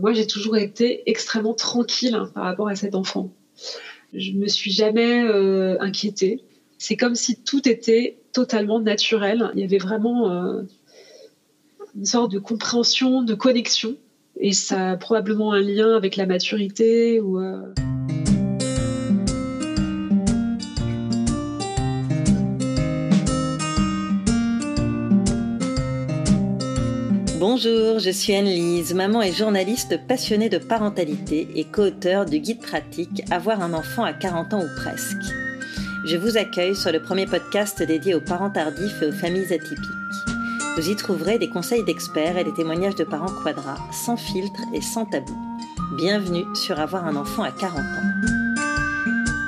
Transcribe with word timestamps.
moi, 0.00 0.12
j'ai 0.12 0.26
toujours 0.26 0.56
été 0.56 1.02
extrêmement 1.06 1.54
tranquille 1.54 2.14
hein, 2.14 2.30
par 2.34 2.44
rapport 2.44 2.68
à 2.68 2.74
cet 2.74 2.94
enfant. 2.94 3.30
Je 4.12 4.32
me 4.32 4.48
suis 4.48 4.72
jamais 4.72 5.20
inquiétée. 5.78 6.42
C'est 6.78 6.96
comme 6.96 7.14
si 7.14 7.40
tout 7.40 7.68
était 7.68 8.16
totalement 8.32 8.80
naturel. 8.80 9.50
Il 9.54 9.60
y 9.60 9.64
avait 9.64 9.78
vraiment 9.78 10.62
une 11.96 12.04
sorte 12.04 12.32
de 12.32 12.38
compréhension, 12.38 13.22
de 13.22 13.34
connexion. 13.34 13.96
Et 14.38 14.52
ça 14.52 14.92
a 14.92 14.96
probablement 14.96 15.52
un 15.52 15.60
lien 15.60 15.94
avec 15.94 16.16
la 16.16 16.26
maturité 16.26 17.20
ou. 17.20 17.40
Euh, 17.40 17.72
Bonjour, 27.40 28.00
je 28.00 28.10
suis 28.10 28.34
Anne-Lise, 28.34 28.92
maman 28.92 29.22
et 29.22 29.32
journaliste 29.32 29.98
passionnée 30.06 30.50
de 30.50 30.58
parentalité 30.58 31.48
et 31.54 31.64
co-auteur 31.64 32.26
du 32.26 32.38
guide 32.38 32.60
pratique 32.60 33.22
Avoir 33.30 33.62
un 33.62 33.72
enfant 33.72 34.04
à 34.04 34.12
40 34.12 34.52
ans 34.52 34.62
ou 34.62 34.68
presque. 34.76 35.16
Je 36.04 36.18
vous 36.18 36.36
accueille 36.36 36.76
sur 36.76 36.92
le 36.92 37.00
premier 37.00 37.24
podcast 37.24 37.82
dédié 37.82 38.14
aux 38.14 38.20
parents 38.20 38.50
tardifs 38.50 39.00
et 39.00 39.06
aux 39.06 39.12
familles 39.12 39.54
atypiques. 39.54 39.80
Vous 40.76 40.90
y 40.90 40.96
trouverez 40.96 41.38
des 41.38 41.48
conseils 41.48 41.82
d'experts 41.82 42.36
et 42.36 42.44
des 42.44 42.52
témoignages 42.52 42.96
de 42.96 43.04
parents 43.04 43.32
quadras, 43.42 43.78
sans 43.90 44.18
filtre 44.18 44.60
et 44.74 44.82
sans 44.82 45.06
tabou. 45.06 45.34
Bienvenue 45.96 46.44
sur 46.54 46.78
Avoir 46.78 47.06
un 47.06 47.16
enfant 47.16 47.42
à 47.42 47.52
40 47.52 47.78
ans. 47.78 48.30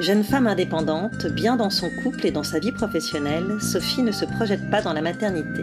Jeune 0.00 0.24
femme 0.24 0.46
indépendante, 0.46 1.26
bien 1.26 1.56
dans 1.56 1.68
son 1.68 1.90
couple 2.02 2.26
et 2.26 2.30
dans 2.30 2.42
sa 2.42 2.58
vie 2.58 2.72
professionnelle, 2.72 3.58
Sophie 3.60 4.02
ne 4.02 4.12
se 4.12 4.24
projette 4.24 4.70
pas 4.70 4.80
dans 4.80 4.94
la 4.94 5.02
maternité. 5.02 5.60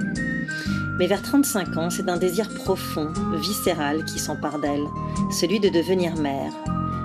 Mais 1.00 1.08
vers 1.08 1.22
35 1.22 1.78
ans, 1.78 1.90
c'est 1.90 2.10
un 2.10 2.18
désir 2.18 2.50
profond, 2.50 3.08
viscéral 3.38 4.04
qui 4.04 4.20
s'empare 4.20 4.60
d'elle, 4.60 4.84
celui 5.32 5.62
de 5.62 5.70
devenir 5.70 6.18
mère. 6.18 6.52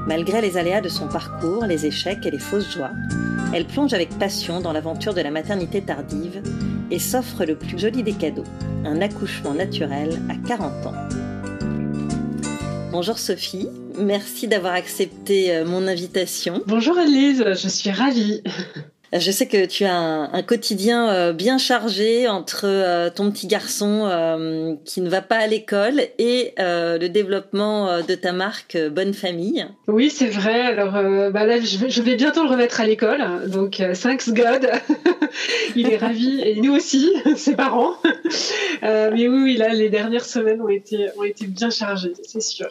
Malgré 0.09 0.41
les 0.41 0.57
aléas 0.57 0.81
de 0.81 0.89
son 0.89 1.07
parcours, 1.07 1.65
les 1.65 1.87
échecs 1.87 2.27
et 2.27 2.33
les 2.33 2.41
fausses 2.41 2.75
joies, 2.75 2.91
elle 3.55 3.67
plonge 3.67 3.95
avec 3.95 4.11
passion 4.19 4.61
dans 4.61 4.73
l'aventure 4.73 5.15
de 5.15 5.21
la 5.21 5.31
maternité 5.31 5.81
tardive 5.81 6.43
et 6.91 6.99
s'offre 6.99 7.45
le 7.45 7.55
plus 7.55 7.79
joli 7.79 8.03
des 8.03 8.15
cadeaux, 8.15 8.43
un 8.85 9.01
accouchement 9.01 9.55
naturel 9.55 10.21
à 10.29 10.35
40 10.45 10.87
ans. 10.87 10.95
Bonjour 12.91 13.19
Sophie, 13.19 13.69
merci 13.97 14.49
d'avoir 14.49 14.75
accepté 14.75 15.55
euh, 15.55 15.65
mon 15.65 15.87
invitation. 15.87 16.63
Bonjour 16.67 16.99
Elise, 16.99 17.45
je 17.47 17.69
suis 17.69 17.91
ravie. 17.93 18.43
Je 19.17 19.31
sais 19.31 19.47
que 19.47 19.65
tu 19.65 19.85
as 19.85 19.95
un, 19.95 20.43
quotidien 20.43 21.09
euh, 21.09 21.33
bien 21.33 21.57
chargé 21.57 22.27
entre 22.27 22.63
euh, 22.65 23.11
ton 23.11 23.31
petit 23.31 23.47
garçon 23.47 24.09
euh, 24.11 24.75
qui 24.85 25.01
ne 25.03 25.09
va 25.09 25.23
pas 25.23 25.37
à 25.37 25.47
l'école 25.47 26.01
et 26.19 26.53
le 26.59 27.07
développement 27.07 28.01
de 28.03 28.15
ta 28.17 28.33
marque 28.33 28.77
Bonne 28.91 29.15
Famille. 29.15 29.67
Oui, 29.87 30.11
c'est 30.11 30.29
vrai. 30.29 30.63
Alors 30.63 30.93
bah 31.31 31.47
là, 31.47 31.61
je 31.61 32.03
vais, 32.03 32.17
bientôt 32.17 32.43
le 32.43 32.51
remettre 32.51 32.81
à 32.81 32.87
l'école. 32.87 33.49
Donc, 33.49 33.83
thanks 34.03 34.31
God. 34.31 34.69
Il 35.77 35.91
est 35.91 35.97
ravi 35.97 36.41
et 36.41 36.61
nous 36.61 36.75
aussi, 36.75 37.13
ses 37.37 37.55
parents. 37.55 37.95
mais 38.83 39.29
oui, 39.29 39.57
là, 39.57 39.69
les 39.69 39.91
dernières 39.91 40.25
semaines 40.25 40.61
ont 40.61 40.69
été, 40.69 41.09
ont 41.19 41.25
été 41.25 41.47
bien 41.47 41.71
chargées, 41.71 42.15
c'est 42.27 42.43
sûr. 42.43 42.69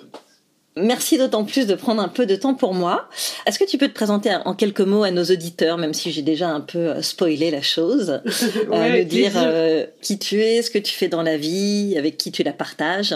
Merci 0.75 1.19
d'autant 1.19 1.43
plus 1.45 1.67
de 1.67 1.75
prendre 1.75 2.01
un 2.01 2.07
peu 2.07 2.25
de 2.25 2.35
temps 2.35 2.55
pour 2.55 2.73
moi. 2.73 3.07
Est-ce 3.45 3.59
que 3.59 3.63
tu 3.63 3.77
peux 3.77 3.87
te 3.87 3.93
présenter 3.93 4.35
en 4.45 4.55
quelques 4.55 4.81
mots 4.81 5.03
à 5.03 5.11
nos 5.11 5.23
auditeurs, 5.23 5.77
même 5.77 5.93
si 5.93 6.11
j'ai 6.11 6.23
déjà 6.23 6.49
un 6.49 6.61
peu 6.61 6.79
euh, 6.79 7.01
spoilé 7.03 7.51
la 7.51 7.61
chose, 7.61 8.21
euh, 8.71 9.03
dire 9.03 9.33
euh, 9.35 9.85
qui 10.01 10.17
tu 10.17 10.41
es, 10.41 10.63
ce 10.63 10.71
que 10.71 10.79
tu 10.79 10.93
fais 10.93 11.09
dans 11.09 11.21
la 11.21 11.37
vie, 11.37 11.95
avec 11.97 12.17
qui 12.17 12.31
tu 12.31 12.41
la 12.41 12.53
partages? 12.53 13.15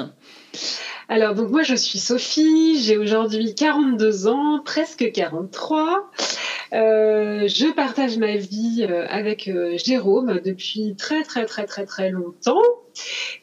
Alors, 1.09 1.35
donc 1.35 1.51
moi, 1.51 1.63
je 1.63 1.75
suis 1.75 1.99
Sophie, 1.99 2.81
j'ai 2.81 2.97
aujourd'hui 2.97 3.55
42 3.55 4.27
ans, 4.27 4.61
presque 4.63 5.09
43. 5.13 6.11
Euh, 6.73 7.47
je 7.47 7.73
partage 7.73 8.17
ma 8.17 8.35
vie 8.35 8.83
avec 8.83 9.49
Jérôme 9.75 10.41
depuis 10.43 10.95
très, 10.97 11.23
très, 11.23 11.45
très, 11.45 11.65
très, 11.65 11.85
très 11.85 12.09
longtemps. 12.09 12.61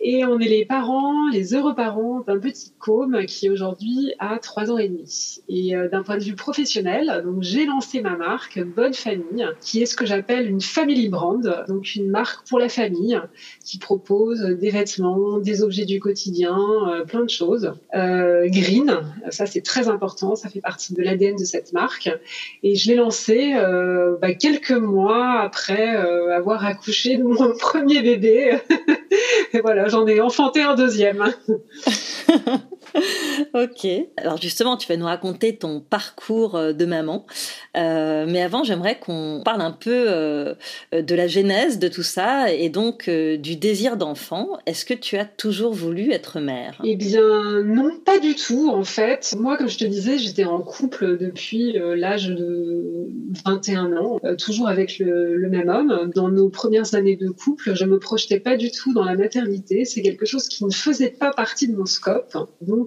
Et 0.01 0.25
on 0.25 0.39
est 0.39 0.49
les 0.49 0.65
parents, 0.65 1.29
les 1.31 1.55
heureux 1.55 1.75
parents 1.75 2.21
d'un 2.21 2.39
petit 2.39 2.73
côme 2.79 3.25
qui 3.27 3.49
aujourd'hui 3.51 4.13
a 4.19 4.39
trois 4.39 4.71
ans 4.71 4.79
et 4.79 4.89
demi. 4.89 5.41
Et 5.49 5.77
euh, 5.77 5.89
d'un 5.89 6.03
point 6.03 6.19
de 6.19 6.23
vue 6.23 6.35
professionnel, 6.35 7.23
donc 7.25 7.43
j'ai 7.43 7.67
lancé 7.67 8.01
ma 8.01 8.17
marque 8.17 8.63
Bonne 8.63 8.95
Famille, 8.95 9.49
qui 9.61 9.83
est 9.83 9.87
ce 9.87 9.97
que 9.97 10.07
j'appelle 10.07 10.49
une 10.49 10.61
family 10.61 11.09
brand, 11.09 11.65
donc 11.69 11.95
une 11.95 12.11
marque 12.11 12.47
pour 12.49 12.59
la 12.59 12.69
famille 12.69 13.21
qui 13.65 13.79
propose 13.79 14.41
des 14.41 14.71
vêtements, 14.71 15.39
des 15.39 15.63
objets 15.63 15.85
du 15.85 16.01
quotidien, 16.01 16.59
euh, 16.89 17.05
plein 17.05 17.23
de 17.23 17.31
choses. 17.31 17.54
Euh, 17.95 18.49
green, 18.49 19.01
ça 19.31 19.47
c'est 19.47 19.61
très 19.61 19.89
important, 19.89 20.35
ça 20.37 20.49
fait 20.49 20.61
partie 20.61 20.95
de 20.95 21.03
l'ADN 21.03 21.37
de 21.37 21.45
cette 21.45 21.73
marque. 21.73 22.11
Et 22.63 22.75
je 22.75 22.89
l'ai 22.89 22.97
lancé 22.97 23.55
euh, 23.55 24.17
bah, 24.21 24.35
quelques 24.35 24.71
mois 24.73 25.41
après 25.41 25.97
avoir 26.35 26.65
accouché 26.65 27.17
de 27.17 27.23
mon 27.23 27.57
premier 27.59 28.03
bébé. 28.03 28.59
Et 29.53 29.61
voilà, 29.61 29.89
j'en 29.89 30.07
ai 30.07 30.21
enfanté 30.21 30.63
un 30.63 30.75
deuxième. 30.75 31.25
ok. 33.55 33.87
Alors 34.17 34.41
justement, 34.41 34.77
tu 34.77 34.87
vas 34.89 34.97
nous 34.97 35.07
raconter 35.07 35.57
ton 35.57 35.81
parcours 35.81 36.55
euh, 36.57 36.73
de 36.73 36.85
maman. 36.85 37.27
Euh, 37.77 38.27
mais 38.29 38.43
avant, 38.43 38.65
j'aimerais 38.65 38.99
qu'on 38.99 39.43
parle 39.45 39.63
un 39.63 39.73
peu 39.73 40.05
euh, 40.09 40.55
de 40.93 41.15
la 41.15 41.27
genèse 41.27 41.79
de 41.79 41.89
tout 41.89 42.03
ça 42.03 42.53
et 42.53 42.69
donc 42.69 43.09
du 43.11 43.57
désir 43.57 43.97
d'enfant. 43.97 44.51
Est-ce 44.67 44.85
que 44.85 44.95
tu 44.95 45.17
as 45.17 45.25
toujours 45.25 45.73
voulu 45.73 46.13
être 46.13 46.41
mère? 46.41 46.81
Eh 46.85 46.97
bien, 46.97 47.63
non, 47.63 47.91
pas 48.05 48.19
du 48.19 48.35
tout 48.35 48.71
en 48.71 48.85
fait. 48.85 49.35
Moi, 49.39 49.57
comme 49.57 49.69
je 49.69 49.79
te 49.79 49.85
disais, 49.85 50.19
j'étais 50.19 50.45
en 50.45 50.61
couple 50.61 51.19
depuis 51.19 51.77
l'âge 51.97 52.29
de 52.29 53.09
21 53.45 53.97
ans, 53.97 54.21
toujours 54.39 54.69
avec 54.69 54.99
le, 54.99 55.49
même 55.49 55.69
homme. 55.69 56.11
Dans 56.15 56.29
nos 56.29 56.49
premières 56.49 56.95
années 56.95 57.17
de 57.17 57.29
couple, 57.29 57.75
je 57.75 57.85
me 57.85 57.99
projetais 57.99 58.41
pas 58.41 58.57
du 58.57 58.71
tout 58.71 58.93
dans 58.93 59.05
la 59.05 59.17
maternité. 59.17 59.85
C'est 59.85 60.03
quelque 60.03 60.27
chose 60.27 60.49
qui 60.49 60.65
ne 60.65 60.71
faisait 60.71 61.11
pas 61.11 61.33
partie 61.33 61.69
de 61.69 61.77
mon 61.77 61.87
scope. 61.87 62.37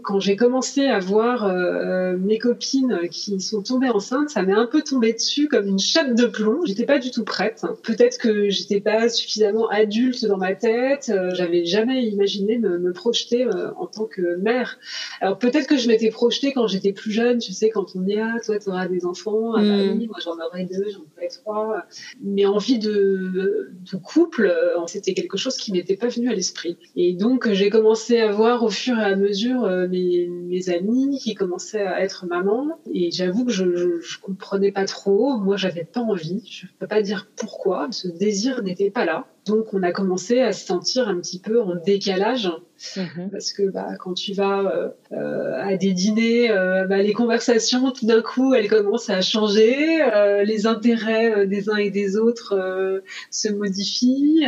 Quand 0.03 0.19
j'ai 0.19 0.35
commencé 0.35 0.85
à 0.85 0.99
voir 0.99 1.45
euh, 1.45 1.53
euh, 1.53 2.17
mes 2.17 2.37
copines 2.37 3.07
qui 3.09 3.39
sont 3.39 3.61
tombées 3.61 3.89
enceintes, 3.89 4.29
ça 4.29 4.43
m'est 4.43 4.53
un 4.53 4.65
peu 4.65 4.81
tombé 4.81 5.13
dessus 5.13 5.47
comme 5.47 5.67
une 5.67 5.79
chape 5.79 6.13
de 6.15 6.25
plomb. 6.25 6.61
J'étais 6.65 6.85
pas 6.85 6.99
du 6.99 7.11
tout 7.11 7.23
prête. 7.23 7.65
Peut-être 7.83 8.17
que 8.17 8.49
j'étais 8.49 8.79
pas 8.79 9.09
suffisamment 9.09 9.67
adulte 9.69 10.25
dans 10.25 10.37
ma 10.37 10.55
tête. 10.55 11.11
Euh, 11.13 11.31
j'avais 11.33 11.65
jamais 11.65 12.05
imaginé 12.05 12.57
me, 12.57 12.77
me 12.77 12.93
projeter 12.93 13.47
en 13.77 13.85
tant 13.85 14.05
que 14.05 14.35
mère. 14.37 14.79
Alors 15.21 15.37
peut-être 15.37 15.67
que 15.67 15.77
je 15.77 15.87
m'étais 15.87 16.09
projetée 16.09 16.53
quand 16.53 16.67
j'étais 16.67 16.93
plus 16.93 17.11
jeune. 17.11 17.39
Tu 17.39 17.53
sais, 17.53 17.69
quand 17.69 17.95
on 17.95 18.07
est 18.07 18.19
ah, 18.19 18.35
toi, 18.45 18.59
tu 18.59 18.69
auras 18.69 18.87
des 18.87 19.05
enfants. 19.05 19.53
Ah, 19.55 19.61
bah 19.61 19.63
mm. 19.63 19.97
oui, 19.97 20.07
moi 20.07 20.17
j'en 20.23 20.37
aurai 20.39 20.65
deux, 20.65 20.85
j'en 20.91 21.05
aurai 21.15 21.27
trois. 21.29 21.83
Mais 22.21 22.45
envie 22.45 22.79
de, 22.79 23.71
de 23.91 23.97
couple, 23.97 24.53
c'était 24.87 25.13
quelque 25.13 25.37
chose 25.37 25.57
qui 25.57 25.71
m'était 25.71 25.97
pas 25.97 26.07
venu 26.07 26.29
à 26.29 26.33
l'esprit. 26.33 26.77
Et 26.95 27.13
donc 27.13 27.51
j'ai 27.51 27.69
commencé 27.69 28.19
à 28.19 28.31
voir 28.31 28.63
au 28.63 28.69
fur 28.69 28.97
et 28.97 29.03
à 29.03 29.15
mesure 29.15 29.86
mes, 29.87 30.69
amis 30.69 31.19
qui 31.19 31.35
commençaient 31.35 31.85
à 31.85 32.01
être 32.01 32.25
maman 32.25 32.79
et 32.91 33.11
j'avoue 33.11 33.45
que 33.45 33.51
je, 33.51 33.99
je, 34.01 34.19
comprenais 34.19 34.71
pas 34.71 34.85
trop. 34.85 35.37
Moi, 35.37 35.55
j'avais 35.55 35.85
pas 35.85 36.01
envie. 36.01 36.43
Je 36.49 36.65
peux 36.79 36.87
pas 36.87 37.01
dire 37.01 37.29
pourquoi. 37.35 37.87
Ce 37.91 38.07
désir 38.07 38.63
n'était 38.63 38.89
pas 38.89 39.05
là. 39.05 39.27
Donc, 39.45 39.73
on 39.73 39.81
a 39.81 39.91
commencé 39.91 40.41
à 40.41 40.51
se 40.51 40.65
sentir 40.65 41.07
un 41.07 41.17
petit 41.19 41.39
peu 41.39 41.61
en 41.61 41.75
décalage 41.75 42.51
mhm. 42.97 43.29
parce 43.31 43.53
que 43.53 43.69
bah, 43.69 43.95
quand 43.97 44.13
tu 44.13 44.33
vas 44.33 44.93
euh, 45.13 45.61
à 45.61 45.77
des 45.77 45.93
dîners, 45.93 46.51
euh, 46.51 46.85
bah, 46.85 46.97
les 46.97 47.13
conversations, 47.13 47.91
tout 47.91 48.05
d'un 48.05 48.21
coup, 48.21 48.53
elles 48.53 48.67
commencent 48.67 49.09
à 49.09 49.21
changer. 49.21 50.01
Euh, 50.03 50.43
les 50.43 50.67
intérêts 50.67 51.47
des 51.47 51.69
uns 51.69 51.77
et 51.77 51.91
des 51.91 52.17
autres 52.17 53.01
se 53.31 53.49
modifient. 53.49 54.45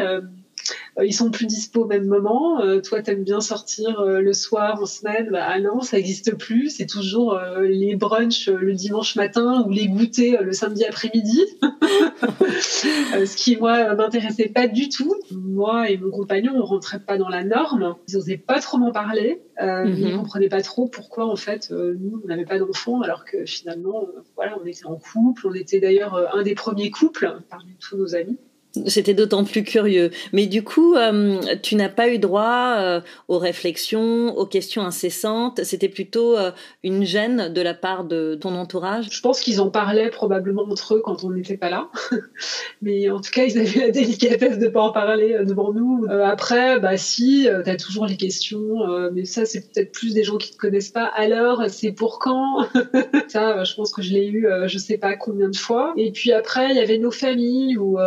Euh, 0.97 1.05
ils 1.05 1.13
sont 1.13 1.31
plus 1.31 1.45
dispo 1.45 1.83
au 1.83 1.87
même 1.87 2.05
moment. 2.05 2.61
Euh, 2.61 2.81
toi, 2.81 3.01
t'aimes 3.01 3.23
bien 3.23 3.41
sortir 3.41 3.99
euh, 3.99 4.21
le 4.21 4.33
soir 4.33 4.81
en 4.81 4.85
semaine? 4.85 5.29
Bah 5.31 5.45
ah 5.47 5.59
non, 5.59 5.81
ça 5.81 5.97
n'existe 5.97 6.35
plus. 6.35 6.69
C'est 6.69 6.85
toujours 6.85 7.39
les 7.61 7.95
brunchs 7.95 8.49
le 8.49 8.73
dimanche 8.73 9.15
matin 9.15 9.63
ou 9.65 9.71
les 9.71 9.87
goûters 9.87 10.43
le 10.43 10.51
samedi 10.51 10.85
après-midi. 10.85 11.41
Ce 12.61 13.35
qui, 13.35 13.57
moi, 13.57 13.95
m'intéressait 13.95 14.49
pas 14.49 14.67
du 14.67 14.89
tout. 14.89 15.15
Moi 15.31 15.89
et 15.89 15.97
mon 15.97 16.11
compagnon, 16.11 16.53
on 16.55 16.63
rentrait 16.63 16.99
pas 16.99 17.17
dans 17.17 17.29
la 17.29 17.43
norme. 17.43 17.95
Ils 18.07 18.17
osaient 18.17 18.37
pas 18.37 18.59
trop 18.59 18.77
m'en 18.77 18.91
parler. 18.91 19.41
Euh, 19.61 19.85
mm 19.85 19.97
Ils 19.97 20.15
comprenaient 20.15 20.49
pas 20.49 20.61
trop 20.61 20.87
pourquoi, 20.87 21.25
en 21.25 21.35
fait, 21.35 21.71
nous, 21.71 22.21
on 22.23 22.27
n'avait 22.27 22.45
pas 22.45 22.59
d'enfants, 22.59 23.01
alors 23.01 23.25
que 23.25 23.45
finalement, 23.45 24.07
voilà, 24.35 24.57
on 24.61 24.65
était 24.65 24.85
en 24.85 24.95
couple. 24.95 25.47
On 25.47 25.53
était 25.53 25.79
d'ailleurs 25.79 26.35
un 26.35 26.43
des 26.43 26.55
premiers 26.55 26.91
couples 26.91 27.39
parmi 27.49 27.75
tous 27.79 27.97
nos 27.97 28.15
amis. 28.15 28.37
C'était 28.85 29.15
d'autant 29.15 29.43
plus 29.45 29.63
curieux. 29.63 30.11
Mais 30.31 30.45
du 30.45 30.63
coup, 30.63 30.93
euh, 30.93 31.39
tu 31.63 31.75
n'as 31.75 31.89
pas 31.89 32.07
eu 32.09 32.19
droit 32.19 32.75
euh, 32.77 33.01
aux 33.27 33.39
réflexions, 33.39 34.37
aux 34.37 34.45
questions 34.45 34.83
incessantes. 34.83 35.63
C'était 35.63 35.89
plutôt 35.89 36.37
euh, 36.37 36.51
une 36.83 37.03
gêne 37.03 37.51
de 37.51 37.61
la 37.61 37.73
part 37.73 38.03
de 38.03 38.37
ton 38.39 38.53
entourage? 38.53 39.07
Je 39.09 39.21
pense 39.21 39.39
qu'ils 39.39 39.59
en 39.59 39.71
parlaient 39.71 40.11
probablement 40.11 40.67
entre 40.69 40.95
eux 40.95 41.01
quand 41.03 41.23
on 41.23 41.31
n'était 41.31 41.57
pas 41.57 41.71
là. 41.71 41.89
Mais 42.83 43.09
en 43.09 43.19
tout 43.19 43.31
cas, 43.31 43.45
ils 43.45 43.57
avaient 43.57 43.87
la 43.87 43.89
délicatesse 43.89 44.59
de 44.59 44.67
pas 44.67 44.81
en 44.81 44.91
parler 44.91 45.35
devant 45.43 45.73
nous. 45.73 46.05
après, 46.23 46.79
bah 46.79 46.95
si, 46.95 47.47
tu 47.63 47.69
as 47.69 47.75
toujours 47.75 48.05
les 48.05 48.17
questions. 48.17 49.09
mais 49.11 49.25
ça, 49.25 49.45
c'est 49.45 49.61
peut-être 49.61 49.91
plus 49.91 50.13
des 50.13 50.23
gens 50.23 50.37
qui 50.37 50.51
te 50.51 50.57
connaissent 50.57 50.91
pas. 50.91 51.05
Alors, 51.15 51.63
c'est 51.69 51.91
pour 51.91 52.19
quand? 52.19 52.67
Ça, 53.27 53.63
je 53.63 53.75
pense 53.75 53.93
que 53.93 54.01
je 54.01 54.13
l'ai 54.13 54.27
eu, 54.27 54.47
je 54.65 54.77
sais 54.77 54.97
pas 54.97 55.15
combien 55.15 55.49
de 55.49 55.55
fois. 55.55 55.93
Et 55.97 56.11
puis 56.11 56.31
après, 56.31 56.69
il 56.71 56.75
y 56.75 56.79
avait 56.79 56.97
nos 56.97 57.11
familles 57.11 57.77
où 57.77 57.97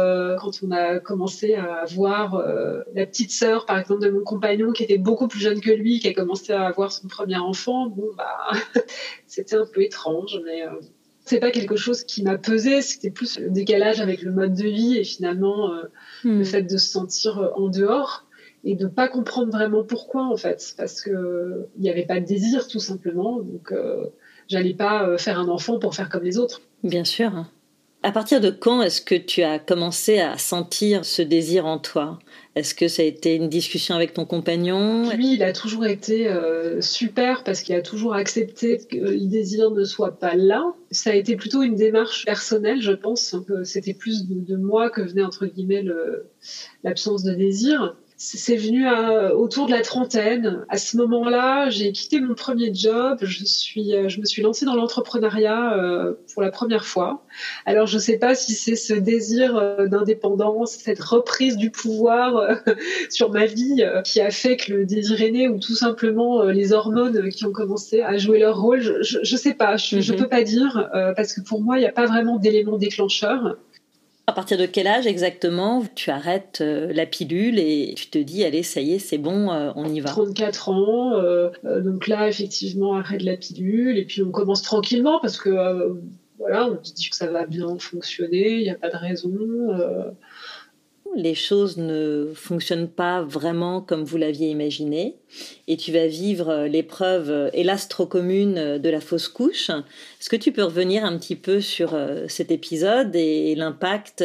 quand 0.40 0.51
on 0.62 0.70
a 0.70 0.98
commencé 0.98 1.54
à 1.54 1.84
voir 1.86 2.34
euh, 2.34 2.82
la 2.94 3.06
petite 3.06 3.30
sœur, 3.30 3.66
par 3.66 3.78
exemple, 3.78 4.02
de 4.02 4.10
mon 4.10 4.22
compagnon, 4.22 4.72
qui 4.72 4.82
était 4.82 4.98
beaucoup 4.98 5.28
plus 5.28 5.40
jeune 5.40 5.60
que 5.60 5.70
lui, 5.70 6.00
qui 6.00 6.08
a 6.08 6.12
commencé 6.12 6.52
à 6.52 6.66
avoir 6.66 6.92
son 6.92 7.08
premier 7.08 7.38
enfant, 7.38 7.88
bon, 7.88 8.08
bah, 8.16 8.50
c'était 9.26 9.56
un 9.56 9.66
peu 9.66 9.82
étrange, 9.82 10.40
mais 10.44 10.62
euh, 10.62 10.70
c'est 11.24 11.40
pas 11.40 11.50
quelque 11.50 11.76
chose 11.76 12.04
qui 12.04 12.22
m'a 12.22 12.38
pesé, 12.38 12.82
c'était 12.82 13.10
plus 13.10 13.38
le 13.38 13.50
décalage 13.50 14.00
avec 14.00 14.22
le 14.22 14.32
mode 14.32 14.54
de 14.54 14.68
vie 14.68 14.98
et 14.98 15.04
finalement 15.04 15.72
euh, 15.72 15.82
hmm. 16.24 16.38
le 16.38 16.44
fait 16.44 16.62
de 16.62 16.76
se 16.76 16.88
sentir 16.88 17.52
en 17.54 17.68
dehors 17.68 18.26
et 18.64 18.74
de 18.74 18.86
pas 18.86 19.08
comprendre 19.08 19.50
vraiment 19.50 19.84
pourquoi 19.84 20.24
en 20.24 20.36
fait, 20.36 20.74
parce 20.76 21.00
que 21.00 21.66
il 21.76 21.82
n'y 21.82 21.90
avait 21.90 22.06
pas 22.06 22.20
de 22.20 22.26
désir 22.26 22.68
tout 22.68 22.78
simplement, 22.78 23.40
donc 23.40 23.72
j'allais 24.48 24.74
pas 24.74 25.18
faire 25.18 25.40
un 25.40 25.48
enfant 25.48 25.80
pour 25.80 25.96
faire 25.96 26.08
comme 26.08 26.22
les 26.22 26.38
autres. 26.38 26.60
Bien 26.84 27.04
sûr. 27.04 27.46
À 28.04 28.10
partir 28.10 28.40
de 28.40 28.50
quand 28.50 28.82
est-ce 28.82 29.00
que 29.00 29.14
tu 29.14 29.42
as 29.42 29.60
commencé 29.60 30.18
à 30.18 30.36
sentir 30.36 31.04
ce 31.04 31.22
désir 31.22 31.66
en 31.66 31.78
toi? 31.78 32.18
Est-ce 32.56 32.74
que 32.74 32.88
ça 32.88 33.02
a 33.02 33.04
été 33.04 33.36
une 33.36 33.48
discussion 33.48 33.94
avec 33.94 34.12
ton 34.12 34.24
compagnon? 34.24 35.08
Lui, 35.14 35.34
il 35.34 35.42
a 35.44 35.52
toujours 35.52 35.86
été 35.86 36.26
euh, 36.26 36.80
super 36.80 37.44
parce 37.44 37.60
qu'il 37.60 37.76
a 37.76 37.80
toujours 37.80 38.14
accepté 38.14 38.78
que 38.78 38.96
le 38.96 39.26
désir 39.26 39.70
ne 39.70 39.84
soit 39.84 40.18
pas 40.18 40.34
là. 40.34 40.64
Ça 40.90 41.10
a 41.10 41.14
été 41.14 41.36
plutôt 41.36 41.62
une 41.62 41.76
démarche 41.76 42.24
personnelle, 42.24 42.82
je 42.82 42.92
pense. 42.92 43.36
C'était 43.62 43.94
plus 43.94 44.26
de, 44.26 44.56
moi 44.56 44.90
que 44.90 45.00
venait 45.00 45.22
entre 45.22 45.46
guillemets 45.46 45.84
l'absence 46.82 47.22
de 47.22 47.34
désir 47.34 47.96
c'est 48.24 48.56
venu 48.56 48.86
à, 48.86 49.34
autour 49.34 49.66
de 49.66 49.72
la 49.72 49.82
trentaine. 49.82 50.64
À 50.68 50.78
ce 50.78 50.96
moment-là, 50.96 51.70
j'ai 51.70 51.90
quitté 51.90 52.20
mon 52.20 52.34
premier 52.34 52.72
job. 52.72 53.18
Je 53.20 53.44
suis, 53.44 53.94
je 54.06 54.20
me 54.20 54.24
suis 54.24 54.42
lancée 54.42 54.64
dans 54.64 54.76
l'entrepreneuriat 54.76 55.76
euh, 55.76 56.14
pour 56.32 56.40
la 56.40 56.52
première 56.52 56.84
fois. 56.84 57.24
Alors, 57.66 57.88
je 57.88 57.96
ne 57.96 58.00
sais 58.00 58.18
pas 58.18 58.36
si 58.36 58.52
c'est 58.52 58.76
ce 58.76 58.94
désir 58.94 59.56
euh, 59.56 59.88
d'indépendance, 59.88 60.70
cette 60.70 61.00
reprise 61.00 61.56
du 61.56 61.70
pouvoir 61.72 62.36
euh, 62.36 62.54
sur 63.10 63.32
ma 63.32 63.46
vie 63.46 63.84
qui 64.04 64.20
a 64.20 64.30
fait 64.30 64.56
que 64.56 64.72
le 64.72 64.86
désir 64.86 65.20
est 65.20 65.32
né, 65.32 65.48
ou 65.48 65.58
tout 65.58 65.74
simplement 65.74 66.44
les 66.44 66.72
hormones 66.72 67.28
qui 67.28 67.44
ont 67.44 67.52
commencé 67.52 68.02
à 68.02 68.18
jouer 68.18 68.38
leur 68.38 68.60
rôle. 68.60 69.02
Je 69.02 69.18
ne 69.18 69.38
sais 69.38 69.54
pas. 69.54 69.76
Je, 69.76 69.96
ne 69.96 70.12
mhm. 70.12 70.16
peux 70.16 70.28
pas 70.28 70.44
dire 70.44 70.88
parce 71.16 71.32
que 71.32 71.40
pour 71.40 71.60
moi, 71.60 71.76
il 71.78 71.80
n'y 71.80 71.86
a 71.86 71.92
pas 71.92 72.06
vraiment 72.06 72.36
d'élément 72.36 72.78
déclencheur. 72.78 73.56
À 74.28 74.32
partir 74.32 74.56
de 74.56 74.66
quel 74.66 74.86
âge 74.86 75.06
exactement 75.06 75.82
tu 75.96 76.10
arrêtes 76.10 76.60
euh, 76.60 76.92
la 76.92 77.06
pilule 77.06 77.58
et 77.58 77.94
tu 77.96 78.08
te 78.08 78.18
dis 78.18 78.44
allez 78.44 78.62
ça 78.62 78.80
y 78.80 78.92
est 78.94 78.98
c'est 79.00 79.18
bon 79.18 79.50
euh, 79.50 79.72
on 79.74 79.92
y 79.92 79.98
va? 80.00 80.10
34 80.10 80.68
ans 80.68 81.14
euh, 81.14 81.50
donc 81.64 82.06
là 82.06 82.28
effectivement 82.28 82.94
arrête 82.94 83.22
la 83.22 83.36
pilule 83.36 83.98
et 83.98 84.04
puis 84.04 84.22
on 84.22 84.30
commence 84.30 84.62
tranquillement 84.62 85.18
parce 85.20 85.38
que 85.38 85.50
voilà 86.38 86.68
on 86.68 86.84
se 86.84 86.94
dit 86.94 87.10
que 87.10 87.16
ça 87.16 87.26
va 87.26 87.46
bien 87.46 87.76
fonctionner 87.78 88.58
il 88.58 88.62
n'y 88.62 88.70
a 88.70 88.76
pas 88.76 88.90
de 88.90 88.96
raison 88.96 89.32
les 91.16 91.34
choses 91.34 91.76
ne 91.76 92.32
fonctionnent 92.34 92.88
pas 92.88 93.22
vraiment 93.22 93.80
comme 93.80 94.04
vous 94.04 94.16
l'aviez 94.16 94.48
imaginé 94.48 95.16
et 95.68 95.76
tu 95.76 95.92
vas 95.92 96.06
vivre 96.06 96.50
euh, 96.50 96.68
l'épreuve, 96.68 97.30
euh, 97.30 97.50
hélas 97.52 97.88
trop 97.88 98.06
commune, 98.06 98.58
euh, 98.58 98.78
de 98.78 98.88
la 98.88 99.00
fausse 99.00 99.28
couche. 99.28 99.70
Est-ce 99.70 100.28
que 100.28 100.36
tu 100.36 100.52
peux 100.52 100.64
revenir 100.64 101.04
un 101.04 101.16
petit 101.18 101.36
peu 101.36 101.60
sur 101.60 101.98
cet 102.28 102.50
épisode 102.50 103.14
et 103.16 103.54
l'impact 103.54 104.24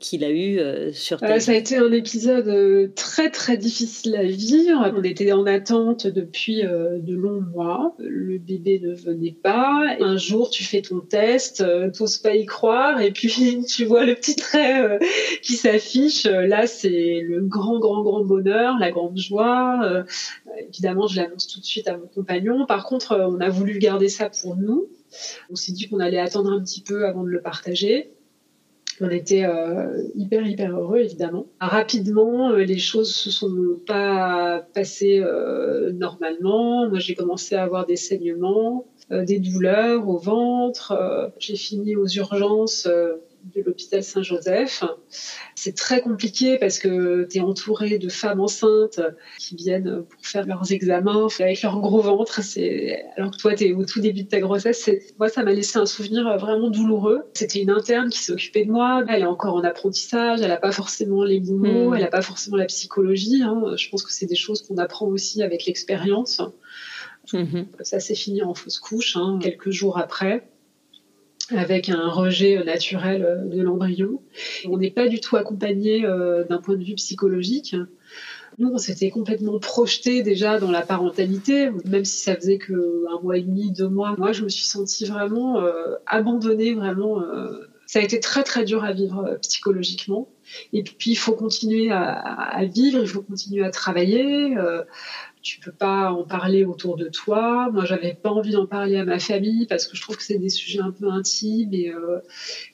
qu'il 0.00 0.24
a 0.24 0.30
eu 0.30 0.58
sur 0.92 1.20
ta 1.20 1.34
vie 1.34 1.40
Ça 1.40 1.52
a 1.52 1.54
été 1.54 1.76
un 1.76 1.92
épisode 1.92 2.94
très 2.94 3.30
très 3.30 3.58
difficile 3.58 4.16
à 4.16 4.22
vivre. 4.22 4.90
On 4.96 5.02
était 5.02 5.32
en 5.32 5.44
attente 5.44 6.06
depuis 6.06 6.62
de 6.62 7.14
longs 7.14 7.42
mois. 7.42 7.94
Le 7.98 8.38
bébé 8.38 8.80
ne 8.82 8.94
venait 8.94 9.36
pas. 9.42 9.96
Un 10.00 10.16
jour, 10.16 10.48
tu 10.48 10.64
fais 10.64 10.80
ton 10.80 11.00
test, 11.00 11.62
t'oses 11.92 12.18
pas 12.18 12.34
y 12.34 12.46
croire 12.46 13.00
et 13.00 13.10
puis 13.10 13.62
tu 13.68 13.84
vois 13.84 14.04
le 14.06 14.14
petit 14.14 14.36
trait 14.36 14.98
qui 15.42 15.54
s'affiche. 15.54 16.07
Là, 16.24 16.66
c'est 16.66 17.20
le 17.22 17.40
grand 17.42 17.78
grand 17.78 18.02
grand 18.02 18.24
bonheur, 18.24 18.78
la 18.78 18.90
grande 18.90 19.18
joie 19.18 20.04
évidemment, 20.68 21.06
je 21.06 21.20
l'annonce 21.20 21.46
tout 21.46 21.60
de 21.60 21.64
suite 21.64 21.88
à 21.88 21.96
mon 21.96 22.06
compagnon. 22.06 22.66
Par 22.66 22.84
contre, 22.84 23.12
euh, 23.12 23.28
on 23.28 23.40
a 23.40 23.48
voulu 23.48 23.78
garder 23.78 24.08
ça 24.08 24.30
pour 24.30 24.56
nous. 24.56 24.88
On 25.50 25.54
s'est 25.54 25.72
dit 25.72 25.88
qu'on 25.88 26.00
allait 26.00 26.20
attendre 26.20 26.52
un 26.52 26.60
petit 26.60 26.82
peu 26.82 27.06
avant 27.06 27.24
de 27.24 27.28
le 27.28 27.40
partager. 27.40 28.12
On 29.00 29.10
était 29.10 29.44
euh, 29.44 30.02
hyper 30.16 30.44
hyper 30.44 30.76
heureux 30.76 30.98
évidemment. 30.98 31.46
Rapidement, 31.60 32.50
euh, 32.50 32.64
les 32.64 32.78
choses 32.78 33.14
se 33.14 33.30
sont 33.30 33.78
pas 33.86 34.66
passées 34.74 35.22
normalement. 35.94 36.88
Moi, 36.88 36.98
j'ai 36.98 37.14
commencé 37.14 37.54
à 37.54 37.62
avoir 37.62 37.86
des 37.86 37.96
saignements, 37.96 38.86
des 39.10 39.38
douleurs 39.38 40.08
au 40.08 40.18
ventre. 40.18 41.32
j'ai 41.38 41.56
fini 41.56 41.96
aux 41.96 42.08
urgences 42.08 42.88
de 43.54 43.62
l'hôpital 43.62 44.02
Saint-Joseph. 44.02 44.84
C'est 45.54 45.76
très 45.76 46.00
compliqué 46.00 46.58
parce 46.58 46.78
que 46.78 47.26
tu 47.30 47.38
es 47.38 47.40
entouré 47.40 47.98
de 47.98 48.08
femmes 48.08 48.40
enceintes 48.40 49.00
qui 49.38 49.56
viennent 49.56 50.04
pour 50.04 50.24
faire 50.24 50.46
leurs 50.46 50.72
examens 50.72 51.28
avec 51.40 51.62
leur 51.62 51.80
gros 51.80 52.00
ventre. 52.00 52.40
Alors 53.16 53.30
que 53.30 53.36
toi, 53.36 53.54
tu 53.54 53.64
es 53.64 53.72
au 53.72 53.84
tout 53.84 54.00
début 54.00 54.24
de 54.24 54.28
ta 54.28 54.40
grossesse. 54.40 54.90
Moi, 55.18 55.28
ça 55.28 55.42
m'a 55.42 55.52
laissé 55.52 55.78
un 55.78 55.86
souvenir 55.86 56.36
vraiment 56.38 56.70
douloureux. 56.70 57.22
C'était 57.34 57.60
une 57.60 57.70
interne 57.70 58.10
qui 58.10 58.18
s'est 58.18 58.32
occupée 58.32 58.64
de 58.64 58.70
moi. 58.70 59.04
Elle 59.08 59.22
est 59.22 59.26
encore 59.26 59.54
en 59.54 59.64
apprentissage. 59.64 60.40
Elle 60.40 60.48
n'a 60.48 60.56
pas 60.56 60.72
forcément 60.72 61.24
les 61.24 61.40
bons 61.40 61.58
mots. 61.58 61.90
Hmm. 61.90 61.94
Elle 61.94 62.02
n'a 62.02 62.08
pas 62.08 62.22
forcément 62.22 62.56
la 62.56 62.66
psychologie. 62.66 63.42
Hein. 63.42 63.62
Je 63.76 63.88
pense 63.88 64.02
que 64.02 64.12
c'est 64.12 64.26
des 64.26 64.36
choses 64.36 64.62
qu'on 64.62 64.76
apprend 64.78 65.06
aussi 65.06 65.42
avec 65.42 65.66
l'expérience. 65.66 66.40
Hmm. 67.32 67.64
Ça 67.82 68.00
s'est 68.00 68.14
fini 68.14 68.42
en 68.42 68.54
fausse 68.54 68.78
couche 68.78 69.16
hein, 69.16 69.38
quelques 69.42 69.70
jours 69.70 69.98
après 69.98 70.48
avec 71.50 71.88
un 71.88 72.08
rejet 72.08 72.62
naturel 72.64 73.44
de 73.46 73.62
l'embryon. 73.62 74.20
On 74.66 74.76
n'est 74.76 74.90
pas 74.90 75.08
du 75.08 75.20
tout 75.20 75.36
accompagné 75.36 76.04
euh, 76.04 76.44
d'un 76.44 76.58
point 76.58 76.76
de 76.76 76.84
vue 76.84 76.94
psychologique. 76.94 77.74
Nous, 78.58 78.70
on 78.70 78.78
s'était 78.78 79.10
complètement 79.10 79.58
projeté 79.58 80.22
déjà 80.22 80.58
dans 80.58 80.70
la 80.70 80.82
parentalité, 80.82 81.70
même 81.84 82.04
si 82.04 82.18
ça 82.18 82.34
faisait 82.34 82.58
que 82.58 83.04
un 83.08 83.20
mois 83.22 83.38
et 83.38 83.42
demi, 83.42 83.70
deux 83.70 83.88
mois. 83.88 84.14
Moi, 84.18 84.32
je 84.32 84.42
me 84.42 84.48
suis 84.48 84.66
sentie 84.66 85.06
vraiment 85.06 85.60
euh, 85.60 85.94
abandonnée, 86.06 86.74
vraiment. 86.74 87.22
Euh, 87.22 87.68
ça 87.86 88.00
a 88.00 88.02
été 88.02 88.20
très 88.20 88.42
très 88.42 88.64
dur 88.64 88.84
à 88.84 88.92
vivre 88.92 89.38
psychologiquement. 89.40 90.28
Et 90.72 90.82
puis, 90.82 91.12
il 91.12 91.16
faut 91.16 91.32
continuer 91.32 91.90
à, 91.90 92.62
vivre, 92.64 93.00
il 93.00 93.08
faut 93.08 93.22
continuer 93.22 93.64
à 93.64 93.70
travailler 93.70 94.54
tu 95.48 95.60
peux 95.60 95.72
pas 95.72 96.12
en 96.12 96.24
parler 96.24 96.66
autour 96.66 96.96
de 96.96 97.08
toi. 97.08 97.70
Moi, 97.72 97.86
j'avais 97.86 98.12
pas 98.12 98.30
envie 98.30 98.52
d'en 98.52 98.66
parler 98.66 98.96
à 98.96 99.04
ma 99.06 99.18
famille 99.18 99.66
parce 99.66 99.86
que 99.86 99.96
je 99.96 100.02
trouve 100.02 100.18
que 100.18 100.22
c'est 100.22 100.38
des 100.38 100.50
sujets 100.50 100.80
un 100.80 100.90
peu 100.90 101.08
intimes 101.08 101.72
et 101.72 101.88
euh, 101.88 102.18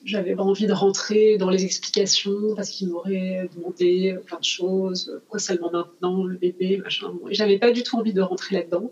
j'avais 0.03 0.35
pas 0.35 0.43
envie 0.43 0.67
de 0.67 0.73
rentrer 0.73 1.37
dans 1.37 1.49
les 1.49 1.63
explications 1.63 2.53
parce 2.53 2.69
qu'ils 2.69 2.89
m'auraient 2.89 3.49
demandé 3.55 4.17
plein 4.25 4.39
de 4.39 4.43
choses. 4.43 5.19
Pourquoi 5.21 5.39
seulement 5.39 5.71
maintenant 5.71 6.25
le 6.25 6.35
bébé, 6.35 6.75
machin. 6.77 7.13
Et 7.29 7.33
j'avais 7.33 7.59
pas 7.59 7.71
du 7.71 7.81
tout 7.81 7.95
envie 7.95 8.13
de 8.13 8.21
rentrer 8.21 8.55
là-dedans. 8.55 8.91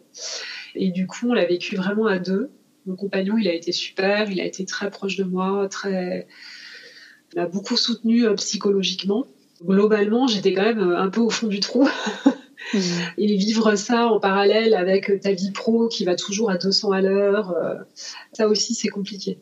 Et 0.75 0.89
du 0.89 1.05
coup, 1.05 1.31
on 1.31 1.33
l'a 1.33 1.45
vécu 1.45 1.75
vraiment 1.75 2.07
à 2.07 2.19
deux. 2.19 2.51
Mon 2.85 2.95
compagnon, 2.95 3.37
il 3.37 3.49
a 3.49 3.53
été 3.53 3.73
super, 3.73 4.31
il 4.31 4.39
a 4.39 4.45
été 4.45 4.63
très 4.63 4.89
proche 4.89 5.17
de 5.17 5.25
moi, 5.25 5.67
très, 5.69 6.25
il 7.33 7.39
m'a 7.39 7.47
beaucoup 7.47 7.75
soutenu 7.75 8.25
euh, 8.25 8.35
psychologiquement. 8.35 9.27
Globalement, 9.61 10.27
j'étais 10.27 10.53
quand 10.53 10.63
même 10.63 10.79
euh, 10.79 10.97
un 10.97 11.09
peu 11.09 11.19
au 11.19 11.29
fond 11.29 11.47
du 11.47 11.59
trou. 11.59 11.87
Mmh. 12.73 12.79
Et 13.17 13.35
vivre 13.35 13.75
ça 13.75 14.07
en 14.07 14.19
parallèle 14.19 14.73
avec 14.73 15.19
ta 15.21 15.31
vie 15.31 15.51
pro 15.51 15.87
qui 15.87 16.05
va 16.05 16.15
toujours 16.15 16.49
à 16.49 16.57
200 16.57 16.91
à 16.91 17.01
l'heure, 17.01 17.51
euh, 17.51 17.75
ça 18.31 18.47
aussi 18.47 18.73
c'est 18.73 18.89
compliqué. 18.89 19.37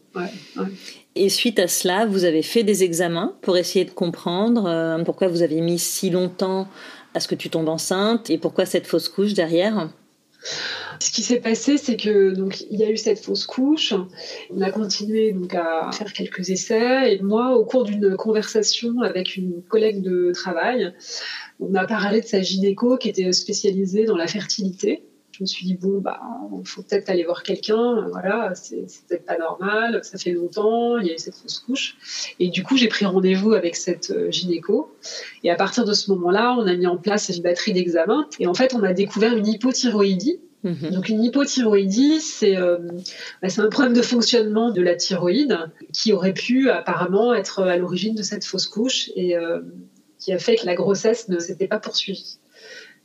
Et 1.15 1.29
suite 1.29 1.59
à 1.59 1.67
cela, 1.67 2.05
vous 2.05 2.23
avez 2.23 2.41
fait 2.41 2.63
des 2.63 2.83
examens 2.83 3.35
pour 3.41 3.57
essayer 3.57 3.85
de 3.85 3.91
comprendre 3.91 4.65
euh, 4.65 5.03
pourquoi 5.03 5.27
vous 5.27 5.41
avez 5.41 5.61
mis 5.61 5.79
si 5.79 6.09
longtemps 6.09 6.67
à 7.13 7.19
ce 7.19 7.27
que 7.27 7.35
tu 7.35 7.49
tombes 7.49 7.69
enceinte 7.69 8.29
et 8.29 8.37
pourquoi 8.37 8.65
cette 8.65 8.87
fausse 8.87 9.09
couche 9.09 9.33
derrière? 9.33 9.89
Ce 10.43 11.11
qui 11.11 11.21
s'est 11.21 11.39
passé, 11.39 11.77
c'est 11.77 11.97
que 11.97 12.33
il 12.69 12.79
y 12.79 12.83
a 12.83 12.89
eu 12.89 12.97
cette 12.97 13.19
fausse 13.19 13.45
couche. 13.45 13.93
On 14.49 14.61
a 14.61 14.71
continué 14.71 15.31
donc 15.33 15.53
à 15.53 15.89
faire 15.91 16.13
quelques 16.13 16.49
essais. 16.49 17.13
Et 17.13 17.21
moi, 17.21 17.55
au 17.55 17.65
cours 17.65 17.83
d'une 17.83 18.15
conversation 18.15 19.01
avec 19.01 19.35
une 19.35 19.61
collègue 19.63 20.01
de 20.01 20.31
travail, 20.33 20.93
on 21.59 21.75
a 21.75 21.85
parlé 21.85 22.21
de 22.21 22.25
sa 22.25 22.41
gynéco 22.41 22.97
qui 22.97 23.09
était 23.09 23.31
spécialisée 23.31 24.05
dans 24.05 24.17
la 24.17 24.27
fertilité. 24.27 25.03
Je 25.31 25.43
me 25.43 25.45
suis 25.45 25.65
dit 25.65 25.75
bon 25.75 25.99
bah 25.99 26.19
il 26.59 26.67
faut 26.67 26.81
peut-être 26.81 27.09
aller 27.09 27.23
voir 27.23 27.43
quelqu'un 27.43 28.07
voilà 28.11 28.53
c'est 28.55 28.85
peut-être 29.07 29.25
pas 29.25 29.37
normal 29.37 29.99
ça 30.03 30.17
fait 30.17 30.31
longtemps 30.31 30.97
il 30.97 31.07
y 31.07 31.11
a 31.11 31.13
eu 31.13 31.17
cette 31.17 31.35
fausse 31.35 31.59
couche 31.59 31.97
et 32.39 32.49
du 32.49 32.63
coup 32.63 32.77
j'ai 32.77 32.87
pris 32.87 33.05
rendez-vous 33.05 33.53
avec 33.53 33.75
cette 33.75 34.11
euh, 34.11 34.29
gynéco 34.29 34.93
et 35.43 35.51
à 35.51 35.55
partir 35.55 35.85
de 35.85 35.93
ce 35.93 36.11
moment-là 36.11 36.55
on 36.57 36.67
a 36.67 36.75
mis 36.75 36.87
en 36.87 36.97
place 36.97 37.29
une 37.29 37.41
batterie 37.41 37.73
d'examens 37.73 38.27
et 38.39 38.47
en 38.47 38.53
fait 38.53 38.73
on 38.73 38.83
a 38.83 38.93
découvert 38.93 39.35
une 39.35 39.47
hypothyroïdie 39.47 40.39
mhm. 40.63 40.91
donc 40.91 41.09
une 41.09 41.23
hypothyroïdie, 41.23 42.19
c'est 42.19 42.57
euh, 42.57 42.77
bah, 43.41 43.49
c'est 43.49 43.61
un 43.61 43.69
problème 43.69 43.93
de 43.93 44.01
fonctionnement 44.01 44.71
de 44.71 44.81
la 44.81 44.95
thyroïde 44.95 45.57
qui 45.93 46.13
aurait 46.13 46.33
pu 46.33 46.69
apparemment 46.69 47.33
être 47.33 47.63
à 47.63 47.77
l'origine 47.77 48.15
de 48.15 48.23
cette 48.23 48.45
fausse 48.45 48.67
couche 48.67 49.09
et 49.15 49.37
euh, 49.37 49.61
qui 50.19 50.31
a 50.33 50.37
fait 50.37 50.55
que 50.55 50.65
la 50.65 50.75
grossesse 50.75 51.29
ne 51.29 51.39
s'était 51.39 51.67
pas 51.67 51.79
poursuivie. 51.79 52.37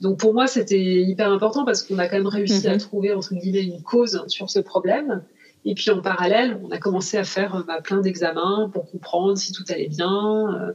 Donc 0.01 0.19
pour 0.19 0.35
moi, 0.35 0.47
c'était 0.47 0.79
hyper 0.79 1.31
important 1.31 1.65
parce 1.65 1.83
qu'on 1.83 1.99
a 1.99 2.09
quand 2.09 2.17
même 2.17 2.27
réussi 2.27 2.69
à 2.69 2.75
mhm. 2.75 2.79
trouver 2.79 3.13
entre 3.13 3.35
guillemets 3.35 3.65
une 3.65 3.83
cause 3.83 4.23
sur 4.29 4.51
ce 4.51 4.59
problème. 4.59 5.23
Et 5.69 5.75
puis 5.75 5.91
en 5.91 6.01
parallèle, 6.01 6.61
on 6.63 6.71
a 6.71 6.79
commencé 6.79 7.17
à 7.17 7.25
faire 7.25 7.65
bah, 7.67 7.81
plein 7.83 8.01
d'examens 8.01 8.71
pour 8.73 8.89
comprendre 8.89 9.37
si 9.37 9.53
tout 9.53 9.65
allait 9.69 9.89
bien, 9.89 10.55
euh, 10.55 10.73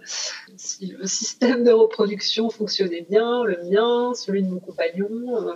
si 0.57 0.87
le 0.87 1.07
système 1.07 1.63
de 1.63 1.71
reproduction 1.71 2.49
fonctionnait 2.49 3.05
bien, 3.09 3.45
le 3.45 3.57
mien, 3.69 4.13
celui 4.13 4.43
de 4.43 4.49
mon 4.49 4.59
compagnon, 4.59 5.07
euh, 5.47 5.53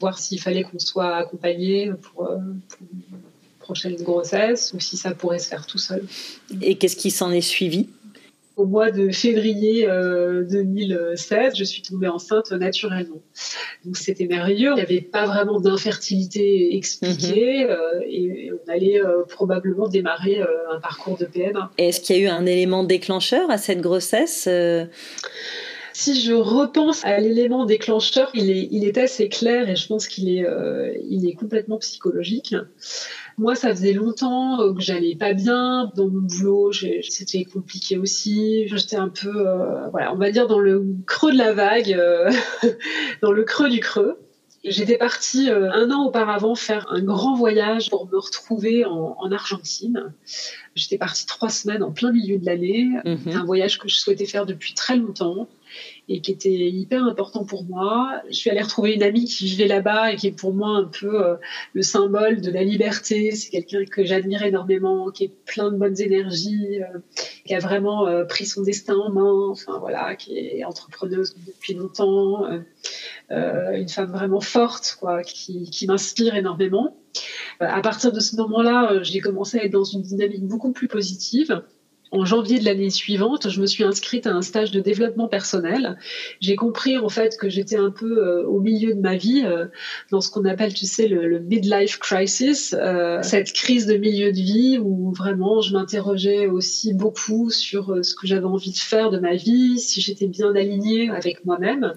voir 0.00 0.18
s'il 0.18 0.38
fallait 0.38 0.64
qu'on 0.64 0.78
soit 0.78 1.16
accompagné 1.16 1.92
pour, 2.02 2.26
euh, 2.26 2.36
pour 2.68 2.86
une 2.92 3.20
prochaine 3.58 3.96
grossesse 3.96 4.74
ou 4.74 4.80
si 4.80 4.98
ça 4.98 5.14
pourrait 5.14 5.38
se 5.38 5.48
faire 5.48 5.66
tout 5.66 5.78
seul. 5.78 6.04
Et 6.60 6.76
qu'est-ce 6.76 6.96
qui 6.96 7.10
s'en 7.10 7.30
est 7.30 7.40
suivi? 7.40 7.88
Au 8.56 8.66
mois 8.66 8.90
de 8.90 9.10
février 9.10 9.86
2016, 9.86 11.32
euh, 11.32 11.50
je 11.56 11.64
suis 11.64 11.82
tombée 11.82 12.08
enceinte 12.08 12.52
naturellement. 12.52 13.20
Donc 13.84 13.96
c'était 13.96 14.26
merveilleux. 14.26 14.70
Il 14.70 14.76
n'y 14.76 14.80
avait 14.80 15.00
pas 15.00 15.26
vraiment 15.26 15.60
d'infertilité 15.60 16.76
expliquée 16.76 17.64
mhm. 17.64 17.70
euh, 17.70 18.00
et, 18.06 18.50
on 18.52 18.70
allait 18.70 19.00
euh, 19.00 19.24
probablement 19.28 19.88
démarrer 19.88 20.40
un 20.40 20.80
parcours 20.80 21.18
de 21.18 21.24
PMA. 21.24 21.70
Est-ce 21.78 22.00
qu'il 22.00 22.16
y 22.16 22.20
a 22.20 22.22
eu 22.22 22.28
un 22.28 22.46
élément 22.46 22.84
déclencheur 22.84 23.50
à 23.50 23.58
cette 23.58 23.80
grossesse 23.80 24.48
si 25.96 26.20
je 26.20 26.32
repense 26.32 27.04
à 27.04 27.20
l'élément 27.20 27.66
déclencheur, 27.66 28.28
il 28.34 28.50
est, 28.50 28.66
il 28.72 28.84
est 28.84 28.98
assez 28.98 29.28
clair 29.28 29.70
et 29.70 29.76
je 29.76 29.86
pense 29.86 30.08
qu'il 30.08 30.28
est, 30.28 30.44
il 31.08 31.28
est 31.28 31.34
complètement 31.34 31.78
psychologique. 31.78 32.56
Moi, 33.36 33.54
ça 33.54 33.70
faisait 33.70 33.92
longtemps 33.92 34.60
euh, 34.60 34.74
que 34.74 34.80
j'allais 34.80 35.16
pas 35.16 35.32
bien 35.32 35.90
dans 35.96 36.08
mon 36.08 36.20
boulot. 36.20 36.72
C'était 36.72 37.44
compliqué 37.44 37.98
aussi. 37.98 38.68
J'étais 38.68 38.96
un 38.96 39.08
peu, 39.08 39.48
euh, 39.48 39.88
voilà, 39.90 40.12
on 40.12 40.16
va 40.16 40.30
dire 40.30 40.46
dans 40.46 40.60
le 40.60 40.84
creux 41.06 41.32
de 41.32 41.38
la 41.38 41.52
vague, 41.52 41.92
euh, 41.92 42.30
dans 43.22 43.32
le 43.32 43.42
creux 43.44 43.68
du 43.68 43.80
creux. 43.80 44.18
J'étais 44.64 44.96
partie 44.96 45.50
un 45.50 45.90
an 45.90 46.06
auparavant 46.06 46.54
faire 46.54 46.86
un 46.90 47.02
grand 47.02 47.34
voyage 47.34 47.90
pour 47.90 48.08
me 48.10 48.16
retrouver 48.16 48.86
en, 48.86 49.14
en 49.18 49.30
Argentine. 49.30 50.14
J'étais 50.74 50.96
partie 50.96 51.26
trois 51.26 51.50
semaines 51.50 51.82
en 51.82 51.92
plein 51.92 52.12
milieu 52.12 52.38
de 52.38 52.46
l'année. 52.46 52.88
Mhm. 53.04 53.36
Un 53.36 53.44
voyage 53.44 53.78
que 53.78 53.88
je 53.88 53.96
souhaitais 53.96 54.24
faire 54.24 54.46
depuis 54.46 54.72
très 54.72 54.96
longtemps 54.96 55.48
et 56.08 56.20
qui 56.20 56.30
était 56.30 56.50
hyper 56.50 57.04
important 57.04 57.44
pour 57.44 57.64
moi. 57.64 58.22
Je 58.28 58.34
suis 58.34 58.50
allée 58.50 58.60
retrouver 58.60 58.92
une 58.92 59.02
amie 59.02 59.24
qui 59.24 59.44
vivait 59.46 59.66
là-bas 59.66 60.12
et 60.12 60.16
qui 60.16 60.26
est 60.26 60.38
pour 60.38 60.52
moi 60.52 60.76
un 60.76 60.84
peu 60.84 61.24
euh, 61.24 61.36
le 61.72 61.82
symbole 61.82 62.40
de 62.40 62.50
la 62.50 62.62
liberté. 62.62 63.30
C'est 63.32 63.50
quelqu'un 63.50 63.84
que 63.84 64.04
j'admire 64.04 64.42
énormément, 64.42 65.10
qui 65.10 65.24
est 65.24 65.32
plein 65.46 65.70
de 65.70 65.76
bonnes 65.76 66.00
énergies, 66.00 66.82
euh, 66.82 66.98
qui 67.46 67.54
a 67.54 67.58
vraiment 67.58 68.06
euh, 68.06 68.24
pris 68.24 68.44
son 68.44 68.62
destin 68.62 68.96
en 68.96 69.10
main, 69.10 69.48
enfin 69.48 69.78
voilà, 69.78 70.14
qui 70.14 70.36
est 70.36 70.64
entrepreneuse 70.64 71.34
depuis 71.46 71.74
longtemps, 71.74 72.46
une 73.30 73.88
femme 73.88 74.12
vraiment 74.12 74.40
forte, 74.40 74.96
quoi, 75.00 75.22
qui, 75.22 75.70
qui 75.70 75.86
m'inspire 75.86 76.36
énormément. 76.36 76.96
À 77.60 77.80
partir 77.80 78.12
de 78.12 78.20
ce 78.20 78.36
moment-là, 78.36 79.02
j'ai 79.02 79.20
commencé 79.20 79.58
à 79.58 79.64
être 79.64 79.72
dans 79.72 79.84
une 79.84 80.02
dynamique 80.02 80.44
beaucoup 80.44 80.72
plus 80.72 80.88
positive 80.88 81.62
en 82.14 82.24
janvier 82.24 82.60
de 82.60 82.64
l'année 82.64 82.90
suivante, 82.90 83.50
je 83.50 83.60
me 83.60 83.66
suis 83.66 83.82
inscrite 83.82 84.28
à 84.28 84.30
un 84.30 84.42
stage 84.42 84.70
de 84.70 84.80
développement 84.80 85.26
personnel. 85.26 85.98
J'ai 86.40 86.54
compris 86.54 86.96
en 86.96 87.08
fait 87.08 87.36
que 87.36 87.48
j'étais 87.48 87.76
un 87.76 87.90
peu 87.90 88.18
euh, 88.18 88.46
au 88.46 88.60
milieu 88.60 88.94
de 88.94 89.00
ma 89.00 89.16
vie, 89.16 89.42
euh, 89.44 89.66
dans 90.12 90.20
ce 90.20 90.30
qu'on 90.30 90.44
appelle, 90.44 90.72
tu 90.72 90.86
sais, 90.86 91.08
le, 91.08 91.40
midlife 91.40 91.98
crisis, 91.98 92.74
euh, 92.78 93.20
cette 93.22 93.52
crise 93.52 93.86
de 93.86 93.96
milieu 93.96 94.30
de 94.30 94.36
vie 94.36 94.78
où 94.78 95.12
vraiment 95.12 95.60
je 95.60 95.72
m'interrogeais 95.72 96.46
aussi 96.46 96.94
beaucoup 96.94 97.50
sur 97.50 98.04
ce 98.04 98.14
que 98.14 98.28
j'avais 98.28 98.44
envie 98.44 98.70
de 98.70 98.78
faire 98.78 99.10
de 99.10 99.18
ma 99.18 99.34
vie, 99.34 99.80
si 99.80 100.00
j'étais 100.00 100.28
bien 100.28 100.54
alignée 100.54 101.10
avec 101.10 101.44
moi-même. 101.44 101.94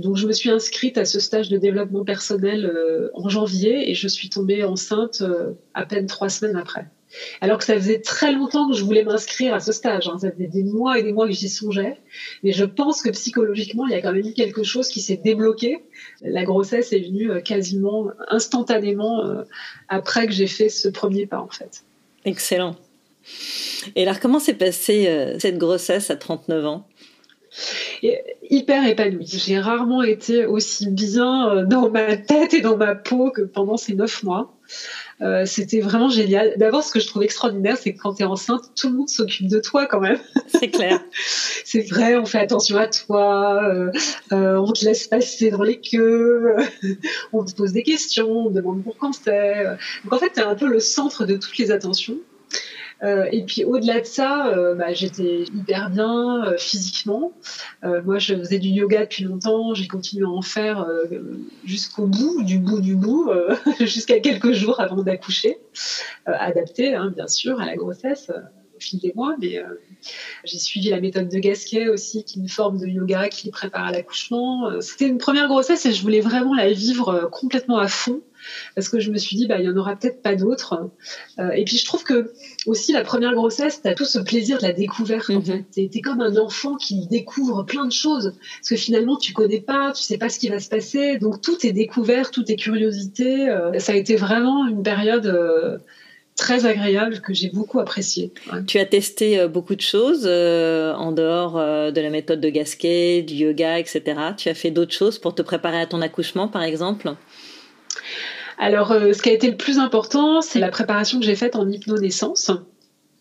donc 0.00 0.16
je 0.16 0.26
me 0.26 0.32
suis 0.32 0.50
inscrite 0.50 0.98
à 0.98 1.06
ce 1.06 1.20
stage 1.20 1.48
de 1.48 1.56
développement 1.56 2.04
personnel 2.04 2.70
en 3.14 3.28
janvier 3.28 3.90
et 3.90 3.94
je 3.94 4.08
suis 4.08 4.28
tombée 4.28 4.62
enceinte 4.62 5.22
à 5.74 5.86
peine 5.86 6.06
trois 6.06 6.28
semaines 6.28 6.56
après. 6.56 6.86
Alors 7.40 7.58
que 7.58 7.64
ça 7.64 7.74
faisait 7.74 8.00
très 8.00 8.32
longtemps 8.32 8.68
que 8.68 8.76
je 8.76 8.84
voulais 8.84 9.04
m'inscrire 9.04 9.54
à 9.54 9.60
ce 9.60 9.72
stage. 9.72 10.08
Hein. 10.08 10.18
Ça 10.18 10.30
faisait 10.30 10.46
des 10.46 10.64
mois 10.64 10.98
et 10.98 11.02
des 11.02 11.12
mois 11.12 11.26
que 11.26 11.32
j'y 11.32 11.48
songeais. 11.48 11.98
Mais 12.42 12.52
je 12.52 12.64
pense 12.64 13.02
que 13.02 13.10
psychologiquement, 13.10 13.86
il 13.86 13.92
y 13.92 13.94
a 13.94 14.02
quand 14.02 14.12
même 14.12 14.32
quelque 14.32 14.62
chose 14.62 14.88
qui 14.88 15.00
s'est 15.00 15.16
débloqué. 15.16 15.78
La 16.22 16.44
grossesse 16.44 16.92
est 16.92 17.00
venue 17.00 17.30
euh, 17.30 17.40
quasiment 17.40 18.10
instantanément 18.28 19.24
euh, 19.24 19.42
après 19.88 20.26
que 20.26 20.32
j'ai 20.32 20.46
fait 20.46 20.68
ce 20.68 20.88
premier 20.88 21.26
pas, 21.26 21.40
en 21.40 21.48
fait. 21.48 21.84
Excellent. 22.24 22.76
Et 23.94 24.02
alors, 24.02 24.20
comment 24.20 24.38
s'est 24.38 24.54
passée 24.54 25.06
euh, 25.08 25.38
cette 25.38 25.58
grossesse 25.58 26.10
à 26.10 26.16
39 26.16 26.66
ans? 26.66 26.88
Hyper 28.50 28.86
épanouie. 28.86 29.26
J'ai 29.26 29.58
rarement 29.58 30.02
été 30.02 30.46
aussi 30.46 30.88
bien 30.88 31.64
dans 31.64 31.90
ma 31.90 32.16
tête 32.16 32.54
et 32.54 32.60
dans 32.60 32.76
ma 32.76 32.94
peau 32.94 33.30
que 33.30 33.42
pendant 33.42 33.76
ces 33.76 33.94
neuf 33.94 34.22
mois. 34.22 34.54
Euh, 35.20 35.44
c'était 35.46 35.80
vraiment 35.80 36.08
génial. 36.08 36.54
D'abord, 36.56 36.84
ce 36.84 36.92
que 36.92 37.00
je 37.00 37.06
trouve 37.06 37.24
extraordinaire, 37.24 37.76
c'est 37.76 37.92
que 37.92 37.98
quand 38.00 38.14
tu 38.14 38.22
es 38.22 38.26
enceinte, 38.26 38.70
tout 38.76 38.88
le 38.88 38.98
monde 38.98 39.08
s'occupe 39.08 39.48
de 39.48 39.58
toi 39.58 39.86
quand 39.86 40.00
même. 40.00 40.18
C'est 40.46 40.68
clair. 40.68 41.00
c'est 41.64 41.82
vrai, 41.82 42.16
on 42.16 42.24
fait 42.24 42.38
attention 42.38 42.76
à 42.76 42.86
toi, 42.86 43.64
euh, 43.64 43.90
euh, 44.32 44.56
on 44.56 44.72
te 44.72 44.84
laisse 44.84 45.08
passer 45.08 45.50
dans 45.50 45.62
les 45.62 45.80
queues, 45.80 46.56
on 47.32 47.44
te 47.44 47.52
pose 47.54 47.72
des 47.72 47.82
questions, 47.82 48.30
on 48.30 48.48
te 48.48 48.54
demande 48.54 48.84
pour 48.84 48.96
quand 48.96 49.12
c'est. 49.12 49.64
Donc 50.04 50.12
en 50.12 50.18
fait, 50.18 50.32
tu 50.34 50.40
es 50.40 50.44
un 50.44 50.54
peu 50.54 50.68
le 50.68 50.80
centre 50.80 51.24
de 51.24 51.36
toutes 51.36 51.58
les 51.58 51.72
attentions. 51.72 52.18
Euh, 53.02 53.26
et 53.30 53.44
puis 53.44 53.64
au-delà 53.64 54.00
de 54.00 54.06
ça, 54.06 54.48
euh, 54.48 54.74
bah, 54.74 54.92
j'étais 54.92 55.44
hyper 55.54 55.90
bien 55.90 56.44
euh, 56.44 56.56
physiquement. 56.58 57.32
moi, 57.82 58.18
je 58.18 58.34
faisais 58.34 58.58
du 58.58 58.68
yoga 58.68 59.02
depuis 59.02 59.24
longtemps. 59.24 59.74
J'ai 59.74 59.86
continué 59.86 60.24
à 60.24 60.28
en 60.28 60.42
faire 60.42 60.86
jusqu'au 61.64 62.06
bout, 62.06 62.42
du 62.42 62.58
bout 62.58 62.80
du 62.80 62.96
bout, 62.96 63.30
jusqu'à 63.80 64.20
quelques 64.20 64.52
jours 64.52 64.80
avant 64.80 65.02
d'accoucher, 65.02 65.58
adapté 66.26 66.94
hein, 66.94 67.12
bien 67.14 67.28
sûr 67.28 67.60
à 67.60 67.66
la 67.66 67.76
grossesse 67.76 68.30
au 68.30 68.80
fil 68.80 69.00
des 69.00 69.12
mois, 69.14 69.36
mais 69.40 69.60
j'ai 70.44 70.58
suivi 70.58 70.90
la 70.90 71.00
méthode 71.00 71.28
de 71.28 71.38
Gasquet 71.38 71.88
aussi, 71.88 72.24
qui 72.24 72.38
est 72.38 72.42
une 72.42 72.48
forme 72.48 72.78
de 72.78 72.86
yoga 72.86 73.28
qui 73.28 73.50
prépare 73.50 73.86
à 73.86 73.92
l'accouchement. 73.92 74.80
C'était 74.80 75.06
une 75.06 75.18
première 75.18 75.48
grossesse 75.48 75.86
et 75.86 75.92
je 75.92 76.02
voulais 76.02 76.20
vraiment 76.20 76.54
la 76.54 76.72
vivre 76.72 77.28
complètement 77.32 77.78
à 77.78 77.88
fond 77.88 78.20
parce 78.74 78.88
que 78.88 79.00
je 79.00 79.10
me 79.10 79.18
suis 79.18 79.36
dit, 79.36 79.46
bah, 79.46 79.58
il 79.58 79.64
y 79.64 79.68
en 79.68 79.76
aura 79.76 79.96
peut-être 79.96 80.22
pas 80.22 80.34
d'autres. 80.34 80.90
Euh, 81.38 81.50
et 81.50 81.64
puis 81.64 81.76
je 81.76 81.84
trouve 81.84 82.04
que 82.04 82.32
aussi 82.66 82.92
la 82.92 83.02
première 83.02 83.34
grossesse, 83.34 83.82
tu 83.82 83.88
as 83.88 83.94
tout 83.94 84.04
ce 84.04 84.18
plaisir 84.18 84.58
de 84.58 84.62
la 84.62 84.72
découverte. 84.72 85.28
Mhm. 85.28 85.64
Tu 85.72 85.80
es, 85.82 86.00
comme 86.00 86.20
un 86.20 86.36
enfant 86.36 86.76
qui 86.76 87.06
découvre 87.08 87.64
plein 87.64 87.86
de 87.86 87.92
choses, 87.92 88.34
parce 88.58 88.68
que 88.68 88.76
finalement 88.76 89.16
tu 89.16 89.32
connais 89.32 89.60
pas, 89.60 89.92
tu 89.92 90.02
sais 90.02 90.18
pas 90.18 90.28
ce 90.28 90.38
qui 90.38 90.48
va 90.48 90.60
se 90.60 90.68
passer, 90.68 91.18
donc 91.18 91.40
tout 91.40 91.66
est 91.66 91.72
découvert, 91.72 92.30
tout 92.30 92.50
est 92.50 92.56
curiosité. 92.56 93.48
Euh, 93.48 93.78
ça 93.78 93.92
a 93.92 93.96
été 93.96 94.16
vraiment 94.16 94.66
une 94.66 94.82
période 94.82 95.26
euh, 95.26 95.78
très 96.36 96.66
agréable 96.66 97.20
que 97.20 97.34
j'ai 97.34 97.50
beaucoup 97.50 97.80
appréciée. 97.80 98.32
Tu 98.66 98.78
as 98.78 98.86
testé 98.86 99.48
beaucoup 99.48 99.74
de 99.74 99.80
choses 99.80 100.24
en 100.24 101.10
dehors 101.10 101.54
de 101.54 102.00
la 102.00 102.10
méthode 102.10 102.40
de 102.40 102.48
Gasquet, 102.48 103.22
du 103.22 103.34
yoga, 103.34 103.80
etc. 103.80 104.02
Tu 104.36 104.48
as 104.48 104.54
fait 104.54 104.70
d'autres 104.70 104.94
choses 104.94 105.18
pour 105.18 105.34
te 105.34 105.42
préparer 105.42 105.80
à 105.80 105.86
ton 105.86 106.00
accouchement, 106.00 106.46
par 106.46 106.62
exemple? 106.62 107.16
Alors, 108.58 108.90
euh, 108.90 109.12
ce 109.12 109.22
qui 109.22 109.30
a 109.30 109.32
été 109.32 109.48
le 109.48 109.56
plus 109.56 109.78
important, 109.78 110.42
c'est 110.42 110.58
la 110.58 110.68
préparation 110.68 111.20
que 111.20 111.24
j'ai 111.24 111.36
faite 111.36 111.54
en 111.54 111.68
hypnonaissance. 111.68 112.50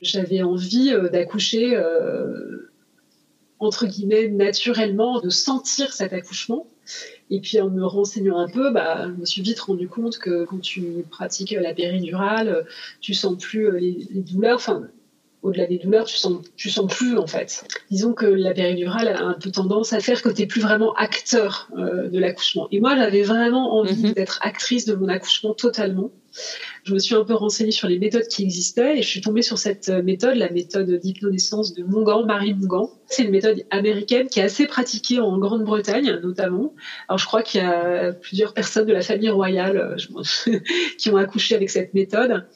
J'avais 0.02 0.42
envie 0.42 0.92
euh, 0.92 1.10
d'accoucher, 1.10 1.76
euh, 1.76 2.72
entre 3.60 3.86
guillemets, 3.86 4.30
naturellement, 4.30 5.22
de 5.22 5.30
sentir 5.30 5.94
cet 5.94 6.12
accouchement. 6.12 6.66
Et 7.30 7.40
puis 7.40 7.62
en 7.62 7.70
me 7.70 7.86
renseignant 7.86 8.40
un 8.40 8.48
peu, 8.48 8.72
bah, 8.72 9.10
je 9.10 9.12
me 9.12 9.26
suis 9.26 9.44
vite 9.44 9.60
rendu 9.60 9.88
compte 9.88 10.18
que 10.18 10.46
quand 10.46 10.60
tu 10.60 11.06
pratiques 11.12 11.52
la 11.52 11.74
péridurale, 11.74 12.66
tu 13.00 13.14
sens 13.14 13.38
plus 13.38 13.70
les, 13.78 14.08
les 14.10 14.22
douleurs. 14.22 14.56
Enfin, 14.56 14.88
au-delà 15.48 15.66
des 15.66 15.78
douleurs, 15.78 16.06
tu 16.06 16.18
sens, 16.18 16.44
tu 16.56 16.70
sens 16.70 16.94
plus 16.94 17.18
en 17.18 17.28
fait. 17.28 17.66
Disons 17.90 18.14
que 18.14 18.26
la 18.26 18.54
péridurale 18.54 19.08
a 19.08 19.24
un 19.24 19.34
peu 19.34 19.52
tendance 19.52 19.94
à 19.94 20.00
faire 20.00 20.22
que 20.22 20.30
tu 20.30 20.42
n'es 20.42 20.48
plus 20.48 20.62
vraiment 20.62 20.94
acteur 20.94 21.70
euh, 21.78 22.10
de 22.10 22.20
l'accouchement. 22.20 22.68
Et 22.72 22.80
moi, 22.80 22.96
j'avais 22.96 23.24
vraiment 23.24 23.78
envie 23.78 24.08
mhm. 24.08 24.14
d'être 24.14 24.40
actrice 24.42 24.86
de 24.86 24.94
mon 24.96 25.08
accouchement 25.08 25.54
totalement. 25.54 26.12
Je 26.88 26.94
me 26.94 27.00
suis 27.00 27.16
un 27.16 27.26
peu 27.26 27.34
renseignée 27.34 27.72
sur 27.72 27.90
les 27.90 28.00
méthodes 28.00 28.28
qui 28.28 28.44
existaient 28.44 28.98
et 28.98 29.02
je 29.02 29.08
suis 29.08 29.20
tombée 29.20 29.42
sur 29.42 29.58
cette 29.58 29.90
méthode, 29.90 30.38
la 30.38 30.50
méthode 30.50 30.90
d'hypnonaissance 30.90 31.74
de 31.74 31.84
Mongan, 31.84 32.26
Marie 32.26 32.54
Mongan. 32.54 32.90
C'est 33.08 33.24
une 33.24 33.32
méthode 33.32 33.66
américaine 33.72 34.28
qui 34.30 34.40
est 34.40 34.44
assez 34.44 34.68
pratiquée 34.68 35.20
en 35.20 35.38
Grande-Bretagne 35.38 36.20
notamment. 36.24 36.74
Alors 37.10 37.18
je 37.18 37.26
crois 37.26 37.44
qu'il 37.44 37.60
y 37.60 37.64
a 37.64 38.14
plusieurs 38.14 38.54
personnes 38.54 38.86
de 38.86 38.94
la 38.94 39.02
famille 39.02 39.30
royale 39.30 39.98
qui 40.98 41.10
ont 41.10 41.18
accouché 41.18 41.56
avec 41.56 41.70
cette 41.70 41.94
méthode. 41.94 42.48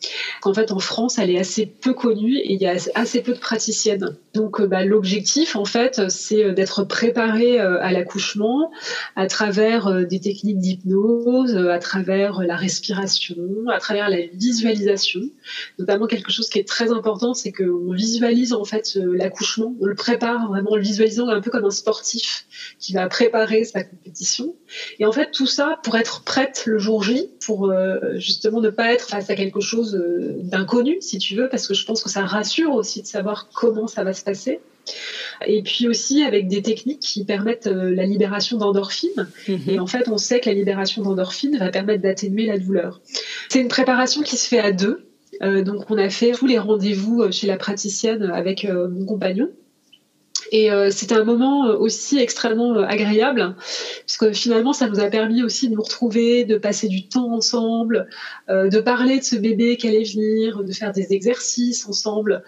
En 0.44 0.54
fait, 0.54 0.72
en 0.72 0.80
France, 0.80 1.20
elle 1.20 1.30
est 1.30 1.40
assez 1.40 1.66
peu 1.66 1.94
connue 1.94 2.38
et 2.38 2.54
il 2.54 2.62
y 2.62 2.68
a 2.68 2.76
assez 2.96 3.22
peu 3.22 3.34
de 3.34 3.40
praticiennes. 3.40 4.16
Donc 4.34 4.62
bah, 4.62 4.86
l'objectif, 4.86 5.58
en 5.58 5.66
fait, 5.66 6.10
c'est 6.10 6.54
d'être 6.54 6.86
préparé 6.86 7.60
à 7.60 7.92
l'accouchement 7.92 8.72
à 9.18 9.28
travers 9.28 10.06
des 10.06 10.22
techniques 10.22 10.60
d'hypnose, 10.60 11.58
à 11.58 11.80
travers 11.80 12.42
la 12.44 12.56
respiration, 12.56 13.36
à 13.70 13.80
travers 13.80 14.10
la 14.10 14.21
visualisation. 14.34 15.22
Notamment 15.80 16.08
quelque 16.08 16.32
chose 16.32 16.50
qui 16.50 16.60
est 16.60 16.68
très 16.68 16.92
important, 16.92 17.34
c'est 17.34 17.52
qu'on 17.52 17.92
visualise 17.94 18.54
en 18.54 18.64
fait 18.64 18.98
euh, 18.98 19.16
l'accouchement, 19.16 19.76
on 19.80 19.86
le 19.86 19.96
prépare 19.96 20.48
vraiment 20.48 20.72
en 20.72 20.76
le 20.76 20.82
visualisant 20.82 21.28
un 21.28 21.42
peu 21.42 21.52
comme 21.52 21.66
un 21.66 21.72
sportif 21.72 22.46
qui 22.80 22.94
va 22.94 23.08
préparer 23.08 23.64
sa 23.64 23.84
compétition. 23.84 24.56
Et 25.00 25.06
en 25.06 25.12
fait 25.12 25.32
tout 25.32 25.48
ça 25.48 25.80
pour 25.84 25.96
être 25.98 26.24
prête 26.24 26.64
le 26.66 26.78
jour 26.78 27.04
J, 27.04 27.30
pour 27.46 27.72
euh, 27.72 28.00
justement 28.16 28.62
ne 28.62 28.70
pas 28.70 28.94
être 28.94 29.08
face 29.08 29.30
à 29.30 29.36
quelque 29.36 29.62
chose 29.62 29.96
euh, 29.96 30.36
d'inconnu 30.44 30.98
si 31.02 31.18
tu 31.18 31.36
veux, 31.36 31.50
parce 31.50 31.68
que 31.68 31.74
je 31.74 31.86
pense 31.86 32.04
que 32.04 32.10
ça 32.10 32.26
rassure 32.26 32.74
aussi 32.74 33.02
de 33.02 33.08
savoir 33.08 33.50
comment 33.54 33.88
ça 33.88 34.04
va 34.04 34.14
se 34.14 34.24
passer. 34.24 34.60
Et 35.46 35.64
puis 35.64 35.88
aussi 35.88 36.24
avec 36.24 36.48
des 36.48 36.62
techniques 36.62 37.00
qui 37.00 37.26
permettent 37.26 37.68
la 37.68 38.06
libération 38.06 38.58
d'endorphines. 38.58 39.28
Mhm. 39.48 39.60
Et 39.68 39.80
en 39.80 39.88
fait, 39.88 40.08
on 40.08 40.18
sait 40.18 40.40
que 40.40 40.50
la 40.50 40.56
libération 40.56 41.02
d'endorphines 41.02 41.58
va 41.58 41.70
permettre 41.70 42.04
d'atténuer 42.04 42.46
la 42.46 42.60
douleur. 42.60 43.02
C'est 43.50 43.60
une 43.60 43.68
préparation 43.68 44.22
qui 44.22 44.38
se 44.38 44.48
fait 44.48 44.60
à 44.60 44.72
deux. 44.72 45.08
Euh, 45.42 45.64
donc 45.64 45.90
on 45.90 45.98
a 45.98 46.10
fait 46.10 46.32
tous 46.32 46.46
les 46.46 46.60
rendez-vous 46.60 47.22
euh, 47.22 47.32
chez 47.32 47.48
la 47.48 47.58
praticienne 47.58 48.24
avec 48.24 48.66
euh, 48.66 48.88
mon 48.90 49.06
compagnon. 49.06 49.50
Et 50.54 50.70
c'était 50.90 51.16
un 51.16 51.24
moment 51.24 51.68
aussi 51.68 52.20
extrêmement 52.20 52.76
agréable, 52.76 53.56
puisque 54.06 54.34
finalement, 54.34 54.74
ça 54.74 54.90
nous 54.90 55.00
a 55.00 55.06
permis 55.06 55.44
aussi 55.44 55.70
de 55.70 55.76
nous 55.76 55.82
retrouver, 55.82 56.44
de 56.44 56.58
passer 56.58 56.90
du 56.90 57.08
temps 57.08 57.32
ensemble, 57.32 58.10
de 58.50 58.80
parler 58.82 59.20
de 59.20 59.24
ce 59.24 59.38
bébé 59.38 59.78
qui 59.78 59.88
allait 59.88 60.04
venir, 60.04 60.66
de 60.66 60.72
faire 60.74 60.92
des 60.92 61.14
exercices 61.14 61.88
ensemble. 61.88 62.44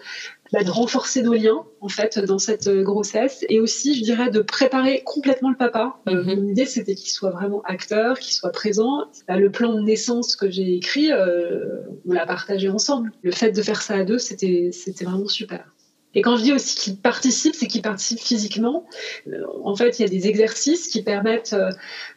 Bah, 0.54 0.62
de 0.62 0.70
renforcer 0.70 1.20
nos 1.22 1.34
liens 1.34 1.64
en 1.80 1.88
fait 1.88 2.20
dans 2.20 2.38
cette 2.38 2.68
euh, 2.68 2.84
grossesse 2.84 3.44
et 3.48 3.58
aussi 3.58 3.96
je 3.96 4.04
dirais 4.04 4.30
de 4.30 4.40
préparer 4.40 5.02
complètement 5.04 5.50
le 5.50 5.56
papa. 5.56 5.96
Mon 6.06 6.46
idée 6.46 6.64
c'était 6.64 6.94
qu'il 6.94 7.10
soit 7.10 7.30
vraiment 7.30 7.60
acteur, 7.62 8.20
qu'il 8.20 8.32
soit 8.32 8.52
présent. 8.52 9.04
Bah, 9.26 9.36
le 9.36 9.50
plan 9.50 9.74
de 9.74 9.80
naissance 9.80 10.36
que 10.36 10.48
j'ai 10.48 10.76
écrit, 10.76 11.10
euh, 11.10 11.80
on 12.06 12.12
l'a 12.12 12.24
partagé 12.24 12.68
ensemble. 12.68 13.10
Le 13.22 13.32
fait 13.32 13.50
de 13.50 13.62
faire 13.62 13.82
ça 13.82 13.94
à 13.94 14.04
deux, 14.04 14.18
c'était 14.18 14.70
c'était 14.72 15.04
vraiment 15.04 15.26
super. 15.26 15.74
Et 16.14 16.22
quand 16.22 16.36
je 16.36 16.42
dis 16.42 16.52
aussi 16.52 16.76
qu'il 16.76 16.96
participe, 16.96 17.54
c'est 17.54 17.66
qu'il 17.66 17.82
participe 17.82 18.20
physiquement. 18.20 18.86
Euh, 19.26 19.44
en 19.62 19.74
fait, 19.74 19.98
il 19.98 20.02
y 20.02 20.04
a 20.04 20.08
des 20.08 20.28
exercices 20.28 20.88
qui 20.88 21.02
permettent, 21.02 21.54
euh, 21.54 21.70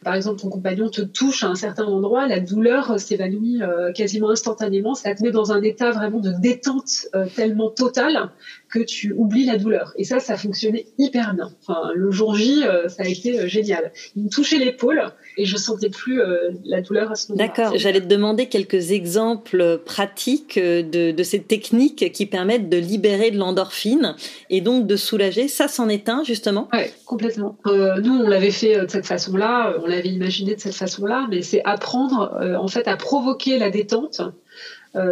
par 0.04 0.14
exemple, 0.14 0.40
ton 0.40 0.48
compagnon 0.48 0.88
te 0.88 1.02
touche 1.02 1.42
à 1.42 1.48
un 1.48 1.54
certain 1.54 1.84
endroit, 1.84 2.26
la 2.26 2.40
douleur 2.40 2.98
s'évanouit 3.00 3.62
euh, 3.62 3.92
quasiment 3.92 4.30
instantanément. 4.30 4.94
Ça 4.94 5.14
te 5.14 5.22
met 5.22 5.30
dans 5.30 5.52
un 5.52 5.62
état 5.62 5.90
vraiment 5.90 6.20
de 6.20 6.32
détente 6.40 7.08
tellement 7.34 7.70
totale 7.70 8.30
que 8.70 8.80
tu 8.80 9.12
oublies 9.16 9.46
la 9.46 9.56
douleur. 9.56 9.92
Et 9.96 10.04
ça, 10.04 10.20
ça 10.20 10.36
fonctionnait 10.36 10.86
hyper 10.98 11.34
bien. 11.34 11.50
Enfin, 11.60 11.90
le 11.94 12.10
jour 12.10 12.34
J, 12.34 12.62
ça 12.88 13.02
a 13.02 13.06
été 13.06 13.48
génial. 13.48 13.92
Il 14.16 14.24
me 14.24 14.28
touchait 14.28 14.58
l'épaule 14.58 15.02
et 15.36 15.44
je 15.44 15.56
sentais 15.56 15.90
plus 15.90 16.20
la 16.64 16.80
douleur 16.80 17.10
à 17.10 17.14
ce 17.14 17.32
moment-là. 17.32 17.48
D'accord. 17.48 17.78
J'allais 17.78 18.00
te 18.00 18.06
demander 18.06 18.46
quelques 18.46 18.92
exemples 18.92 19.80
pratiques 19.84 20.58
de, 20.58 21.12
de 21.12 21.22
ces 21.22 21.40
techniques 21.40 22.12
qui 22.12 22.26
permettent 22.26 22.68
de 22.68 22.76
libérer 22.76 23.30
de 23.30 23.38
l'endorphine 23.38 24.14
et 24.50 24.60
donc 24.60 24.86
de 24.86 24.96
soulager. 24.96 25.48
Ça, 25.48 25.68
c'en 25.68 25.88
est 25.88 26.08
un, 26.08 26.22
justement? 26.24 26.68
Oui, 26.72 26.80
complètement. 27.04 27.56
Euh, 27.66 28.00
nous, 28.00 28.14
on 28.14 28.28
l'avait 28.28 28.50
fait 28.50 28.76
euh, 28.76 28.84
de 28.84 28.90
cette 28.90 29.06
façon-là, 29.06 29.70
euh, 29.70 29.80
on 29.82 29.86
l'avait 29.86 30.08
imaginé 30.08 30.54
de 30.54 30.60
cette 30.60 30.74
façon-là, 30.74 31.26
mais 31.30 31.42
c'est 31.42 31.62
apprendre 31.64 32.38
en 32.58 32.68
fait 32.68 32.88
à 32.88 32.96
provoquer 32.96 33.58
la 33.58 33.70
détente 33.70 34.20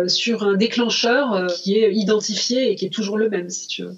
sur 0.09 0.43
un 0.43 0.55
déclencheur 0.55 1.47
qui 1.49 1.79
est 1.79 1.93
identifié 1.93 2.71
et 2.71 2.75
qui 2.75 2.87
est 2.87 2.91
toujours 2.91 3.19
le 3.19 3.29
même, 3.29 3.51
si 3.51 3.69
tu 3.69 3.83
veux. 3.83 3.97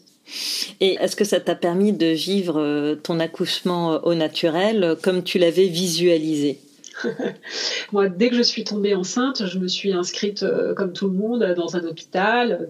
Et 0.80 0.94
est-ce 1.00 1.16
que 1.16 1.24
ça 1.24 1.40
t'a 1.40 1.54
permis 1.54 1.92
de 1.92 2.06
vivre 2.06 2.94
ton 3.02 3.18
accouchement 3.20 4.04
au 4.04 4.14
naturel 4.14 4.96
comme 5.02 5.22
tu 5.22 5.38
l'avais 5.38 5.66
visualisé? 5.66 6.58
Moi, 7.92 8.08
dès 8.08 8.30
que 8.30 8.36
je 8.36 8.42
suis 8.42 8.64
tombée 8.64 8.94
enceinte, 8.94 9.46
je 9.46 9.58
me 9.58 9.68
suis 9.68 9.92
inscrite 9.92 10.42
euh, 10.42 10.74
comme 10.74 10.92
tout 10.92 11.08
le 11.08 11.14
monde 11.14 11.54
dans 11.56 11.76
un 11.76 11.84
hôpital 11.84 12.52
euh, 12.52 12.66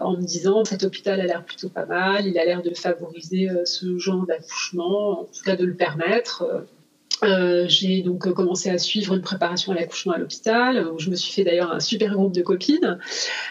en 0.00 0.16
me 0.16 0.22
disant 0.22 0.64
cet 0.64 0.84
hôpital 0.84 1.20
a 1.20 1.24
l'air 1.24 1.44
plutôt 1.44 1.68
pas 1.68 1.86
mal, 1.86 2.26
il 2.26 2.38
a 2.38 2.44
l'air 2.44 2.62
de 2.62 2.74
favoriser 2.74 3.48
euh, 3.48 3.64
ce 3.64 3.98
genre 3.98 4.26
d'accouchement, 4.26 5.22
en 5.22 5.24
tout 5.24 5.42
cas 5.44 5.56
de 5.56 5.64
le 5.64 5.74
permettre. 5.74 6.64
J'ai 7.66 8.02
donc 8.02 8.32
commencé 8.32 8.70
à 8.70 8.78
suivre 8.78 9.14
une 9.14 9.22
préparation 9.22 9.72
à 9.72 9.74
l'accouchement 9.74 10.12
à 10.12 10.18
l'hôpital, 10.18 10.88
où 10.88 10.98
je 10.98 11.10
me 11.10 11.16
suis 11.16 11.32
fait 11.32 11.44
d'ailleurs 11.44 11.72
un 11.72 11.80
super 11.80 12.14
groupe 12.14 12.32
de 12.32 12.42
copines. 12.42 12.98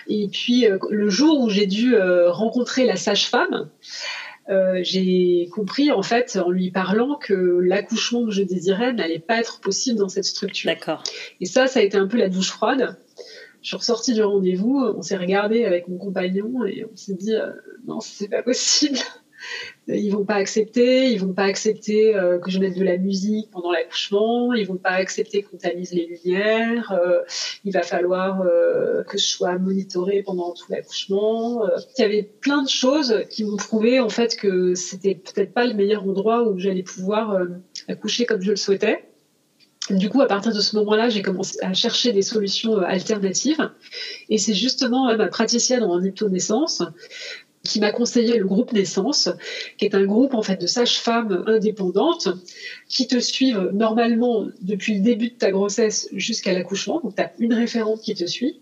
Et 0.08 0.28
puis 0.28 0.66
le 0.90 1.10
jour 1.10 1.40
où 1.42 1.50
j'ai 1.50 1.68
dû 1.68 1.96
rencontrer 1.98 2.86
la 2.86 2.96
sage-femme, 2.96 3.70
euh, 4.50 4.80
j'ai 4.84 5.48
compris 5.54 5.92
en 5.92 6.02
fait 6.02 6.38
en 6.38 6.50
lui 6.50 6.70
parlant 6.70 7.16
que 7.16 7.34
l'accouchement 7.34 8.26
que 8.26 8.32
je 8.32 8.44
désirais 8.44 8.92
n'allait 8.92 9.20
pas 9.20 9.40
être 9.40 9.62
possible 9.62 10.00
dans 10.00 10.10
cette 10.10 10.26
structure. 10.26 10.70
D'accord. 10.70 11.04
Et 11.40 11.46
ça, 11.46 11.68
ça 11.68 11.80
a 11.80 11.84
été 11.84 11.98
un 11.98 12.08
peu 12.08 12.18
la 12.18 12.30
douche 12.30 12.50
froide. 12.50 12.98
Je 13.62 13.70
suis 13.70 13.78
ressortie 13.78 14.14
du 14.14 14.22
rendez-vous, 14.22 14.84
on 14.98 15.02
s'est 15.02 15.16
regardé 15.16 15.64
avec 15.64 15.88
mon 15.88 15.98
compagnon 15.98 16.66
et 16.66 16.86
on 16.92 16.96
s'est 16.98 17.14
dit 17.14 17.34
euh, 17.34 17.52
non, 17.88 18.02
c'est 18.02 18.28
pas 18.28 18.44
possible 18.44 18.98
ils 19.88 20.12
vont 20.12 20.24
pas 20.24 20.36
accepter, 20.36 21.12
ils 21.12 21.20
vont 21.20 21.34
pas 21.34 21.44
accepter 21.44 22.16
euh, 22.16 22.40
que 22.40 22.50
je 22.50 22.60
mette 22.60 22.78
de 22.78 22.84
la 22.84 22.98
musique 22.98 23.52
pendant 23.52 23.72
l'accouchement, 23.72 24.54
ils 24.54 24.66
vont 24.66 24.78
pas 24.78 24.92
accepter 24.92 25.44
qu'on 25.44 25.58
tamise 25.58 25.94
les 25.94 26.06
lumières, 26.06 26.92
euh, 26.92 27.20
il 27.66 27.74
va 27.74 27.82
falloir 27.82 28.42
euh, 28.42 29.04
que 29.04 29.18
je 29.18 29.26
sois 29.26 29.58
monitorée 29.58 30.24
pendant 30.24 30.54
tout 30.54 30.66
l'accouchement. 30.70 31.68
Il 31.98 32.02
y 32.02 32.06
avait 32.06 32.24
plein 32.24 32.64
de 32.64 32.70
choses 32.70 33.24
qui 33.30 33.44
m'ont 33.44 33.58
prouvé 33.58 34.00
en 34.00 34.10
fait 34.10 34.36
que 34.38 34.74
c'était 34.74 35.16
peut-être 35.16 35.54
pas 35.54 35.66
le 35.66 35.74
meilleur 35.74 36.04
endroit 36.04 36.44
où 36.44 36.58
j'allais 36.58 36.84
pouvoir 36.84 37.42
accoucher 37.88 38.26
comme 38.26 38.42
je 38.42 38.52
le 38.52 38.56
souhaitais. 38.56 39.06
Du 39.90 40.10
coup, 40.10 40.22
à 40.22 40.28
partir 40.28 40.54
de 40.54 40.62
ce 40.62 40.78
moment-là, 40.78 41.10
j'ai 41.10 41.22
commencé 41.22 41.58
à 41.62 41.74
chercher 41.74 42.14
des 42.14 42.22
solutions 42.22 42.78
alternatives. 42.78 43.70
Et 44.30 44.38
c'est 44.38 44.54
justement 44.54 45.14
ma 45.18 45.28
praticienne 45.28 45.84
en 45.84 46.02
hypnonaissance 46.02 46.82
qui 47.64 47.80
m'a 47.80 47.92
conseillé 47.92 48.38
le 48.38 48.46
groupe 48.46 48.74
Naissance, 48.74 49.30
qui 49.78 49.86
est 49.86 49.96
un 49.96 50.06
groupe 50.06 50.34
en 50.34 50.42
fait 50.42 50.60
de 50.60 50.68
sages-femmes 50.68 51.44
indépendantes 51.48 52.28
qui 52.90 53.08
te 53.08 53.20
suivent 53.20 53.70
normalement 53.74 54.48
depuis 54.62 54.96
le 54.96 55.02
début 55.02 55.30
de 55.30 55.36
ta 55.36 55.52
grossesse 55.52 56.10
jusqu'à 56.12 56.54
l'accouchement. 56.54 57.00
Donc 57.02 57.16
tu 57.16 57.22
as 57.22 57.32
une 57.40 57.54
référente 57.54 58.02
qui 58.02 58.16
te 58.16 58.26
suit 58.26 58.60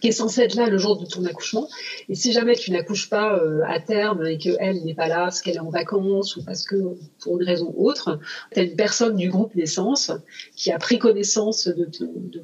qui 0.00 0.08
est 0.08 0.12
censée 0.12 0.42
être 0.42 0.54
là 0.54 0.68
le 0.68 0.78
jour 0.78 0.98
de 0.98 1.06
ton 1.06 1.24
accouchement. 1.24 1.68
Et 2.08 2.14
si 2.14 2.32
jamais 2.32 2.54
tu 2.54 2.70
n'accouches 2.70 3.10
pas 3.10 3.36
euh, 3.36 3.62
à 3.66 3.80
terme 3.80 4.26
et 4.26 4.38
qu'elle 4.38 4.84
n'est 4.84 4.94
pas 4.94 5.08
là 5.08 5.24
parce 5.24 5.42
qu'elle 5.42 5.56
est 5.56 5.60
en 5.60 5.70
vacances 5.70 6.36
ou 6.36 6.44
parce 6.44 6.64
que 6.64 6.96
pour 7.20 7.40
une 7.40 7.46
raison 7.46 7.74
autre, 7.76 8.20
tu 8.52 8.60
as 8.60 8.62
une 8.62 8.76
personne 8.76 9.16
du 9.16 9.28
groupe 9.28 9.54
naissance 9.54 10.12
qui 10.54 10.70
a 10.70 10.78
pris 10.78 10.98
connaissance 10.98 11.66
de, 11.68 11.88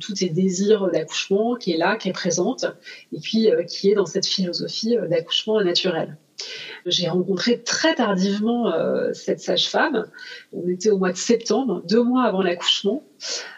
tous 0.01 0.15
tes 0.15 0.29
désirs 0.29 0.91
d'accouchement, 0.91 1.55
qui 1.55 1.73
est 1.73 1.77
là, 1.77 1.97
qui 1.97 2.09
est 2.09 2.13
présente, 2.13 2.67
et 3.13 3.21
puis 3.21 3.51
euh, 3.51 3.63
qui 3.63 3.91
est 3.91 3.95
dans 3.95 4.07
cette 4.07 4.27
philosophie 4.27 4.97
euh, 4.97 5.07
d'accouchement 5.07 5.63
naturel. 5.63 6.17
J'ai 6.87 7.09
rencontré 7.09 7.63
très 7.63 7.95
tardivement 7.95 8.73
euh, 8.73 9.13
cette 9.13 9.41
sage-femme. 9.41 10.07
On 10.53 10.69
était 10.69 10.91
au 10.91 10.99
mois 10.99 11.13
de 11.13 11.17
septembre, 11.17 11.83
deux 11.89 12.03
mois 12.03 12.25
avant 12.25 12.43
l'accouchement. 12.43 13.03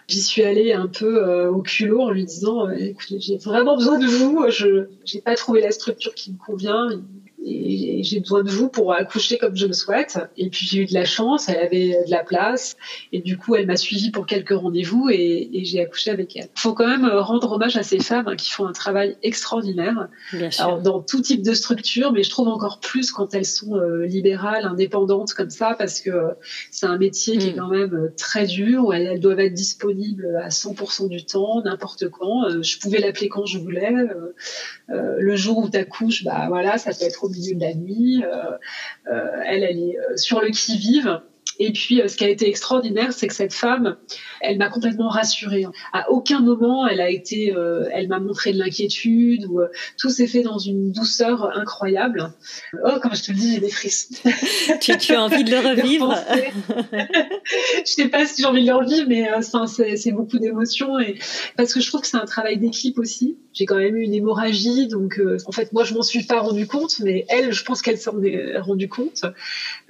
J'y 0.07 0.23
suis 0.23 0.43
allée 0.43 0.73
un 0.73 0.87
peu 0.87 1.23
euh, 1.23 1.51
au 1.51 1.63
culot 1.63 2.03
en 2.03 2.11
lui 2.11 2.25
disant 2.25 2.69
euh, 2.69 2.93
j'ai 3.19 3.37
vraiment 3.37 3.77
besoin 3.77 3.99
de 3.99 4.07
vous. 4.07 4.45
Je 4.49 4.89
n'ai 5.15 5.21
pas 5.21 5.35
trouvé 5.35 5.61
la 5.61 5.71
structure 5.71 6.15
qui 6.15 6.33
me 6.33 6.39
convient 6.39 6.89
et 7.45 8.03
j'ai 8.03 8.21
besoin 8.21 8.43
de 8.43 8.51
vous 8.51 8.69
pour 8.69 8.93
accoucher 8.93 9.39
comme 9.39 9.57
je 9.57 9.67
le 9.67 9.73
souhaite. 9.73 10.19
Et 10.37 10.49
puis 10.51 10.67
j'ai 10.67 10.83
eu 10.83 10.87
de 10.87 10.95
la 10.95 11.05
chance, 11.05 11.49
elle 11.49 11.59
avait 11.59 12.05
de 12.07 12.11
la 12.11 12.25
place, 12.25 12.77
et 13.13 13.21
du 13.21 13.37
coup 13.39 13.55
elle 13.55 13.67
m'a 13.67 13.77
suivi 13.77 14.11
pour 14.11 14.27
quelques 14.27 14.51
rendez-vous 14.51 15.09
et, 15.11 15.51
j'ai 15.63 15.81
accouché 15.81 16.11
avec 16.11 16.37
elle. 16.37 16.49
Il 16.57 16.61
faut 16.61 16.73
quand 16.73 16.87
même 16.87 17.07
rendre 17.07 17.53
hommage 17.53 17.77
à 17.77 17.83
ces 17.83 17.99
femmes 17.99 18.37
qui 18.37 18.51
font 18.51 18.67
un 18.67 18.73
travail 18.73 19.17
extraordinaire, 19.23 20.09
Alors, 20.59 20.81
dans 20.81 21.03
tout 21.03 21.21
type 21.21 21.43
de 21.43 21.53
structure, 21.53 22.13
mais 22.13 22.23
je 22.23 22.31
trouve 22.31 22.49
encore 22.49 22.81
plus 22.81 23.11
quand 23.11 23.35
elles 23.35 23.45
sont 23.45 23.77
euh, 23.77 24.07
libérales, 24.07 24.65
indépendantes 24.65 25.35
comme 25.35 25.51
ça, 25.51 25.75
parce 25.77 26.01
que 26.01 26.11
c'est 26.71 26.87
un 26.87 26.97
métier 26.97 27.39
qui 27.39 27.49
est 27.49 27.53
mm. 27.53 27.57
quand 27.57 27.69
même 27.69 27.95
euh, 27.95 28.15
très 28.17 28.47
dur, 28.47 28.87
où 28.87 28.93
elles, 28.93 29.21
doivent 29.21 29.41
être 29.41 29.55
disponibles 29.55 30.39
à 30.43 30.49
100% 30.49 31.09
du 31.09 31.25
temps, 31.25 31.63
n'importe 31.63 32.09
quand. 32.09 32.45
Euh, 32.45 32.63
je 32.63 32.79
pouvais 32.79 32.99
l'appeler 32.99 33.29
quand 33.29 33.47
je 33.47 33.59
voulais. 33.59 33.93
Le 34.89 35.37
jour 35.37 35.59
où 35.59 35.69
tu 35.69 35.77
accouches, 35.77 36.25
bah 36.25 36.47
voilà, 36.49 36.79
ça 36.79 36.93
peut 36.93 37.05
être 37.05 37.25
au 37.25 37.29
milieu 37.29 37.55
de 37.55 37.61
la 37.61 37.75
nuit. 37.75 38.25
Euh, 38.25 38.57
euh, 39.13 39.43
elle, 39.47 39.63
elle 39.63 39.79
est 39.79 39.99
euh, 39.99 40.17
sur 40.17 40.41
le 40.41 40.49
qui-vive. 40.51 41.21
Et 41.59 41.73
puis, 41.73 42.01
ce 42.07 42.17
qui 42.17 42.25
a 42.25 42.29
été 42.29 42.49
extraordinaire, 42.49 43.13
c'est 43.13 43.27
que 43.27 43.35
cette 43.35 43.53
femme, 43.53 43.97
elle 44.41 44.59
m'a 44.59 44.69
complètement 44.69 45.09
rassurée. 45.09 45.65
À 45.93 46.11
aucun 46.11 46.41
moment, 46.41 46.87
elle 46.87 47.01
a 47.01 47.11
été, 47.11 47.55
elle 47.93 48.09
m'a 48.09 48.21
montré 48.21 48.53
de 48.53 48.59
l'inquiétude 48.59 49.47
ou 49.47 49.61
tout 49.99 50.11
s'est 50.11 50.27
fait 50.27 50.43
dans 50.43 50.59
une 50.59 50.93
douceur 50.93 51.57
incroyable. 51.57 52.33
Oh, 52.85 52.99
comme 53.03 53.15
je 53.15 53.23
te 53.23 53.33
le 53.33 53.39
dis, 53.39 53.55
j'ai 53.55 53.61
des 53.61 53.71
frissons. 53.71 54.15
tu, 54.81 54.97
tu 54.99 55.15
as 55.15 55.23
envie 55.23 55.45
de 55.45 55.51
le 55.51 55.59
revivre 55.69 56.15
Je 57.53 57.93
sais 57.93 58.09
pas 58.09 58.27
si 58.27 58.43
j'ai 58.43 58.49
envie 58.49 58.63
de 58.63 58.69
le 58.69 58.77
revivre, 58.77 59.07
mais 59.09 59.29
c'est 59.43 60.13
beaucoup 60.13 60.39
d'émotions 60.39 60.99
et 60.99 61.19
parce 61.57 61.75
que 61.75 61.81
je 61.81 61.89
trouve 61.89 62.03
que 62.03 62.07
c'est 62.07 62.17
un 62.17 62.25
travail 62.27 62.59
d'équipe 62.59 62.99
aussi. 62.99 63.39
J'ai 63.53 63.67
quand 63.67 63.77
même 63.77 63.97
eu 63.97 64.03
une 64.03 64.15
hémorragie, 64.15 64.87
donc 64.87 65.21
en 65.47 65.53
fait, 65.53 65.73
moi, 65.73 65.85
je 65.85 65.95
m'en 65.95 66.03
suis 66.03 66.23
pas 66.23 66.41
rendu 66.41 66.67
compte, 66.67 67.01
mais 67.01 67.25
elle, 67.29 67.53
je 67.53 67.65
pense 67.65 67.83
qu'elle 67.83 67.99
s'en 67.99 68.23
est 68.23 68.59
rendue 68.59 68.89
compte. 68.89 69.25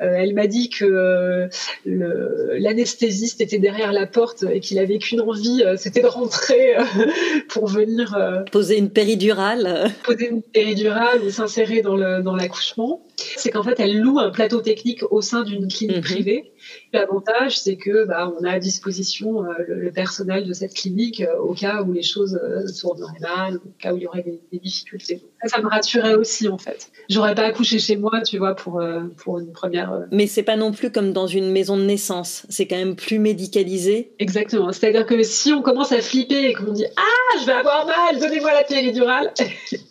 Euh, 0.01 0.15
elle 0.17 0.35
m'a 0.35 0.47
dit 0.47 0.71
que 0.71 0.85
euh, 0.85 1.49
l'anesthésiste 1.85 3.41
était 3.41 3.59
derrière 3.59 3.93
la 3.93 4.07
porte 4.07 4.45
et 4.51 4.61
qu'il 4.61 4.79
avait 4.79 4.99
qu'une 4.99 5.21
envie, 5.21 5.63
euh, 5.65 5.77
c'était 5.77 6.03
de 6.03 6.07
rentrer 6.07 6.77
pour 7.49 7.67
venir 7.67 8.17
poser 8.51 8.79
une 8.79 8.91
péridurale. 8.91 9.91
Poser 10.05 10.29
une 10.29 10.43
péridurale 10.43 11.23
ou 11.23 11.31
s'insérer 11.31 11.83
dans 11.83 11.97
l'accouchement. 11.97 13.03
C'est 13.37 13.51
qu'en 13.51 13.63
fait, 13.63 13.79
elle 13.81 14.01
loue 14.01 14.19
un 14.19 14.31
plateau 14.31 14.61
technique 14.61 15.03
au 15.11 15.21
sein 15.21 15.43
d'une 15.43 15.69
clinique 15.69 15.99
mhm. 15.99 16.03
privée. 16.03 16.53
L'avantage, 16.93 17.59
c'est 17.59 17.77
que 17.77 18.05
bah, 18.05 18.33
on 18.39 18.45
a 18.45 18.53
à 18.53 18.59
disposition 18.59 19.45
le, 19.67 19.91
personnel 19.91 20.47
de 20.47 20.53
cette 20.53 20.75
clinique 20.75 21.23
au 21.41 21.55
cas 21.55 21.83
où 21.83 21.93
les 21.93 22.03
choses 22.03 22.39
tourneraient 22.81 23.21
mal, 23.21 23.57
au 23.57 23.73
cas 23.79 23.93
où 23.93 23.97
il 23.97 24.03
y 24.03 24.07
aurait 24.07 24.23
des, 24.23 24.41
des 24.53 24.59
difficultés. 24.59 25.23
Ça, 25.43 25.49
ça, 25.57 25.63
me 25.63 25.69
rassurait 25.69 26.15
aussi 26.15 26.49
en 26.49 26.59
fait. 26.59 26.91
J'aurais 27.09 27.35
pas 27.35 27.43
accouché 27.43 27.79
chez 27.79 27.97
moi, 27.97 28.21
tu 28.23 28.39
vois, 28.39 28.55
pour 28.55 28.81
pour 29.17 29.39
une 29.39 29.53
première 29.53 29.93
euh, 29.93 30.07
Mais 30.11 30.27
c'est 30.27 30.43
pas 30.43 30.57
non 30.57 30.73
plus 30.73 30.91
comme 30.91 31.13
dans 31.13 31.27
une 31.27 31.51
maison 31.51 31.77
de 31.77 31.83
naissance. 31.83 32.47
C'est 32.49 32.67
quand 32.67 32.77
même 32.77 32.97
plus 32.97 33.19
médicalisé. 33.19 34.13
Exactement. 34.19 34.73
C'est-à-dire 34.73 35.07
que 35.07 35.23
si 35.23 35.53
on 35.53 35.63
commence 35.63 35.93
à 35.93 36.01
flipper 36.01 36.45
et 36.45 36.55
qu'on 36.55 36.73
dit 36.73 36.87
Ah, 36.97 37.39
je 37.41 37.47
vais 37.47 37.53
avoir 37.53 37.87
mal, 37.87 38.21
donnez-moi 38.21 38.53
la 38.53 38.65
péridurale, 38.65 39.33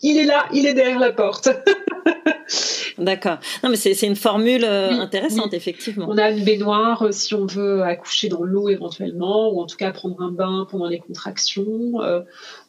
il 0.02 0.18
est 0.18 0.26
là, 0.26 0.46
il 0.54 0.66
est 0.66 0.74
derrière 0.74 1.00
la 1.00 1.12
porte. 1.12 1.50
D'accord. 2.98 3.38
Non, 3.64 3.70
mais 3.70 3.76
c'est 3.76 4.02
une 4.06 4.16
formule 4.16 4.64
euh, 4.64 4.92
intéressante, 4.92 5.54
effectivement. 5.54 6.08
On 6.10 6.18
a 6.18 6.32
une 6.32 6.44
baignoire 6.44 7.04
euh, 7.04 7.12
si 7.12 7.34
on 7.36 7.46
veut 7.46 7.84
accoucher 7.84 8.28
dans 8.28 8.44
l'eau 8.44 8.70
éventuellement, 8.70 9.54
ou 9.54 9.62
en 9.62 9.66
tout 9.66 9.78
cas 9.78 9.92
prendre 9.92 10.20
un 10.22 10.32
bain 10.32 10.68
pendant 10.70 10.88
les 10.88 11.00
contractions. 11.00 12.02
Euh, 12.02 12.22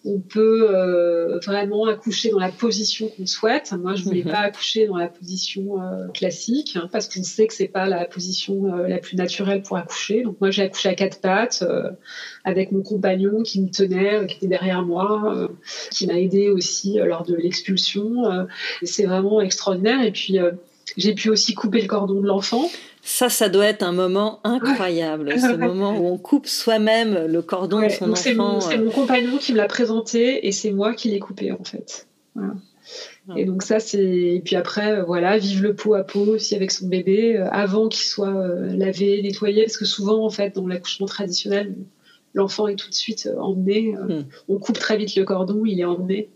on 0.04 0.20
peut 0.20 1.38
vraiment 1.44 1.86
accoucher 1.86 2.30
dans 2.30 2.38
la 2.38 2.50
position 2.50 3.08
qu'on 3.08 3.26
souhaite. 3.26 3.72
Moi, 3.72 3.94
je 3.94 4.04
voulais 4.04 4.22
mhm. 4.24 4.30
pas 4.30 4.38
accoucher 4.38 4.86
dans 4.86 4.96
la 4.96 5.08
position 5.08 5.76
classique 6.14 6.76
hein, 6.76 6.88
parce 6.90 7.08
qu'on 7.08 7.22
sait 7.22 7.46
que 7.46 7.54
c'est 7.54 7.68
pas 7.68 7.86
la 7.86 8.04
position 8.04 8.64
la 8.76 8.98
plus 8.98 9.16
naturelle 9.16 9.62
pour 9.62 9.76
accoucher. 9.76 10.22
Donc 10.22 10.40
moi, 10.40 10.50
j'ai 10.50 10.62
accouché 10.62 10.88
à 10.88 10.94
quatre 10.94 11.20
pattes 11.20 11.64
avec 12.44 12.72
mon 12.72 12.82
compagnon 12.82 13.42
qui 13.42 13.60
me 13.60 13.70
tenait, 13.70 14.26
qui 14.26 14.36
était 14.36 14.46
derrière 14.46 14.82
moi, 14.82 15.50
qui 15.90 16.06
m'a 16.06 16.18
aidé 16.18 16.48
aussi 16.50 16.98
lors 16.98 17.24
de 17.24 17.34
l'expulsion. 17.34 18.46
c'est 18.82 19.04
vraiment 19.04 19.40
extraordinaire. 19.40 20.02
Et 20.02 20.12
puis, 20.12 20.38
euh, 20.38 20.52
j'ai 20.96 21.14
pu 21.14 21.30
aussi 21.30 21.54
couper 21.54 21.80
le 21.80 21.86
cordon 21.86 22.20
de 22.20 22.26
l'enfant. 22.26 22.68
Ça, 23.10 23.30
ça 23.30 23.48
doit 23.48 23.64
être 23.64 23.82
un 23.82 23.92
moment 23.92 24.38
incroyable, 24.44 25.32
ce 25.40 25.56
moment 25.56 25.98
où 25.98 26.04
on 26.08 26.18
coupe 26.18 26.46
soi-même 26.46 27.26
le 27.26 27.40
cordon 27.40 27.80
de 27.80 27.88
son 27.88 28.12
enfant. 28.12 28.60
C'est 28.60 28.76
mon, 28.76 28.90
compagnon 28.90 29.38
qui 29.38 29.52
me 29.52 29.56
l'a 29.56 29.66
présenté 29.66 30.46
et 30.46 30.52
c'est 30.52 30.72
moi 30.72 30.92
qui 30.92 31.08
l'ai 31.08 31.18
coupé 31.18 31.50
en 31.50 31.64
fait. 31.64 32.06
Et 33.34 33.46
donc 33.46 33.62
ça, 33.62 33.80
c'est 33.80 34.04
et 34.04 34.42
puis 34.44 34.56
après, 34.56 34.92
euh, 34.92 35.04
voilà, 35.04 35.38
vive 35.38 35.62
le 35.62 35.74
pot 35.74 35.94
à 35.94 36.04
pot 36.04 36.20
aussi 36.20 36.54
avec 36.54 36.70
son 36.70 36.86
bébé 36.86 37.38
euh, 37.38 37.48
avant 37.50 37.88
qu'il 37.88 38.04
soit 38.04 38.46
lavé, 38.74 39.22
nettoyé, 39.22 39.62
parce 39.62 39.78
que 39.78 39.86
souvent 39.86 40.22
en 40.22 40.30
fait 40.30 40.54
dans 40.54 40.66
l'accouchement 40.66 41.06
traditionnel, 41.06 41.76
l'enfant 42.34 42.68
est 42.68 42.76
tout 42.76 42.90
de 42.90 42.94
suite 42.94 43.26
emmené. 43.38 43.94
Hmm. 43.94 44.24
On 44.48 44.58
coupe 44.58 44.78
très 44.78 44.98
vite 44.98 45.16
le 45.16 45.24
cordon, 45.24 45.62
il 45.64 45.80
est 45.80 45.84
emmené. 45.84 46.28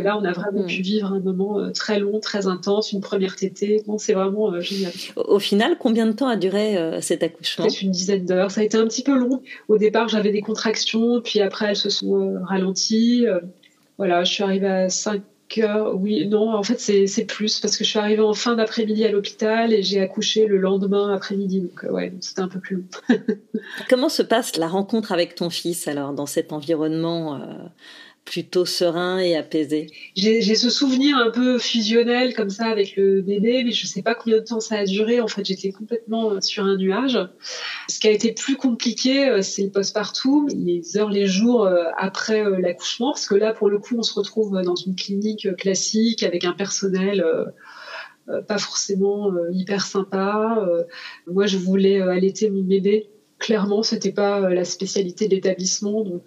Là, 0.00 0.18
on 0.18 0.24
a 0.24 0.32
vraiment 0.32 0.62
mm. 0.62 0.66
pu 0.66 0.82
vivre 0.82 1.12
un 1.12 1.20
moment 1.20 1.58
euh, 1.58 1.70
très 1.70 1.98
long, 1.98 2.20
très 2.20 2.46
intense, 2.46 2.92
une 2.92 3.00
première 3.00 3.36
tétée. 3.36 3.82
Bon, 3.86 3.98
c'est 3.98 4.14
vraiment 4.14 4.52
euh, 4.52 4.60
génial. 4.60 4.92
Au 5.16 5.38
final, 5.38 5.76
combien 5.78 6.06
de 6.06 6.12
temps 6.12 6.28
a 6.28 6.36
duré 6.36 6.76
euh, 6.76 7.00
cet 7.00 7.22
accouchement? 7.22 7.66
Peut-être 7.66 7.82
une 7.82 7.90
dizaine 7.90 8.24
d'heures. 8.24 8.50
Ça 8.50 8.60
a 8.60 8.64
été 8.64 8.76
un 8.76 8.86
petit 8.86 9.02
peu 9.02 9.16
long. 9.16 9.42
Au 9.68 9.78
départ, 9.78 10.08
j'avais 10.08 10.30
des 10.30 10.42
contractions, 10.42 11.20
puis 11.20 11.40
après, 11.40 11.66
elles 11.70 11.76
se 11.76 11.90
sont 11.90 12.34
ralenties. 12.44 13.26
voilà, 13.98 14.24
je 14.24 14.32
suis 14.32 14.42
arrivée 14.42 14.68
à 14.68 14.88
5 14.88 15.22
heures. 15.58 15.94
Oui, 15.94 16.26
non, 16.26 16.54
en 16.54 16.62
fait, 16.62 16.78
c'est 16.80 17.24
plus 17.24 17.60
parce 17.60 17.76
que 17.76 17.84
je 17.84 17.90
suis 17.90 17.98
arrivée 17.98 18.22
en 18.22 18.34
fin 18.34 18.54
d'après-midi 18.54 19.04
à 19.04 19.10
l'hôpital 19.10 19.72
et 19.72 19.82
j'ai 19.82 20.00
accouché 20.00 20.46
le 20.46 20.56
lendemain 20.56 21.12
après-midi. 21.12 21.60
Donc, 21.60 21.92
ouais, 21.92 22.12
c'était 22.20 22.40
un 22.40 22.48
peu 22.48 22.60
plus 22.60 22.76
long. 22.76 23.18
Comment 23.88 24.08
se 24.08 24.22
passe 24.22 24.56
la 24.56 24.68
rencontre 24.68 25.12
avec 25.12 25.34
ton 25.34 25.50
fils 25.50 25.88
alors 25.88 26.12
dans 26.12 26.26
cet 26.26 26.52
environnement 26.52 27.40
plutôt 28.24 28.64
serein 28.64 29.18
et 29.18 29.36
apaisé. 29.36 29.88
J'ai 30.16 30.54
ce 30.54 30.70
souvenir 30.70 31.16
un 31.16 31.30
peu 31.30 31.58
fusionnel 31.58 32.34
comme 32.34 32.50
ça 32.50 32.66
avec 32.66 32.96
le 32.96 33.20
bébé, 33.20 33.64
mais 33.64 33.72
je 33.72 33.86
sais 33.86 34.02
pas 34.02 34.14
combien 34.14 34.38
de 34.38 34.44
temps 34.44 34.60
ça 34.60 34.76
a 34.76 34.84
duré. 34.84 35.20
En 35.20 35.28
fait, 35.28 35.44
j'étais 35.44 35.72
complètement 35.72 36.30
euh, 36.30 36.40
sur 36.40 36.64
un 36.64 36.76
nuage. 36.76 37.18
Ce 37.88 37.98
qui 37.98 38.06
a 38.08 38.10
été 38.10 38.32
plus 38.32 38.56
compliqué, 38.56 39.28
euh, 39.28 39.42
c'est 39.42 39.62
le 39.64 39.70
postpartum, 39.70 40.48
les 40.48 40.96
heures, 40.96 41.10
les 41.10 41.26
jours 41.26 41.64
euh, 41.64 41.84
après 41.98 42.44
l'accouchement, 42.60 43.12
parce 43.12 43.26
que 43.26 43.34
là, 43.34 43.52
pour 43.52 43.68
le 43.68 43.78
coup, 43.78 43.96
on 43.98 44.02
se 44.02 44.14
retrouve 44.14 44.60
dans 44.62 44.76
une 44.76 44.94
clinique 44.94 45.54
classique 45.56 46.22
avec 46.22 46.44
un 46.44 46.52
personnel 46.52 47.24
pas 48.46 48.58
forcément 48.58 49.32
hyper 49.50 49.84
sympa. 49.84 50.64
moi, 51.26 51.46
je 51.46 51.56
voulais 51.56 52.00
allaiter 52.00 52.50
mon 52.50 52.62
bébé 52.62 53.10
clairement, 53.42 53.82
c'était 53.82 54.12
pas 54.12 54.48
la 54.48 54.64
spécialité 54.64 55.26
de 55.26 55.34
l'établissement. 55.34 56.04
Donc, 56.04 56.22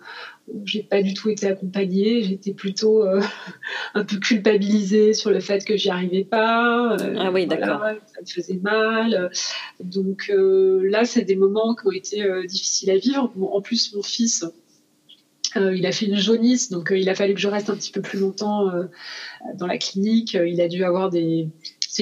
j'ai 0.65 0.83
pas 0.83 1.01
du 1.01 1.13
tout 1.13 1.29
été 1.29 1.47
accompagnée. 1.47 2.21
J'étais 2.21 2.53
plutôt 2.53 3.03
euh, 3.03 3.21
un 3.95 4.03
peu 4.03 4.17
culpabilisée 4.17 5.13
sur 5.13 5.31
le 5.31 5.39
fait 5.39 5.63
que 5.65 5.77
j'y 5.77 5.89
arrivais 5.89 6.25
pas. 6.25 6.97
Euh, 6.99 7.15
ah 7.17 7.31
oui, 7.31 7.47
d'accord. 7.47 7.81
Ça 8.13 8.21
me 8.21 8.25
faisait 8.27 8.59
mal. 8.61 9.31
Donc 9.79 10.29
euh, 10.29 10.81
là, 10.89 11.05
c'est 11.05 11.23
des 11.23 11.37
moments 11.37 11.73
qui 11.73 11.87
ont 11.87 11.91
été 11.91 12.23
difficiles 12.47 12.91
à 12.91 12.97
vivre. 12.97 13.31
en 13.41 13.61
plus, 13.61 13.95
mon 13.95 14.03
fils, 14.03 14.45
il 15.55 15.85
a 15.85 15.93
fait 15.93 16.07
une 16.07 16.17
jaunisse, 16.17 16.69
donc 16.69 16.91
il 16.93 17.07
a 17.07 17.15
fallu 17.15 17.33
que 17.33 17.39
je 17.39 17.47
reste 17.47 17.69
un 17.69 17.77
petit 17.77 17.93
peu 17.93 18.01
plus 18.01 18.19
longtemps 18.19 18.69
dans 19.53 19.67
la 19.67 19.77
clinique. 19.77 20.33
Il 20.33 20.59
a 20.59 20.67
dû 20.67 20.83
avoir 20.83 21.09
des, 21.09 21.47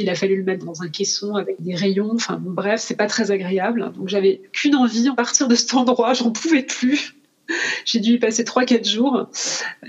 il 0.01 0.10
a 0.10 0.15
fallu 0.15 0.38
le 0.38 0.43
mettre 0.43 0.65
dans 0.65 0.82
un 0.82 0.89
caisson 0.89 1.36
avec 1.36 1.62
des 1.62 1.75
rayons. 1.75 2.12
Enfin, 2.13 2.39
bref, 2.41 2.82
c'est 2.82 2.95
pas 2.95 3.08
très 3.08 3.32
agréable. 3.32 3.91
Donc, 3.95 4.08
j'avais 4.10 4.41
qu'une 4.51 4.75
envie, 4.75 5.10
en 5.10 5.15
partir 5.15 5.47
de 5.47 5.56
cet 5.56 5.73
endroit, 5.73 6.13
j'en 6.13 6.32
pouvais 6.32 6.63
plus. 6.63 7.15
J'ai 7.86 7.99
dû 7.99 8.13
y 8.13 8.19
passer 8.19 8.43
3-4 8.43 8.89
jours. 8.89 9.27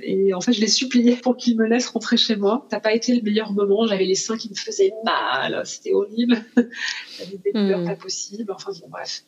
Et 0.02 0.34
en 0.34 0.40
fait, 0.40 0.52
je 0.52 0.60
l'ai 0.60 0.68
supplié 0.68 1.16
pour 1.16 1.36
qu'il 1.36 1.56
me 1.56 1.66
laisse 1.66 1.86
rentrer 1.88 2.16
chez 2.16 2.36
moi. 2.36 2.66
Ça 2.70 2.76
n'a 2.76 2.80
pas 2.80 2.92
été 2.92 3.14
le 3.14 3.22
meilleur 3.22 3.52
moment. 3.52 3.86
J'avais 3.86 4.04
les 4.04 4.14
seins 4.14 4.36
qui 4.36 4.50
me 4.50 4.56
faisaient 4.56 4.92
mal. 5.04 5.62
C'était 5.64 5.92
horrible. 5.92 6.42
J'avais 6.56 7.38
des 7.44 7.52
douleurs 7.52 7.80
hmm. 7.80 7.86
pas 7.86 7.96
possibles. 7.96 8.52
Enfin, 8.52 8.72
bon, 8.80 8.88
bref. 8.90 9.22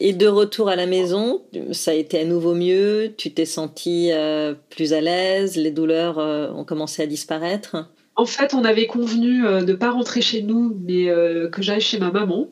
Et 0.00 0.12
de 0.12 0.26
retour 0.26 0.68
à 0.68 0.76
la 0.76 0.86
maison, 0.86 1.42
ça 1.72 1.90
a 1.90 1.94
été 1.94 2.20
à 2.20 2.24
nouveau 2.24 2.54
mieux? 2.54 3.12
Tu 3.16 3.32
t'es 3.32 3.44
sentie 3.44 4.10
euh, 4.12 4.54
plus 4.70 4.92
à 4.92 5.00
l'aise? 5.00 5.56
Les 5.56 5.70
douleurs 5.70 6.18
euh, 6.18 6.50
ont 6.50 6.64
commencé 6.64 7.02
à 7.02 7.06
disparaître? 7.06 7.76
En 8.18 8.26
fait, 8.26 8.52
on 8.52 8.64
avait 8.64 8.86
convenu 8.86 9.46
euh, 9.46 9.62
de 9.62 9.72
ne 9.72 9.76
pas 9.76 9.90
rentrer 9.90 10.20
chez 10.20 10.42
nous, 10.42 10.76
mais 10.84 11.06
que 11.50 11.62
j'aille 11.62 11.80
chez 11.80 11.98
ma 11.98 12.10
maman 12.10 12.50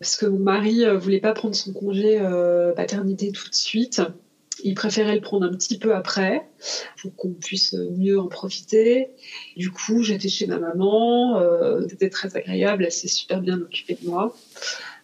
parce 0.00 0.16
que 0.16 0.26
mon 0.26 0.38
mari 0.38 0.84
euh, 0.84 0.98
voulait 0.98 1.20
pas 1.20 1.34
prendre 1.34 1.54
son 1.54 1.72
congé 1.72 2.18
euh, 2.18 2.72
paternité 2.72 3.30
tout 3.30 3.48
de 3.48 3.54
suite. 3.54 4.02
Il 4.64 4.74
préférait 4.74 5.14
le 5.14 5.20
prendre 5.20 5.46
un 5.46 5.52
petit 5.52 5.78
peu 5.78 5.94
après 5.94 6.46
pour 7.00 7.14
qu'on 7.16 7.32
puisse 7.32 7.74
mieux 7.96 8.18
en 8.18 8.26
profiter. 8.26 9.08
Du 9.56 9.70
coup, 9.70 10.02
j'étais 10.02 10.28
chez 10.28 10.46
ma 10.46 10.58
maman. 10.58 11.38
Euh, 11.38 11.86
c'était 11.88 12.10
très 12.10 12.36
agréable. 12.36 12.84
Elle 12.84 12.92
s'est 12.92 13.08
super 13.08 13.40
bien 13.40 13.60
occupée 13.60 13.96
de 14.00 14.08
moi. 14.08 14.34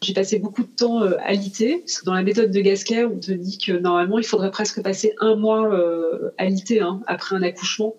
J'ai 0.02 0.12
passé 0.12 0.38
beaucoup 0.38 0.62
de 0.62 0.68
temps 0.68 1.02
euh, 1.02 1.16
alité, 1.20 1.78
parce 1.78 2.00
que 2.00 2.04
dans 2.04 2.12
la 2.12 2.22
méthode 2.22 2.50
de 2.50 2.60
Gasquet, 2.60 3.04
on 3.04 3.18
te 3.18 3.32
dit 3.32 3.56
que 3.56 3.72
normalement, 3.72 4.18
il 4.18 4.26
faudrait 4.26 4.50
presque 4.50 4.82
passer 4.82 5.14
un 5.20 5.36
mois 5.36 5.72
euh, 5.72 6.30
alité 6.36 6.80
hein, 6.80 7.00
après 7.06 7.34
un 7.36 7.42
accouchement 7.42 7.96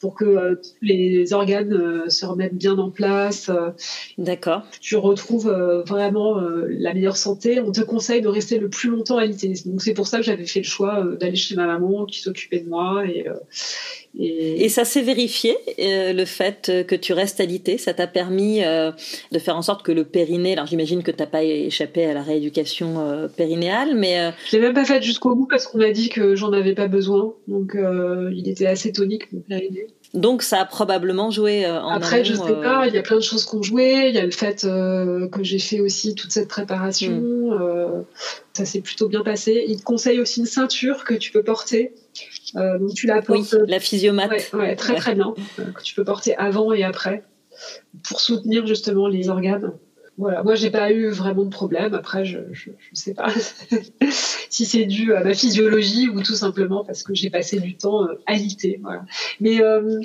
pour 0.00 0.14
que 0.14 0.24
euh, 0.24 0.54
tous 0.54 0.84
les 0.84 1.32
organes 1.32 1.72
euh, 1.72 2.08
se 2.08 2.26
remettent 2.26 2.56
bien 2.56 2.78
en 2.78 2.90
place. 2.90 3.50
D'accord. 4.18 4.62
Tu 4.80 4.96
retrouves 4.96 5.50
vraiment 5.86 6.40
la 6.68 6.94
meilleure 6.94 7.16
santé. 7.16 7.60
On 7.60 7.72
te 7.72 7.80
conseille 7.80 8.20
de 8.20 8.28
rester 8.28 8.58
le 8.58 8.68
plus 8.68 8.90
longtemps 8.90 9.18
alité. 9.18 9.52
Donc 9.66 9.82
c'est 9.82 9.94
pour 9.94 10.06
ça 10.06 10.18
que 10.18 10.24
j'avais 10.24 10.46
fait 10.46 10.60
le 10.60 10.64
choix 10.64 11.04
d'aller 11.20 11.36
chez 11.36 11.54
ma 11.54 11.66
maman 11.66 12.06
qui 12.06 12.20
s'occupait 12.20 12.60
de 12.60 12.68
moi 12.68 13.04
et, 13.06 13.26
et, 14.18 14.68
ça 14.70 14.84
s'est 14.84 15.02
vérifié, 15.02 15.56
euh, 15.78 16.12
le 16.12 16.24
fait 16.24 16.86
que 16.86 16.94
tu 16.94 17.12
restes 17.12 17.40
alité, 17.40 17.76
ça 17.76 17.92
t'a 17.92 18.06
permis 18.06 18.64
euh, 18.64 18.90
de 19.30 19.38
faire 19.38 19.56
en 19.56 19.62
sorte 19.62 19.82
que 19.82 19.92
le 19.92 20.04
périnée, 20.04 20.54
alors 20.54 20.66
j'imagine 20.66 21.02
que 21.02 21.10
tu 21.10 21.18
n'as 21.18 21.26
pas 21.26 21.44
échappé 21.44 22.06
à 22.06 22.14
la 22.14 22.22
rééducation 22.22 22.98
euh, 22.98 23.28
périnéale, 23.28 23.94
mais... 23.94 24.32
Je 24.48 24.56
l'ai 24.56 24.62
même 24.62 24.74
pas 24.74 24.86
faite 24.86 25.02
jusqu'au 25.02 25.34
bout 25.34 25.46
parce 25.46 25.66
qu'on 25.66 25.78
m'a 25.78 25.90
dit 25.90 26.08
que 26.08 26.34
j'en 26.34 26.52
avais 26.52 26.74
pas 26.74 26.88
besoin, 26.88 27.34
donc 27.46 27.76
il 27.76 28.48
était 28.48 28.66
assez 28.66 28.92
tonique 28.92 29.24
Donc 30.14 30.42
ça 30.42 30.60
a 30.60 30.64
probablement 30.64 31.30
joué 31.30 31.66
en 31.68 31.88
Après, 31.88 32.24
je 32.24 32.34
sais 32.34 32.54
pas, 32.54 32.86
il 32.86 32.94
y 32.94 32.98
a 32.98 33.02
plein 33.02 33.16
de 33.16 33.22
choses 33.22 33.44
qui 33.44 33.54
ont 33.56 33.62
joué. 33.62 34.06
Il 34.08 34.14
y 34.14 34.18
a 34.18 34.24
le 34.24 34.30
fait 34.30 34.62
que 34.62 35.42
j'ai 35.42 35.58
fait 35.58 35.80
aussi 35.80 36.14
toute 36.14 36.30
cette 36.30 36.48
préparation. 36.48 37.12
Hmm. 37.12 38.04
ça 38.52 38.64
s'est 38.64 38.80
plutôt 38.80 39.08
bien 39.08 39.22
passé. 39.22 39.64
Il 39.68 39.78
te 39.78 39.82
conseille 39.82 40.20
aussi 40.20 40.40
une 40.40 40.46
ceinture 40.46 41.04
que 41.04 41.14
tu 41.14 41.32
peux 41.32 41.42
porter. 41.42 41.92
donc 42.54 42.94
tu 42.94 43.06
la 43.06 43.20
portes. 43.20 43.52
Oui, 43.52 43.58
la 43.68 43.80
physiomate. 43.80 44.52
Ouais, 44.52 44.76
très 44.76 44.94
très 44.94 45.14
bien. 45.14 45.34
que 45.74 45.82
tu 45.82 45.94
peux 45.94 46.04
porter 46.04 46.36
avant 46.36 46.72
et 46.72 46.84
après 46.84 47.24
pour 48.08 48.20
soutenir 48.20 48.66
justement 48.66 49.08
les 49.08 49.28
organes. 49.28 49.72
Voilà, 50.18 50.42
moi 50.42 50.54
j'ai 50.54 50.70
pas 50.70 50.92
eu 50.92 51.08
vraiment 51.10 51.44
de 51.44 51.50
problème. 51.50 51.92
Après, 51.92 52.24
je, 52.24 52.38
je, 52.52 52.70
sais 52.94 53.12
pas 53.12 53.28
si 54.50 54.64
c'est 54.64 54.86
dû 54.86 55.14
à 55.14 55.22
ma 55.22 55.34
physiologie 55.34 56.08
ou 56.08 56.22
tout 56.22 56.34
simplement 56.34 56.84
parce 56.84 57.02
que 57.02 57.14
j'ai 57.14 57.28
passé 57.28 57.60
du 57.60 57.76
temps 57.76 58.04
euh, 58.04 58.14
alité. 58.26 58.80
Voilà. 58.82 59.04
Mais 59.40 59.60
euh, 59.60 60.00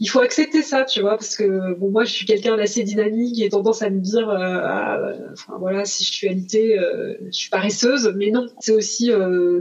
il 0.00 0.08
faut 0.08 0.20
accepter 0.20 0.62
ça, 0.62 0.84
tu 0.84 1.02
vois, 1.02 1.18
parce 1.18 1.36
que 1.36 1.74
bon, 1.74 1.90
moi 1.90 2.04
je 2.04 2.12
suis 2.12 2.24
quelqu'un 2.24 2.56
d'assez 2.56 2.84
dynamique 2.84 3.40
et 3.42 3.50
tendance 3.50 3.82
à 3.82 3.90
me 3.90 4.00
dire, 4.00 4.30
euh, 4.30 4.60
ah, 4.62 5.12
enfin 5.32 5.58
voilà, 5.58 5.84
si 5.84 6.04
je 6.04 6.12
suis 6.12 6.28
alité, 6.28 6.78
je 7.26 7.30
suis 7.30 7.50
paresseuse. 7.50 8.12
Mais 8.16 8.30
non, 8.30 8.46
c'est 8.60 8.72
aussi 8.72 9.10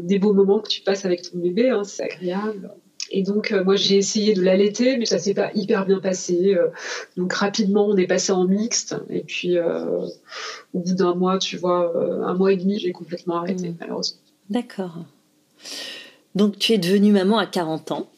des 0.02 0.20
beaux 0.20 0.34
moments 0.34 0.60
que 0.60 0.70
tu 0.70 0.82
passes 0.82 1.04
avec 1.04 1.24
ton 1.24 1.40
bébé. 1.40 1.70
Hein, 1.70 1.84
c'est 1.84 2.04
agréable. 2.04 2.72
Et 3.16 3.22
donc, 3.22 3.52
euh, 3.52 3.64
moi, 3.64 3.76
j'ai 3.76 3.98
essayé 3.98 4.34
de 4.34 4.42
l'allaiter, 4.42 4.98
mais 4.98 5.06
ça 5.06 5.20
s'est 5.20 5.36
pas 5.36 5.52
hyper 5.54 5.86
bien 5.86 6.00
passé. 6.00 6.56
Euh, 6.56 6.70
donc, 7.16 7.32
rapidement, 7.34 7.86
on 7.86 7.96
est 7.96 8.08
passé 8.08 8.32
en 8.32 8.46
mixte. 8.46 8.96
Et 9.12 9.22
puis, 9.22 9.56
euh, 9.56 10.08
au 10.74 10.80
bout 10.80 10.96
d'un 10.96 11.14
mois, 11.14 11.38
tu 11.38 11.58
vois, 11.58 11.94
un 12.26 12.34
mois 12.34 12.52
et 12.52 12.58
demi, 12.58 12.80
j'ai 12.80 12.92
complètement 12.92 13.36
arrêté, 13.36 13.70
mmh. 13.70 13.76
malheureusement. 13.80 14.18
D'accord. 14.50 14.98
Donc, 16.34 16.58
tu 16.58 16.74
es 16.74 16.80
devenue 16.80 17.12
maman 17.12 17.38
à 17.38 17.46
40 17.46 17.92
ans. 17.92 18.10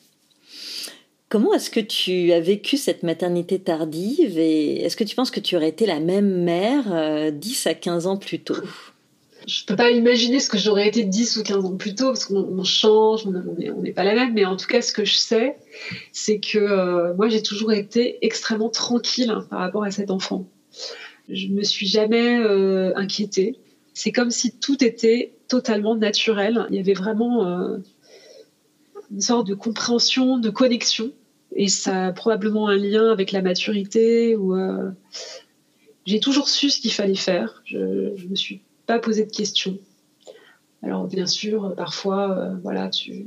Comment 1.27 1.53
est-ce 1.53 1.69
que 1.69 1.81
tu 1.81 2.31
as 2.31 2.39
vécu 2.39 2.77
cette 2.77 3.03
maternité 3.03 3.60
tardive 3.60 4.39
et 4.39 4.84
est-ce 4.84 4.95
que 4.95 5.03
tu 5.03 5.15
penses 5.15 5.31
que 5.31 5.41
tu 5.41 5.58
aurais 5.58 5.67
été 5.67 5.86
la 5.86 5.99
même 5.99 6.43
mère 6.43 7.34
10 7.34 7.67
à 7.67 7.73
15 7.73 8.08
ans 8.08 8.15
plus 8.15 8.39
tôt? 8.39 8.55
Je 9.47 9.65
peux 9.65 9.75
pas 9.75 9.91
imaginer 9.91 10.39
ce 10.39 10.49
que 10.49 10.58
j'aurais 10.58 10.88
été 10.88 11.03
10 11.03 11.38
ou 11.38 11.43
15 11.43 11.65
ans 11.65 11.75
plus 11.75 11.95
tôt 11.95 12.08
parce 12.08 12.25
qu'on 12.25 12.63
change, 12.63 13.25
on 13.27 13.81
n'est 13.81 13.93
pas 13.93 14.03
la 14.03 14.15
même. 14.15 14.34
Mais 14.34 14.45
en 14.45 14.58
tout 14.58 14.67
cas, 14.67 14.81
ce 14.81 14.91
que 14.91 15.05
je 15.05 15.15
sais, 15.15 15.58
c'est 16.12 16.39
que 16.39 16.58
euh, 16.58 17.13
moi, 17.15 17.29
j'ai 17.29 17.41
toujours 17.41 17.71
été 17.71 18.17
extrêmement 18.25 18.69
tranquille 18.69 19.29
hein, 19.29 19.45
par 19.49 19.60
rapport 19.60 19.84
à 19.84 19.91
cet 19.91 20.10
enfant. 20.10 20.47
Je 21.29 21.47
me 21.47 21.63
suis 21.63 21.88
jamais 21.88 22.39
euh, 22.39 22.93
inquiétée. 22.95 23.60
C'est 23.93 24.12
comme 24.12 24.31
si 24.31 24.58
tout 24.58 24.84
était 24.84 25.34
totalement 25.47 25.95
naturel. 25.95 26.65
Il 26.69 26.75
y 26.75 26.79
avait 26.79 26.93
vraiment 26.93 27.47
euh, 27.47 27.77
une 29.12 29.21
sorte 29.21 29.47
de 29.47 29.53
compréhension, 29.53 30.38
de 30.38 30.49
connexion. 30.49 31.12
Et 31.55 31.67
ça 31.67 32.08
a 32.08 32.12
probablement 32.12 32.67
un 32.67 32.75
lien 32.75 33.12
avec 33.12 33.31
la 33.31 33.41
maturité. 33.41 34.36
Ou 34.36 34.55
j'ai 36.05 36.19
toujours 36.19 36.49
su 36.49 36.69
ce 36.69 36.81
qu'il 36.81 36.91
fallait 36.91 37.15
faire. 37.15 37.62
Je, 37.65 38.13
je 38.15 38.27
me 38.27 38.36
suis 38.36 38.62
pas 38.85 38.99
poser 38.99 39.25
de 39.25 39.31
questions. 39.31 39.77
Alors 40.83 41.07
bien 41.07 41.25
sûr, 41.25 41.73
parfois, 41.75 42.37
euh, 42.37 42.55
voilà, 42.61 42.89
tu, 42.89 43.25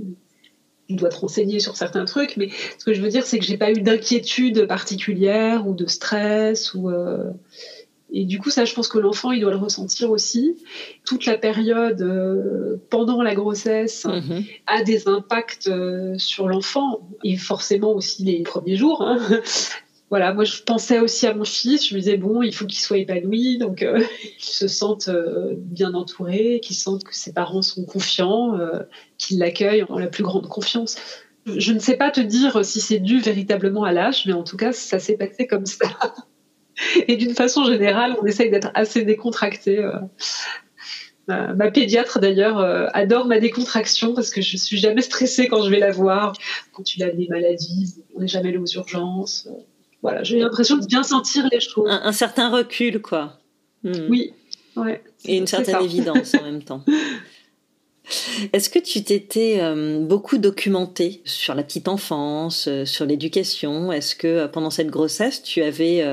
dois 0.89 1.09
te 1.11 1.17
renseigner 1.17 1.61
sur 1.61 1.77
certains 1.77 2.05
trucs, 2.05 2.37
mais 2.37 2.51
ce 2.79 2.85
que 2.85 2.95
je 2.95 3.03
veux 3.03 3.09
dire, 3.09 3.27
c'est 3.27 3.39
que 3.39 3.45
j'ai 3.45 3.59
pas 3.59 3.71
eu 3.71 3.83
d'inquiétude 3.83 4.67
particulière 4.67 5.67
ou 5.67 5.75
de 5.75 5.87
stress 5.87 6.73
ou 6.75 6.89
euh, 6.89 7.31
et 8.11 8.25
du 8.25 8.39
coup, 8.39 8.49
ça, 8.49 8.65
je 8.65 8.73
pense 8.73 8.89
que 8.89 8.97
l'enfant, 8.97 9.33
il 9.33 9.43
doit 9.43 9.51
le 9.51 9.59
ressentir 9.59 10.11
aussi. 10.11 10.57
Toute 11.05 11.27
la 11.27 11.37
période 11.37 12.01
euh, 12.01 12.77
pendant 12.89 13.21
la 13.21 13.35
grossesse 13.35 14.07
mhm. 14.07 14.45
a 14.67 14.83
des 14.83 15.09
impacts 15.09 15.71
sur 16.17 16.49
l'enfant 16.49 17.07
et 17.23 17.37
forcément 17.37 17.93
aussi 17.93 18.25
les 18.25 18.43
premiers 18.45 18.77
jours. 18.77 19.03
Hein 19.03 19.19
voilà, 20.11 20.33
moi 20.33 20.45
je 20.45 20.63
pensais 20.63 21.01
aussi 21.01 21.27
à 21.27 21.35
mon 21.35 21.45
fils, 21.45 21.89
je 21.89 21.95
me 21.95 22.01
disais 22.01 22.17
bon, 22.17 22.43
il 22.43 22.55
faut 22.55 22.65
qu'il 22.65 22.79
soit 22.79 22.99
épanoui, 22.99 23.59
donc 23.59 23.83
euh, 23.83 24.03
qu'il 24.39 24.55
se 24.55 24.69
sente 24.69 25.09
euh, 25.09 25.55
bien 25.57 25.95
entouré, 25.95 26.61
qu'il 26.63 26.77
sente 26.77 27.05
que 27.05 27.15
ses 27.15 27.33
parents 27.33 27.63
sont 27.63 27.85
confiants, 27.85 28.59
euh, 28.59 28.81
qu'il 29.19 29.39
l'accueillent 29.39 29.85
en 29.89 29.99
la 29.99 30.07
plus 30.07 30.23
grande 30.23 30.49
confiance. 30.49 30.97
Je 31.47 31.73
ne 31.73 31.79
sais 31.79 31.97
pas 31.97 32.11
te 32.11 32.21
dire 32.21 32.65
si 32.65 32.81
c'est 32.81 32.99
dû 32.99 33.21
véritablement 33.21 33.85
à 33.85 33.93
l'âge, 33.93 34.25
mais 34.27 34.33
en 34.33 34.45
tout 34.45 34.57
cas, 34.57 34.73
ça 34.73 34.99
s'est 34.99 35.17
passé 35.17 35.47
comme 35.47 35.67
ça. 35.67 35.89
Et 37.09 37.17
d'une 37.17 37.35
façon 37.35 37.65
générale, 37.65 38.17
on 38.23 38.27
essaye 38.27 38.51
d'être 38.51 38.71
assez 38.75 39.05
décontracté. 39.05 39.83
Ma, 41.27 41.71
pédiatre 41.71 42.21
d'ailleurs 42.21 42.59
adore 42.95 43.27
ma 43.27 43.41
décontraction 43.41 44.15
parce 44.15 44.31
que 44.31 44.43
je 44.43 44.57
suis 44.57 44.79
jamais 44.79 45.03
stressée 45.03 45.49
quand 45.49 45.63
je 45.63 45.71
vais 45.71 45.81
la 45.81 45.91
voir. 45.91 46.35
Quand 46.73 46.95
il 46.95 47.03
a 47.03 47.11
des 47.11 47.27
maladies, 47.29 47.97
on 48.15 48.21
n'est 48.21 48.29
jamais 48.29 48.51
allé 48.51 48.59
aux 48.59 48.67
urgences 48.67 49.49
voilà, 50.03 50.23
j'ai 50.23 50.39
l'impression 50.39 50.77
de 50.77 50.87
bien 50.87 51.03
sentir 51.03 51.49
les 51.51 51.61
choses. 51.61 51.89
Un, 51.89 52.13
certain 52.13 52.51
recul, 52.51 53.01
quoi. 53.03 53.39
Hmm. 53.83 54.07
Oui, 54.09 54.33
ouais. 54.77 55.03
Et 55.25 55.37
une 55.37 55.47
certaine 55.47 55.83
évidence 55.83 56.35
en 56.35 56.43
même 56.43 56.63
temps. 56.63 56.85
Est-ce 58.53 58.71
que 58.71 58.79
tu 58.79 59.03
t'étais 59.05 59.59
euh, 59.61 60.01
beaucoup 60.01 60.39
documenté 60.39 61.21
sur 61.25 61.55
la 61.55 61.63
petite 61.63 61.89
enfance, 61.89 62.67
euh, 62.69 62.85
sur 62.85 63.05
l'éducation? 63.05 63.93
Est-ce 63.93 64.15
que 64.15 64.27
euh, 64.27 64.49
pendant 64.49 64.71
cette 64.71 64.89
grossesse, 64.89 65.43
tu 65.43 65.63
avais 65.63 66.05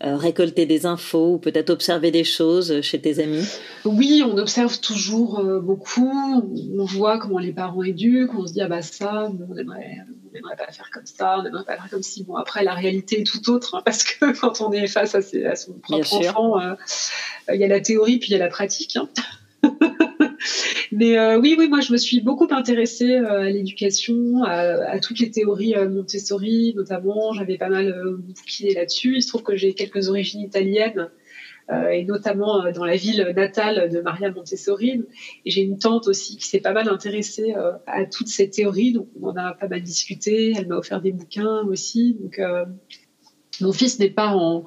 récolté 0.00 0.66
des 0.66 0.86
infos 0.86 1.34
ou 1.34 1.38
peut-être 1.38 1.70
observé 1.70 2.10
des 2.10 2.24
choses 2.24 2.80
chez 2.82 3.00
tes 3.00 3.18
amis? 3.18 3.46
Oui, 3.84 4.22
on 4.26 4.36
observe 4.36 4.78
toujours 4.80 5.42
beaucoup. 5.62 6.42
On 6.78 6.84
voit 6.84 7.18
comment 7.18 7.38
les 7.38 7.52
parents 7.52 7.82
éduquent. 7.82 8.34
On 8.34 8.46
se 8.46 8.52
dit 8.52 8.60
ah 8.60 8.68
bah 8.68 8.82
ça, 8.82 9.30
on 9.30 9.56
aimerait, 9.56 9.96
n'aimerait 10.34 10.56
pas 10.56 10.70
faire 10.70 10.90
comme 10.92 11.06
ça, 11.06 11.36
on 11.38 11.42
n'aimerait 11.42 11.64
pas 11.64 11.76
faire 11.76 11.88
comme 11.90 12.02
si. 12.02 12.24
Bon 12.24 12.36
après 12.36 12.62
la 12.62 12.74
réalité 12.74 13.20
est 13.20 13.24
tout 13.24 13.50
autre 13.50 13.76
hein, 13.76 13.82
parce 13.84 14.04
que 14.04 14.32
quand 14.40 14.60
on 14.60 14.72
est 14.72 14.86
face 14.86 15.14
à, 15.14 15.22
son 15.22 15.72
propre 15.74 16.14
enfant, 16.14 16.60
il 17.52 17.60
y 17.60 17.64
a 17.64 17.68
la 17.68 17.80
théorie 17.80 18.18
puis 18.18 18.30
il 18.30 18.32
y 18.32 18.36
a 18.36 18.38
la 18.38 18.48
pratique. 18.48 18.96
Hein. 18.96 19.08
Mais 20.98 21.18
euh, 21.18 21.38
oui, 21.38 21.56
oui, 21.58 21.68
moi 21.68 21.82
je 21.82 21.92
me 21.92 21.98
suis 21.98 22.22
beaucoup 22.22 22.48
intéressée 22.50 23.16
euh, 23.16 23.42
à 23.42 23.50
l'éducation, 23.50 24.44
à, 24.44 24.98
toutes 24.98 25.18
les 25.18 25.30
théories 25.30 25.74
euh, 25.74 25.90
Montessori 25.90 26.72
notamment. 26.74 27.34
J'avais 27.34 27.58
pas 27.58 27.68
mal 27.68 27.94
bouquiné 28.16 28.72
là-dessus. 28.72 29.16
Il 29.16 29.22
se 29.22 29.28
trouve 29.28 29.42
que 29.42 29.56
j'ai 29.56 29.74
quelques 29.74 30.08
origines 30.08 30.40
italiennes. 30.40 31.10
et 31.92 32.04
notamment 32.04 32.72
dans 32.72 32.86
la 32.86 32.96
ville 32.96 33.34
natale 33.36 33.90
de 33.90 34.00
Maria 34.00 34.30
Montessori. 34.30 35.04
Et 35.44 35.50
j'ai 35.50 35.60
une 35.60 35.78
tante 35.78 36.08
aussi 36.08 36.38
qui 36.38 36.46
s'est 36.46 36.60
pas 36.60 36.72
mal 36.72 36.88
intéressée 36.88 37.54
à 37.86 38.06
toutes 38.06 38.28
ces 38.28 38.48
théories, 38.48 38.92
donc 38.92 39.08
on 39.20 39.28
en 39.28 39.36
a 39.36 39.52
pas 39.52 39.68
mal 39.68 39.82
discuté. 39.82 40.54
Elle 40.56 40.68
m'a 40.68 40.76
offert 40.76 41.02
des 41.02 41.12
bouquins 41.12 41.62
aussi. 41.66 42.16
Donc 42.18 42.40
mon 43.60 43.72
fils 43.72 43.98
n'est 43.98 44.10
pas 44.10 44.28
en 44.28 44.64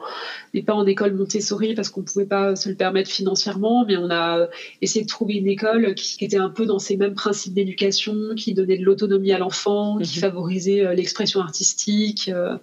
n'est 0.54 0.64
pas 0.64 0.74
en 0.74 0.86
école 0.86 1.14
Montessori 1.14 1.76
parce 1.76 1.90
qu'on 1.90 2.02
pouvait 2.02 2.26
pas 2.26 2.56
se 2.56 2.70
le 2.70 2.76
permettre 2.76 3.10
financièrement, 3.10 3.86
mais 3.86 3.98
on 3.98 4.10
a 4.10 4.48
essayé 4.82 5.04
de 5.06 5.10
trouver 5.10 5.36
une 5.36 5.48
école 5.48 5.94
qui, 5.96 6.24
était 6.24 6.38
un 6.38 6.50
peu 6.50 6.66
dans 6.66 6.80
ces 6.80 6.98
mêmes 6.98 7.14
principes 7.14 7.54
d'éducation, 7.54 8.16
qui 8.36 8.54
donnait 8.54 8.78
de 8.78 8.84
l'autonomie 8.84 9.32
à 9.32 9.38
l'enfant, 9.38 9.98
qui 9.98 10.18
mhm. 10.18 10.22
favorisait 10.22 10.86
euh, 10.86 10.94
l'expression 10.94 11.42
artistique, 11.42 12.30
euh, 12.34 12.58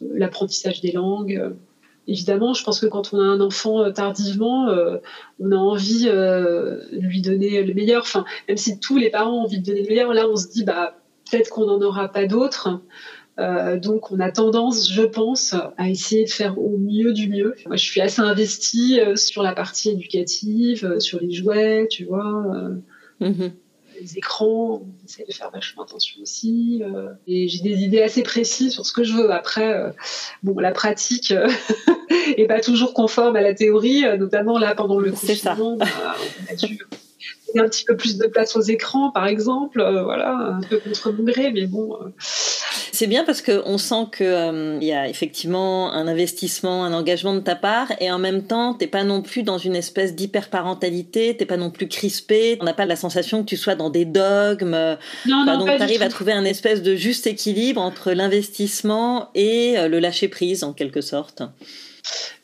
l'apprentissage 0.00 0.80
des 0.80 0.92
langues. 0.92 1.52
Évidemment, 2.06 2.54
je 2.54 2.64
pense 2.64 2.80
que 2.80 2.86
quand 2.86 3.12
on 3.12 3.20
a 3.20 3.24
un 3.24 3.40
enfant 3.40 3.82
euh, 3.82 3.90
tardivement, 3.90 4.68
on 5.40 5.52
a 5.52 5.56
envie 5.56 6.04
de 6.04 6.88
lui 6.92 7.20
donner 7.20 7.62
le 7.62 7.74
meilleur. 7.74 8.02
Enfin, 8.02 8.24
même 8.48 8.56
si 8.56 8.80
tous 8.80 8.96
les 8.96 9.10
parents 9.10 9.40
ont 9.40 9.42
envie 9.42 9.60
de 9.60 9.66
donner 9.66 9.82
le 9.82 9.88
meilleur, 9.88 10.14
là, 10.14 10.26
on 10.28 10.36
se 10.36 10.48
dit 10.48 10.64
bah 10.64 10.94
peut-être 11.30 11.50
qu'on 11.50 11.66
n'en 11.66 11.80
aura 11.82 12.08
pas 12.08 12.26
d'autres. 12.26 12.80
Euh, 13.38 13.78
donc 13.78 14.10
on 14.10 14.18
a 14.20 14.30
tendance, 14.30 14.90
je 14.92 15.02
pense, 15.02 15.54
à 15.76 15.88
essayer 15.88 16.24
de 16.24 16.30
faire 16.30 16.58
au 16.58 16.76
mieux 16.76 17.12
du 17.12 17.28
mieux. 17.28 17.54
Moi, 17.66 17.76
je 17.76 17.84
suis 17.84 18.00
assez 18.00 18.20
investie 18.20 19.00
euh, 19.00 19.16
sur 19.16 19.42
la 19.42 19.52
partie 19.52 19.90
éducative, 19.90 20.84
euh, 20.84 21.00
sur 21.00 21.20
les 21.20 21.30
jouets, 21.30 21.86
tu 21.88 22.04
vois. 22.04 22.44
Mhm. 23.20 23.52
Les 24.00 24.16
écrans, 24.16 24.82
on 24.82 25.04
essaie 25.04 25.24
de 25.26 25.32
faire 25.32 25.50
vachement 25.50 25.82
attention 25.82 26.20
aussi. 26.22 26.82
et 27.26 27.48
j'ai 27.48 27.62
des 27.62 27.82
idées 27.82 28.00
assez 28.00 28.22
précises 28.22 28.72
sur 28.72 28.86
ce 28.86 28.92
que 28.92 29.02
je 29.02 29.12
veux. 29.12 29.32
Après, 29.32 29.92
bon, 30.44 30.56
la 30.60 30.70
pratique 30.70 31.32
est 32.36 32.46
pas 32.46 32.60
toujours 32.60 32.94
conforme 32.94 33.34
à 33.34 33.40
la 33.40 33.54
théorie, 33.54 34.04
notamment 34.16 34.56
là 34.56 34.76
pendant 34.76 35.00
le 35.00 35.10
confinement. 35.10 35.76
Bah, 35.76 35.86
on 36.48 36.52
a 36.52 36.54
dû 36.54 36.78
un 37.56 37.68
petit 37.68 37.84
peu 37.84 37.96
plus 37.96 38.18
de 38.18 38.28
place 38.28 38.54
aux 38.54 38.60
écrans, 38.60 39.10
par 39.10 39.26
exemple, 39.26 39.82
voilà, 40.04 40.32
un 40.32 40.60
peu 40.60 40.78
contre 40.78 41.10
mon 41.10 41.24
gré, 41.24 41.50
mais 41.50 41.66
bon. 41.66 41.98
C'est 42.98 43.06
bien 43.06 43.22
parce 43.22 43.42
qu'on 43.42 43.78
sent 43.78 44.08
qu'il 44.16 44.26
euh, 44.26 44.78
y 44.80 44.90
a 44.90 45.08
effectivement 45.08 45.92
un 45.92 46.08
investissement, 46.08 46.84
un 46.84 46.92
engagement 46.92 47.32
de 47.32 47.38
ta 47.38 47.54
part, 47.54 47.92
et 48.00 48.10
en 48.10 48.18
même 48.18 48.42
temps, 48.42 48.74
t'es 48.74 48.88
pas 48.88 49.04
non 49.04 49.22
plus 49.22 49.44
dans 49.44 49.56
une 49.56 49.76
espèce 49.76 50.16
d'hyper-parentalité, 50.16 51.36
t'es 51.36 51.46
pas 51.46 51.58
non 51.58 51.70
plus 51.70 51.86
crispé, 51.86 52.58
on 52.60 52.64
n'a 52.64 52.74
pas 52.74 52.86
la 52.86 52.96
sensation 52.96 53.44
que 53.44 53.48
tu 53.48 53.56
sois 53.56 53.76
dans 53.76 53.88
des 53.88 54.04
dogmes. 54.04 54.96
Non, 55.26 55.44
non, 55.44 55.58
donc, 55.58 55.68
tu 55.76 55.80
arrives 55.80 56.02
à 56.02 56.08
trouver 56.08 56.32
un 56.32 56.44
espèce 56.44 56.82
de 56.82 56.96
juste 56.96 57.28
équilibre 57.28 57.80
entre 57.80 58.10
l'investissement 58.10 59.30
et 59.36 59.78
euh, 59.78 59.86
le 59.86 60.00
lâcher-prise, 60.00 60.64
en 60.64 60.72
quelque 60.72 61.00
sorte. 61.00 61.44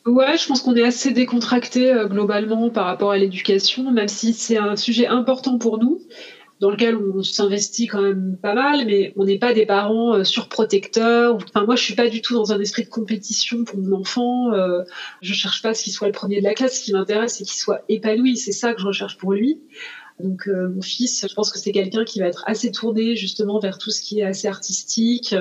Ouais, 0.05 0.37
je 0.37 0.47
pense 0.47 0.61
qu'on 0.61 0.75
est 0.77 0.83
assez 0.83 1.11
décontracté 1.11 1.91
euh, 1.91 2.07
globalement 2.07 2.69
par 2.69 2.85
rapport 2.85 3.11
à 3.11 3.17
l'éducation, 3.17 3.91
même 3.91 4.07
si 4.07 4.31
c'est 4.31 4.57
un 4.57 4.77
sujet 4.77 5.07
important 5.07 5.57
pour 5.57 5.79
nous. 5.79 5.99
Dans 6.61 6.69
lequel 6.69 6.95
on 6.95 7.21
s'investit 7.21 7.87
quand 7.87 8.01
même 8.01 8.37
pas 8.41 8.53
mal, 8.53 8.85
mais 8.85 9.13
on 9.17 9.25
n'est 9.25 9.37
pas 9.37 9.53
des 9.53 9.65
parents 9.65 10.23
surprotecteurs. 10.23 11.35
Enfin, 11.35 11.65
moi, 11.65 11.75
je 11.75 11.83
suis 11.83 11.95
pas 11.95 12.07
du 12.07 12.21
tout 12.21 12.33
dans 12.33 12.53
un 12.53 12.59
esprit 12.59 12.83
de 12.83 12.89
compétition 12.89 13.63
pour 13.63 13.77
mon 13.77 13.97
enfant. 13.97 14.51
je 15.21 15.33
cherche 15.33 15.61
pas 15.61 15.73
ce 15.73 15.83
qu'il 15.83 15.93
soit 15.93 16.07
le 16.07 16.13
premier 16.13 16.39
de 16.39 16.45
la 16.45 16.53
classe. 16.53 16.79
Ce 16.79 16.85
qui 16.85 16.93
m'intéresse, 16.93 17.37
c'est 17.37 17.43
qu'il 17.43 17.57
soit 17.57 17.81
épanoui. 17.89 18.37
C'est 18.37 18.53
ça 18.53 18.73
que 18.73 18.81
je 18.81 18.87
recherche 18.87 19.17
pour 19.17 19.33
lui. 19.33 19.59
Donc 20.19 20.47
euh, 20.47 20.69
mon 20.69 20.81
fils, 20.81 21.25
je 21.29 21.33
pense 21.33 21.51
que 21.51 21.59
c'est 21.59 21.73
quelqu'un 21.73 22.05
qui 22.05 22.19
va 22.19 22.27
être 22.27 22.43
assez 22.47 22.71
tourné 22.71 23.15
justement 23.15 23.59
vers 23.59 23.77
tout 23.77 23.91
ce 23.91 24.01
qui 24.01 24.19
est 24.19 24.23
assez 24.23 24.47
artistique. 24.47 25.35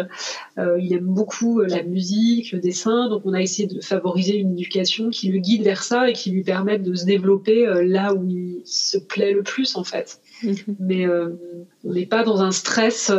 Euh, 0.58 0.78
il 0.80 0.92
aime 0.92 1.06
beaucoup 1.06 1.60
euh, 1.60 1.66
la 1.68 1.84
musique, 1.84 2.50
le 2.50 2.58
dessin, 2.58 3.08
donc 3.08 3.22
on 3.24 3.34
a 3.34 3.40
essayé 3.40 3.68
de 3.68 3.80
favoriser 3.80 4.36
une 4.36 4.52
éducation 4.52 5.10
qui 5.10 5.28
le 5.28 5.38
guide 5.38 5.62
vers 5.62 5.84
ça 5.84 6.10
et 6.10 6.12
qui 6.12 6.30
lui 6.30 6.42
permette 6.42 6.82
de 6.82 6.94
se 6.94 7.04
développer 7.04 7.66
là 7.84 8.14
où 8.14 8.28
il 8.28 8.62
se 8.64 8.98
plaît 8.98 9.32
le 9.32 9.42
plus 9.42 9.76
en 9.76 9.84
fait. 9.84 10.20
Mais 10.80 11.06
on 11.08 11.92
n'est 11.92 12.06
pas 12.06 12.24
dans 12.24 12.42
un 12.42 12.52
stress 12.52 13.10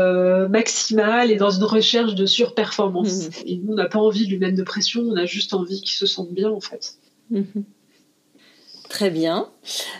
maximal 0.49 1.32
et 1.32 1.36
dans 1.36 1.51
une 1.51 1.63
recherche 1.63 2.15
de 2.15 2.25
surperformance. 2.25 3.28
Mhm. 3.28 3.32
Et 3.45 3.58
nous, 3.58 3.73
on 3.73 3.75
n'a 3.75 3.89
pas 3.89 3.99
envie 3.99 4.25
de 4.25 4.32
lui 4.32 4.38
mettre 4.38 4.58
de 4.58 4.63
pression, 4.63 5.01
on 5.01 5.15
a 5.15 5.25
juste 5.25 5.54
envie 5.54 5.82
qu'il 5.82 5.97
se 5.97 6.06
sente 6.06 6.32
bien 6.32 6.49
en 6.49 6.62
fait. 6.62 6.95
Mhm. 7.30 7.63
Très 8.89 9.10
bien. 9.10 9.49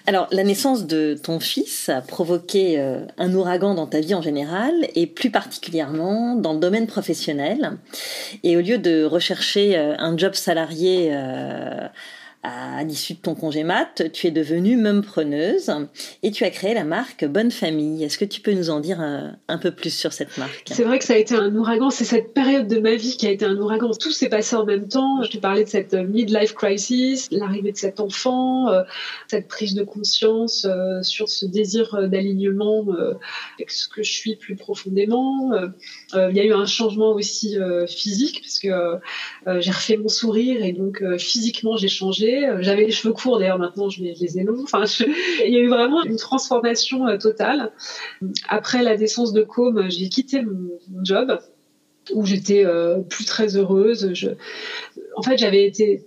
Alors, 0.06 0.28
la 0.32 0.43
naissance 0.43 0.86
de 0.86 1.19
ton 1.21 1.39
fils 1.39 1.89
a 1.89 2.01
provoqué 2.01 2.80
euh, 2.80 3.06
un 3.17 3.34
ouragan 3.34 3.73
dans 3.73 3.88
ta 3.88 3.99
vie 3.99 4.13
en 4.13 4.21
général 4.21 4.73
et 4.95 5.08
plus 5.08 5.32
particulièrement 5.32 6.36
dans 6.36 6.54
le 6.54 6.60
domaine 6.60 6.88
professionnel. 6.88 7.78
Et 8.43 8.56
au 8.58 8.62
lieu 8.62 8.78
de 8.78 9.04
rechercher 9.04 9.78
euh, 9.78 9.95
un 9.97 10.17
job 10.17 10.34
salarié 10.36 11.10
euh, 11.12 11.88
à 12.45 12.84
l'issue 12.84 13.13
de 13.13 13.19
ton 13.19 13.36
congé 13.36 13.63
mat, 13.63 14.12
tu 14.13 14.27
es 14.27 14.31
devenue 14.31 14.75
preneuse 15.01 15.71
et 16.21 16.31
tu 16.31 16.43
as 16.43 16.49
créé 16.49 16.73
la 16.73 16.84
marque 16.84 17.25
Bonne 17.25 17.51
Famille. 17.51 18.03
Est-ce 18.03 18.17
que 18.17 18.25
tu 18.25 18.41
peux 18.41 18.53
nous 18.53 18.69
en 18.69 18.79
dire 18.79 18.99
un, 18.99 19.58
peu 19.58 19.71
plus 19.71 19.89
sur 19.89 20.13
cette 20.13 20.38
marque? 20.38 20.65
C'est 20.71 20.84
vrai 20.84 20.99
que 20.99 21.05
ça 21.05 21.13
a 21.13 21.17
été 21.17 21.36
un 21.36 21.53
ouragan. 21.55 21.89
C'est 21.89 22.05
cette 22.05 22.34
période 22.34 22.67
de 22.67 22.79
ma 22.79 22.95
vie 22.95 23.17
qui 23.17 23.27
a 23.27 23.31
été 23.31 23.45
un 23.45 23.58
ouragan. 23.58 23.91
Tout 23.99 24.12
s'est 24.12 24.29
passé 24.29 24.55
en 24.55 24.65
même 24.65 24.88
temps. 24.88 25.23
Je 25.23 25.29
te 25.31 25.38
parlais 25.38 25.63
de 25.63 25.69
cette 25.69 25.93
midlife 25.93 26.53
crisis, 26.53 27.29
l'arrivée 27.31 27.71
de 27.71 27.77
cet 27.77 27.99
enfant, 27.99 28.69
euh, 28.69 28.84
cette 29.27 29.47
prise 29.47 29.73
de 29.73 29.84
conscience 29.84 30.65
euh, 30.65 31.01
sur 31.01 31.29
ce 31.29 31.45
désir 31.45 32.10
d'alignement 32.10 32.86
euh, 32.89 33.13
avec 33.55 33.71
ce 33.71 33.88
que 33.88 34.03
je 34.03 34.12
suis 34.12 34.36
plus 34.36 34.55
profondément. 34.55 35.51
Il 36.13 36.36
y 36.36 36.39
a 36.39 36.46
eu 36.46 36.54
un 36.54 36.65
changement 36.65 37.12
aussi 37.12 37.58
physique 37.88 38.41
parce 38.41 38.60
que 38.60 39.60
j'ai 39.60 39.72
refait 39.72 39.98
mon 39.98 40.08
sourire 40.08 40.63
et 40.63 40.72
donc 40.72 41.04
physiquement 41.18 41.76
j'ai 41.78 41.88
changé. 41.88 42.48
Euh, 42.48 42.58
j'avais 42.62 42.86
les 42.86 42.91
cheveux 42.91 43.13
courts, 43.13 43.39
d'ailleurs 43.39 43.60
maintenant 43.60 43.89
je 43.89 44.04
les, 44.04 44.38
ai 44.38 44.44
longs. 44.44 44.63
Enfin, 44.63 44.84
il 45.46 45.54
y 45.54 45.58
a 45.58 45.60
eu 45.60 45.68
vraiment 45.68 46.04
une 46.04 46.18
transformation 46.18 47.08
euh, 47.08 47.18
totale. 47.18 47.72
Après 48.48 48.84
la 48.84 48.98
naissance 48.98 49.34
de 49.34 49.44
Com, 49.44 49.89
j'ai 49.89 50.10
quitté 50.10 50.41
mon, 50.41 50.70
job 51.04 51.39
où 52.13 52.26
j'étais 52.26 52.65
euh, 52.65 53.00
plus 53.02 53.26
très 53.26 53.58
heureuse. 53.58 54.13
En 55.15 55.22
fait, 55.22 55.38
j'avais 55.38 55.65
été 55.65 56.06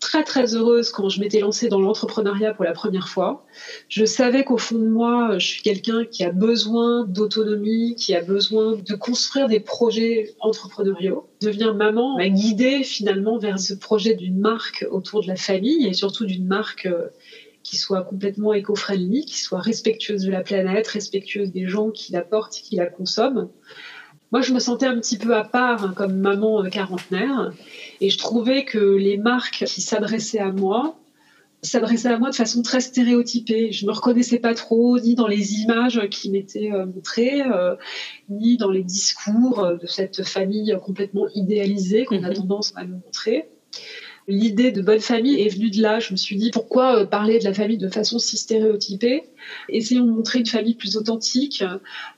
très 0.00 0.24
très 0.24 0.54
heureuse 0.54 0.90
quand 0.90 1.08
je 1.08 1.20
m'étais 1.20 1.40
lancée 1.40 1.68
dans 1.68 1.80
l'entrepreneuriat 1.80 2.54
pour 2.54 2.64
la 2.64 2.72
première 2.72 3.08
fois. 3.08 3.46
Je 3.88 4.04
savais 4.04 4.44
qu'au 4.44 4.58
fond 4.58 4.78
de 4.78 4.88
moi, 4.88 5.38
je 5.38 5.46
suis 5.46 5.62
quelqu'un 5.62 6.04
qui 6.04 6.24
a 6.24 6.32
besoin 6.32 7.04
d'autonomie, 7.04 7.94
qui 7.96 8.14
a 8.14 8.22
besoin 8.22 8.76
de 8.76 8.94
construire 8.94 9.48
des 9.48 9.60
projets 9.60 10.34
entrepreneuriaux. 10.40 11.28
Devenir 11.40 11.74
maman 11.74 12.16
m'a 12.16 12.28
guidée 12.28 12.82
finalement 12.82 13.38
vers 13.38 13.58
ce 13.58 13.74
projet 13.74 14.14
d'une 14.14 14.38
marque 14.38 14.86
autour 14.90 15.22
de 15.22 15.28
la 15.28 15.36
famille 15.36 15.86
et 15.86 15.92
surtout 15.92 16.26
d'une 16.26 16.46
marque 16.46 16.86
euh, 16.86 17.08
qui 17.62 17.76
soit 17.76 18.02
complètement 18.02 18.52
éco-friendly, 18.52 19.24
qui 19.24 19.38
soit 19.38 19.60
respectueuse 19.60 20.22
de 20.22 20.30
la 20.30 20.42
planète, 20.42 20.86
respectueuse 20.86 21.50
des 21.50 21.66
gens 21.66 21.90
qui 21.90 22.12
la 22.12 22.22
portent 22.22 22.58
et 22.58 22.62
qui 22.62 22.76
la 22.76 22.86
consomment. 22.86 23.48
Moi, 24.32 24.40
je 24.40 24.52
me 24.52 24.58
sentais 24.58 24.86
un 24.86 24.98
petit 24.98 25.18
peu 25.18 25.36
à 25.36 25.44
part 25.44 25.84
hein, 25.84 25.94
comme 25.96 26.16
maman 26.16 26.64
euh, 26.64 26.68
quarantenaire 26.68 27.52
et 28.00 28.10
je 28.10 28.18
trouvais 28.18 28.64
que 28.64 28.78
les 28.78 29.16
marques 29.16 29.64
qui 29.66 29.80
s'adressaient 29.80 30.38
à 30.38 30.52
moi 30.52 30.96
s'adressaient 31.62 32.10
à 32.10 32.18
moi 32.18 32.30
de 32.30 32.34
façon 32.34 32.62
très 32.62 32.80
stéréotypée. 32.80 33.72
Je 33.72 33.86
me 33.86 33.92
reconnaissais 33.92 34.38
pas 34.38 34.54
trop 34.54 35.00
ni 35.00 35.14
dans 35.14 35.26
les 35.26 35.54
images 35.54 36.08
qui 36.10 36.30
m'étaient 36.30 36.70
euh, 36.72 36.86
montrées, 36.86 37.42
euh, 37.42 37.74
ni 38.28 38.56
dans 38.56 38.70
les 38.70 38.84
discours 38.84 39.66
de 39.80 39.86
cette 39.86 40.22
famille 40.22 40.76
complètement 40.82 41.26
idéalisée 41.34 42.04
qu'on 42.04 42.22
a 42.22 42.28
mhm. 42.28 42.34
tendance 42.34 42.72
à 42.76 42.84
nous 42.84 43.00
montrer. 43.04 43.48
L'idée 44.28 44.72
de 44.72 44.82
bonne 44.82 45.00
famille 45.00 45.40
est 45.40 45.48
venue 45.48 45.70
de 45.70 45.80
là. 45.80 46.00
Je 46.00 46.10
me 46.10 46.16
suis 46.16 46.36
dit 46.36 46.50
pourquoi 46.50 46.98
euh, 46.98 47.06
parler 47.06 47.38
de 47.38 47.44
la 47.44 47.54
famille 47.54 47.78
de 47.78 47.88
façon 47.88 48.18
si 48.18 48.36
stéréotypée? 48.36 49.22
Essayons 49.68 50.04
de 50.04 50.10
montrer 50.10 50.40
une 50.40 50.46
famille 50.46 50.74
plus 50.74 50.96
authentique, 50.96 51.62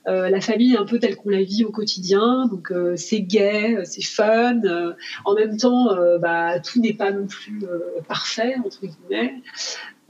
euh, 0.07 0.29
la 0.29 0.41
famille 0.41 0.75
un 0.75 0.85
peu 0.85 0.97
telle 0.97 1.15
qu'on 1.15 1.29
la 1.29 1.43
vit 1.43 1.63
au 1.63 1.71
quotidien. 1.71 2.47
Donc 2.47 2.71
euh, 2.71 2.95
c'est 2.95 3.21
gai, 3.21 3.77
c'est 3.83 4.03
fun. 4.03 4.61
en 5.25 5.35
même 5.35 5.57
temps, 5.57 5.89
bah, 6.19 6.59
tout 6.59 6.79
n'est 6.79 6.93
pas 6.93 7.11
non 7.11 7.27
plus 7.27 7.61
parfait 8.07 8.55
entre 8.65 8.81
guillemets. 8.81 9.35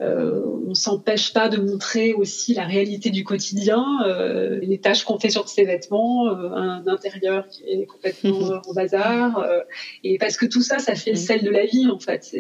Euh, 0.02 0.42
on 0.66 0.74
s'empêche 0.74 1.34
pas 1.34 1.50
de 1.50 1.58
montrer 1.58 2.14
aussi 2.14 2.54
la 2.54 2.66
réalité 2.66 3.10
du 3.10 3.24
quotidien, 3.26 3.86
euh, 4.06 4.60
les 4.62 4.80
tâches 4.80 5.04
qu'on 5.04 5.20
fait 5.20 5.30
sur 5.30 5.50
ses 5.50 5.66
vêtements, 5.66 6.28
euh, 6.28 6.52
un 6.52 6.88
intérieur 6.88 7.48
qui 7.50 7.64
est 7.64 7.86
complètement 7.86 8.62
en 8.66 8.74
bazar, 8.74 9.46
et 10.04 10.18
parce 10.18 10.38
que 10.38 10.46
tout 10.46 10.62
ça, 10.62 10.80
ça 10.80 10.96
fait 10.96 11.12
le 11.12 11.18
sel 11.18 11.44
de 11.44 11.50
la 11.50 11.66
vie 11.66 11.88
en 11.90 12.00
fait. 12.00 12.34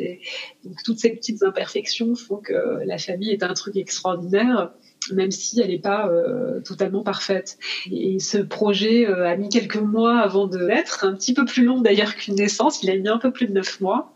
Donc 0.64 0.82
toutes 0.84 1.00
ces 1.00 1.10
petites 1.10 1.44
imperfections 1.44 2.16
font 2.16 2.38
que 2.38 2.84
la 2.86 2.98
famille 2.98 3.32
est 3.32 3.44
un 3.44 3.54
truc 3.54 3.76
extraordinaire 3.76 4.72
même 5.14 5.32
si 5.32 5.62
elle 5.62 5.70
n'est 5.70 5.80
pas 5.80 6.08
euh, 6.08 6.62
totalement 6.62 7.04
parfaite. 7.04 7.58
Et 7.92 8.20
ce 8.20 8.38
projet 8.38 9.08
euh, 9.08 9.28
a 9.28 9.36
mis 9.36 9.50
quelques 9.50 9.78
mois 9.78 10.20
avant 10.20 10.48
de 10.48 10.58
l'être, 10.58 11.06
un 11.06 11.14
petit 11.14 11.34
peu 11.34 11.46
plus 11.46 11.64
long 11.64 11.82
d'ailleurs 11.82 12.16
qu'une 12.16 12.36
naissance, 12.36 12.84
il 12.84 12.90
a 12.90 12.98
mis 12.98 13.08
un 13.08 13.18
peu 13.18 13.32
plus 13.32 13.48
de 13.48 13.54
neuf 13.54 13.80
mois. 13.82 14.14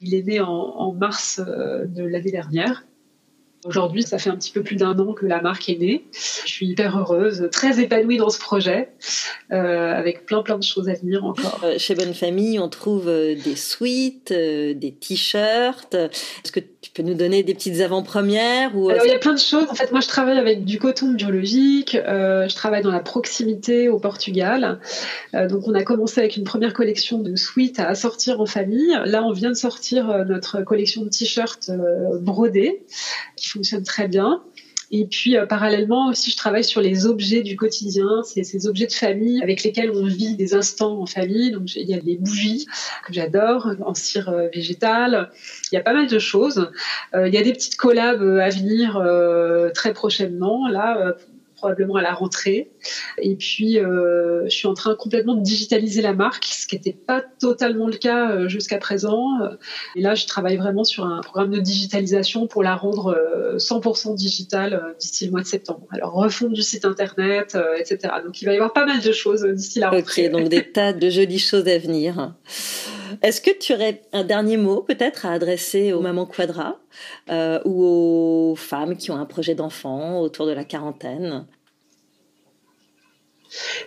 Il 0.00 0.14
est 0.14 0.22
né 0.22 0.40
en 0.40 0.92
mars 0.92 1.40
euh, 1.46 1.84
de 1.86 2.04
l'année 2.04 2.30
dernière. 2.32 2.84
Aujourd'hui, 3.66 4.04
ça 4.04 4.18
fait 4.18 4.30
un 4.30 4.36
petit 4.36 4.52
peu 4.52 4.62
plus 4.62 4.76
d'un 4.76 4.96
an 4.98 5.12
que 5.12 5.26
la 5.26 5.40
marque 5.40 5.68
est 5.68 5.78
née. 5.78 6.04
Je 6.12 6.50
suis 6.50 6.66
hyper 6.66 6.96
heureuse, 6.96 7.48
très 7.50 7.80
épanouie 7.80 8.16
dans 8.16 8.30
ce 8.30 8.38
projet, 8.38 8.90
euh, 9.50 9.92
avec 9.92 10.24
plein 10.24 10.42
plein 10.42 10.56
de 10.56 10.62
choses 10.62 10.88
à 10.88 10.94
venir 10.94 11.24
encore. 11.24 11.60
Euh, 11.64 11.74
chez 11.76 11.96
Bonne 11.96 12.14
Famille, 12.14 12.60
on 12.60 12.68
trouve 12.68 13.08
euh, 13.08 13.34
des 13.34 13.56
suites, 13.56 14.32
des 14.32 14.94
t-shirts. 15.00 15.94
Est-ce 15.94 16.52
que 16.52 16.60
tu 16.60 16.90
peux 16.92 17.02
nous 17.02 17.14
donner 17.14 17.42
des 17.42 17.54
petites 17.54 17.80
avant-premières 17.80 18.76
ou... 18.76 18.88
Alors, 18.88 19.04
il 19.04 19.10
y 19.10 19.14
a 19.14 19.18
plein 19.18 19.34
de 19.34 19.38
choses. 19.38 19.66
En 19.68 19.74
fait, 19.74 19.90
moi, 19.90 20.00
je 20.00 20.08
travaille 20.08 20.38
avec 20.38 20.64
du 20.64 20.78
coton 20.78 21.12
biologique. 21.12 21.92
je 21.94 22.54
travaille 22.54 22.82
dans 22.82 22.92
la 22.92 23.00
proximité 23.00 23.88
au 23.88 23.98
Portugal. 23.98 24.78
donc, 25.34 25.66
on 25.66 25.74
a 25.74 25.82
commencé 25.82 26.20
avec 26.20 26.36
une 26.36 26.44
première 26.44 26.72
collection 26.72 27.18
de 27.18 27.34
suites 27.34 27.80
à 27.80 27.94
sortir 27.96 28.40
en 28.40 28.46
famille. 28.46 28.96
Là, 29.06 29.24
on 29.24 29.32
vient 29.32 29.50
de 29.50 29.56
sortir 29.56 30.24
notre 30.24 30.62
collection 30.62 31.02
de 31.02 31.08
t-shirts 31.08 31.70
brodés 32.20 32.84
qui 33.36 33.48
fonctionne 33.56 33.82
très 33.82 34.08
bien. 34.08 34.42
Et 34.92 35.04
puis 35.04 35.36
euh, 35.36 35.46
parallèlement 35.46 36.08
aussi, 36.08 36.30
je 36.30 36.36
travaille 36.36 36.62
sur 36.62 36.80
les 36.80 37.06
objets 37.06 37.42
du 37.42 37.56
quotidien, 37.56 38.22
c'est 38.24 38.44
ces 38.44 38.68
objets 38.68 38.86
de 38.86 38.92
famille 38.92 39.42
avec 39.42 39.64
lesquels 39.64 39.90
on 39.90 40.06
vit 40.06 40.36
des 40.36 40.54
instants 40.54 41.00
en 41.00 41.06
famille. 41.06 41.50
Donc 41.50 41.74
il 41.74 41.88
y 41.88 41.94
a 41.94 41.98
des 41.98 42.16
bougies 42.16 42.66
que 43.04 43.12
j'adore 43.12 43.68
en 43.84 43.94
cire 43.94 44.28
euh, 44.28 44.48
végétale. 44.54 45.30
Il 45.72 45.74
y 45.74 45.78
a 45.78 45.82
pas 45.82 45.92
mal 45.92 46.06
de 46.06 46.18
choses. 46.18 46.70
Euh, 47.14 47.26
il 47.26 47.34
y 47.34 47.38
a 47.38 47.42
des 47.42 47.52
petites 47.52 47.76
collabs 47.76 48.22
à 48.22 48.48
venir 48.50 49.02
très 49.74 49.92
prochainement. 49.92 50.68
Là, 50.68 51.16
probablement 51.56 51.96
à 51.96 52.02
la 52.02 52.12
rentrée. 52.12 52.70
Et 53.18 53.34
puis, 53.36 53.78
euh, 53.78 54.44
je 54.44 54.54
suis 54.54 54.68
en 54.68 54.74
train 54.74 54.94
complètement 54.94 55.34
de 55.34 55.42
digitaliser 55.42 56.02
la 56.02 56.12
marque, 56.12 56.44
ce 56.44 56.66
qui 56.66 56.76
n'était 56.76 56.92
pas 56.92 57.22
totalement 57.40 57.86
le 57.86 57.96
cas 57.96 58.30
euh, 58.30 58.48
jusqu'à 58.48 58.78
présent. 58.78 59.38
Et 59.96 60.02
là, 60.02 60.14
je 60.14 60.26
travaille 60.26 60.56
vraiment 60.56 60.84
sur 60.84 61.04
un 61.04 61.20
programme 61.20 61.50
de 61.50 61.60
digitalisation 61.60 62.46
pour 62.46 62.62
la 62.62 62.76
rendre 62.76 63.16
100% 63.56 64.12
euh, 64.12 64.14
digitale 64.14 64.94
d'ici 65.00 65.26
le 65.26 65.32
mois 65.32 65.42
de 65.42 65.46
septembre. 65.46 65.86
Alors, 65.90 66.12
refonte 66.12 66.52
du 66.52 66.62
site 66.62 66.84
internet, 66.84 67.56
etc. 67.78 68.14
Donc, 68.24 68.40
il 68.42 68.44
va 68.44 68.52
y 68.52 68.56
avoir 68.56 68.72
pas 68.72 68.86
mal 68.86 69.00
de 69.00 69.12
choses 69.12 69.42
d'ici 69.42 69.80
la 69.80 69.90
rentrée. 69.90 70.28
Ok, 70.28 70.32
donc 70.32 70.48
des 70.48 70.62
tas 70.72 70.92
de 70.92 71.10
jolies 71.10 71.38
choses 71.38 71.68
à 71.68 71.78
venir. 71.78 72.34
Est-ce 73.22 73.40
que 73.40 73.56
tu 73.56 73.74
aurais 73.74 74.02
un 74.12 74.24
dernier 74.24 74.56
mot 74.56 74.82
peut-être 74.82 75.26
à 75.26 75.32
adresser 75.32 75.92
aux 75.92 76.00
mamans 76.00 76.26
quadra 76.26 76.78
ou 77.64 77.84
aux 77.84 78.56
femmes 78.56 78.96
qui 78.96 79.10
ont 79.10 79.16
un 79.16 79.26
projet 79.26 79.54
d'enfant 79.54 80.20
autour 80.20 80.46
de 80.46 80.52
la 80.52 80.64
quarantaine? 80.64 81.46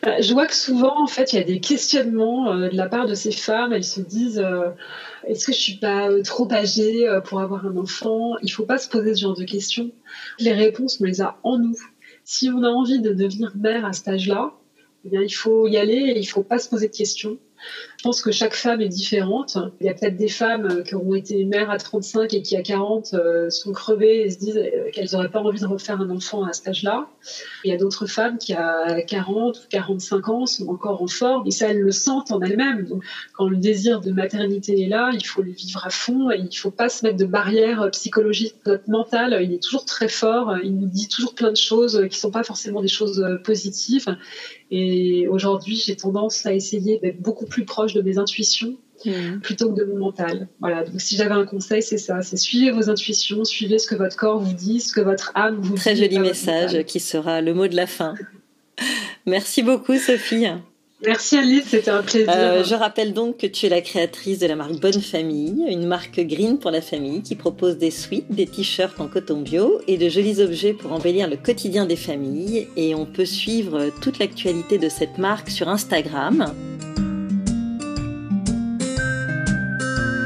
Euh, 0.05 0.21
je 0.21 0.34
vois 0.34 0.45
que 0.45 0.55
souvent, 0.55 1.01
en 1.01 1.08
fait, 1.08 1.34
il 1.34 1.38
y 1.38 1.39
a 1.39 1.43
des 1.43 1.60
questionnements 1.60 2.51
euh, 2.51 2.69
de 2.69 2.75
la 2.75 2.88
part 2.88 3.05
de 3.05 3.13
ces 3.13 3.32
femmes. 3.32 3.73
Elles 3.73 3.84
se 3.84 4.01
disent 4.01 4.39
euh, 4.39 4.69
est-ce 5.25 5.45
que 5.45 5.53
je 5.53 5.58
suis 5.58 5.77
pas 5.77 6.10
trop 6.23 6.51
âgée 6.51 7.08
pour 7.25 7.41
avoir 7.41 7.65
un 7.65 7.77
enfant? 7.77 8.38
Il 8.41 8.49
faut 8.49 8.65
pas 8.65 8.77
se 8.77 8.89
poser 8.89 9.15
ce 9.15 9.21
genre 9.21 9.36
de 9.36 9.43
questions. 9.43 9.91
Les 10.39 10.53
réponses, 10.53 10.99
on 11.01 11.05
les 11.05 11.21
a 11.21 11.38
en 11.43 11.58
nous. 11.58 11.75
Si 12.23 12.49
on 12.49 12.63
a 12.63 12.69
envie 12.69 12.99
de 12.99 13.13
devenir 13.13 13.51
mère 13.55 13.86
à 13.86 13.93
cet 13.93 14.08
âge-là, 14.08 14.53
eh 15.05 15.10
bien, 15.10 15.21
il 15.21 15.34
faut 15.34 15.67
y 15.67 15.77
aller 15.77 16.13
et 16.15 16.19
il 16.19 16.25
faut 16.25 16.43
pas 16.43 16.60
se 16.60 16.69
poser 16.69 16.88
de 16.88 16.95
questions. 16.95 17.38
Je 17.98 18.04
pense 18.04 18.22
que 18.22 18.32
chaque 18.32 18.54
femme 18.54 18.80
est 18.80 18.88
différente. 18.88 19.58
Il 19.82 19.86
y 19.86 19.89
a 19.89 19.93
peut-être 19.93 20.15
des 20.15 20.30
femmes 20.30 20.84
qui 20.84 20.95
ont 20.95 21.15
été 21.15 21.43
mères 21.43 21.69
à 21.69 21.78
35 21.78 22.34
et 22.34 22.41
qui 22.41 22.56
à 22.56 22.62
40 22.62 23.13
euh, 23.13 23.50
sont 23.50 23.74
crevées 23.74 24.22
et 24.22 24.30
se 24.30 24.39
disent 24.39 24.58
euh, 24.58 24.89
qu'elles 24.93 25.10
n'auraient 25.12 25.30
pas 25.30 25.41
envie 25.41 25.60
de 25.60 25.67
refaire 25.67 26.00
un 26.00 26.10
enfant 26.10 26.45
à 26.45 26.54
cet 26.54 26.69
âge-là. 26.69 27.10
Il 27.65 27.72
y 27.72 27.74
a 27.74 27.78
d'autres 27.78 28.06
femmes 28.06 28.38
qui 28.38 28.54
à 28.54 29.02
40 29.02 29.58
ou 29.58 29.62
45 29.69 30.30
ans 30.30 30.45
sont 30.45 30.69
encore 30.69 31.02
en 31.02 31.08
forme 31.08 31.45
et 31.45 31.52
ça 31.52 31.67
elles 31.67 31.82
le 31.82 31.91
sentent 31.91 32.32
en 32.32 32.41
elles-mêmes. 32.41 32.88
Quand 33.34 33.50
le 33.50 33.58
désir 33.58 34.00
de 34.00 34.12
maternité 34.12 34.82
est 34.82 34.88
là, 34.88 35.12
il 35.13 35.26
faut 35.26 35.41
le 35.41 35.52
vivre 35.52 35.86
à 35.86 35.89
fond 35.89 36.32
et 36.32 36.38
il 36.38 36.45
ne 36.45 36.52
faut 36.52 36.72
pas 36.72 36.88
se 36.88 37.06
mettre 37.06 37.17
de 37.17 37.26
barrières 37.26 37.89
psychologiques. 37.91 38.55
Notre 38.66 38.89
mental, 38.89 39.38
il 39.41 39.53
est 39.53 39.62
toujours 39.62 39.84
très 39.84 40.07
fort, 40.07 40.55
il 40.64 40.74
nous 40.78 40.88
dit 40.88 41.10
toujours 41.10 41.36
plein 41.36 41.51
de 41.51 41.57
choses 41.57 42.07
qui 42.10 42.18
sont 42.18 42.32
pas 42.32 42.43
forcément 42.43 42.82
des 42.82 42.88
choses 42.88 43.26
positives 43.43 44.16
et 44.72 45.28
aujourd'hui, 45.28 45.76
j'ai 45.76 45.95
tendance 45.95 46.45
à 46.45 46.53
essayer 46.53 46.99
d'être 46.99 47.22
beaucoup 47.22 47.45
plus 47.45 47.65
proche 47.65 47.93
de 47.93 48.01
mes 48.01 48.17
intuitions 48.17 48.76
mmh. 49.05 49.39
plutôt 49.41 49.74
que 49.74 49.80
de 49.80 49.86
mon 49.86 49.97
mental. 49.97 50.47
Voilà. 50.59 50.84
Donc, 50.84 51.01
si 51.01 51.15
j'avais 51.15 51.34
un 51.34 51.45
conseil, 51.45 51.82
c'est 51.82 51.97
ça. 51.97 52.22
C'est 52.22 52.38
suivez 52.38 52.72
vos 52.72 52.89
intuitions, 52.89 53.43
suivez 53.45 53.80
ce 53.80 53.88
que 53.88 53.95
votre 53.95 54.15
corps 54.15 54.39
vous 54.39 54.53
dit, 54.53 54.80
ce 54.80 54.93
que 54.93 55.01
votre 55.01 55.32
âme 55.34 55.59
vous 55.59 55.76
Très 55.76 55.93
dit. 55.95 56.01
Très 56.01 56.09
joli 56.09 56.20
message 56.20 56.84
qui 56.86 56.99
sera 56.99 57.41
le 57.41 57.53
mot 57.53 57.67
de 57.67 57.76
la 57.76 57.88
fin. 57.88 58.13
Merci 59.26 59.63
beaucoup, 59.63 59.97
Sophie. 59.97 60.47
Merci 61.06 61.38
Alice, 61.38 61.64
c'était 61.70 61.91
un 61.91 62.02
plaisir. 62.02 62.34
Euh, 62.36 62.64
je 62.66 62.76
rappelle 62.76 63.14
donc 63.14 63.38
que 63.38 63.47
tu 63.47 63.66
es 63.66 63.70
la 63.70 63.80
créatrice 63.80 64.39
de 64.39 64.47
la 64.47 64.58
marque 64.58 64.82
Bonne 64.82 65.02
Famille, 65.02 65.64
une 65.70 65.88
marque 65.88 66.20
green 66.20 66.60
pour 66.60 66.72
la 66.72 66.82
famille 66.82 67.22
qui 67.22 67.36
propose 67.36 67.78
des 67.78 67.89
suites, 67.89 68.30
des 68.30 68.45
t-shirts 68.45 69.00
en 69.00 69.08
coton 69.08 69.39
bio 69.39 69.80
et 69.88 69.97
de 69.97 70.10
jolis 70.10 70.41
objets 70.41 70.74
pour 70.74 70.91
embellir 70.91 71.30
le 71.30 71.38
quotidien 71.38 71.86
des 71.86 71.95
familles. 71.95 72.68
Et 72.76 72.95
on 72.95 73.06
peut 73.06 73.24
suivre 73.24 73.91
toute 74.02 74.20
l'actualité 74.20 74.78
de 74.78 74.89
cette 74.89 75.18
marque 75.18 75.50
sur 75.50 75.70
Instagram. 75.70 76.54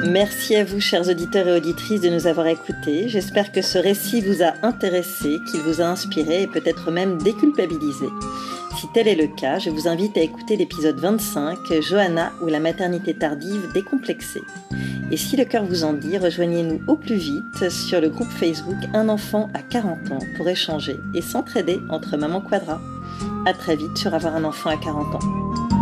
Merci 0.10 0.56
à 0.56 0.66
vous, 0.66 0.80
chers 0.80 1.08
auditeurs 1.08 1.48
et 1.48 1.58
auditrices, 1.58 2.02
de 2.02 2.10
nous 2.10 2.26
avoir 2.26 2.48
écoutés. 2.48 3.08
J'espère 3.08 3.52
que 3.52 3.62
ce 3.62 3.78
récit 3.78 4.22
vous 4.22 4.42
a 4.42 4.54
intéressé, 4.64 5.38
qu'il 5.52 5.62
vous 5.62 5.82
a 5.82 5.86
inspiré 5.86 6.42
et 6.42 6.48
peut-être 6.48 6.90
même 6.90 7.20
déculpabilisé. 7.20 8.08
Si 8.84 8.90
tel 8.90 9.08
est 9.08 9.16
le 9.16 9.28
cas, 9.28 9.60
je 9.60 9.70
vous 9.70 9.88
invite 9.88 10.18
à 10.18 10.22
écouter 10.22 10.58
l'épisode 10.58 11.00
25, 11.00 11.80
Johanna 11.80 12.34
ou 12.42 12.48
la 12.48 12.60
maternité 12.60 13.14
tardive 13.14 13.72
décomplexée. 13.74 14.42
Et 15.10 15.16
si 15.16 15.38
le 15.38 15.46
cœur 15.46 15.64
vous 15.64 15.86
en 15.86 15.94
dit, 15.94 16.18
rejoignez-nous 16.18 16.82
au 16.90 16.98
plus 16.98 17.16
vite 17.16 17.70
sur 17.70 18.02
le 18.02 18.10
groupe 18.10 18.28
Facebook 18.28 18.76
Un 18.94 19.08
enfant 19.08 19.50
à 19.54 19.62
40 19.62 20.12
ans 20.12 20.20
pour 20.36 20.50
échanger 20.50 20.98
et 21.16 21.22
s'entraider 21.22 21.80
entre 21.88 22.18
mamans 22.18 22.42
quadra. 22.42 22.82
À 23.46 23.54
très 23.54 23.78
vite 23.78 23.96
sur 23.96 24.14
Avoir 24.14 24.36
un 24.36 24.44
enfant 24.44 24.72
à 24.72 24.76
40 24.76 25.16
ans. 25.16 25.73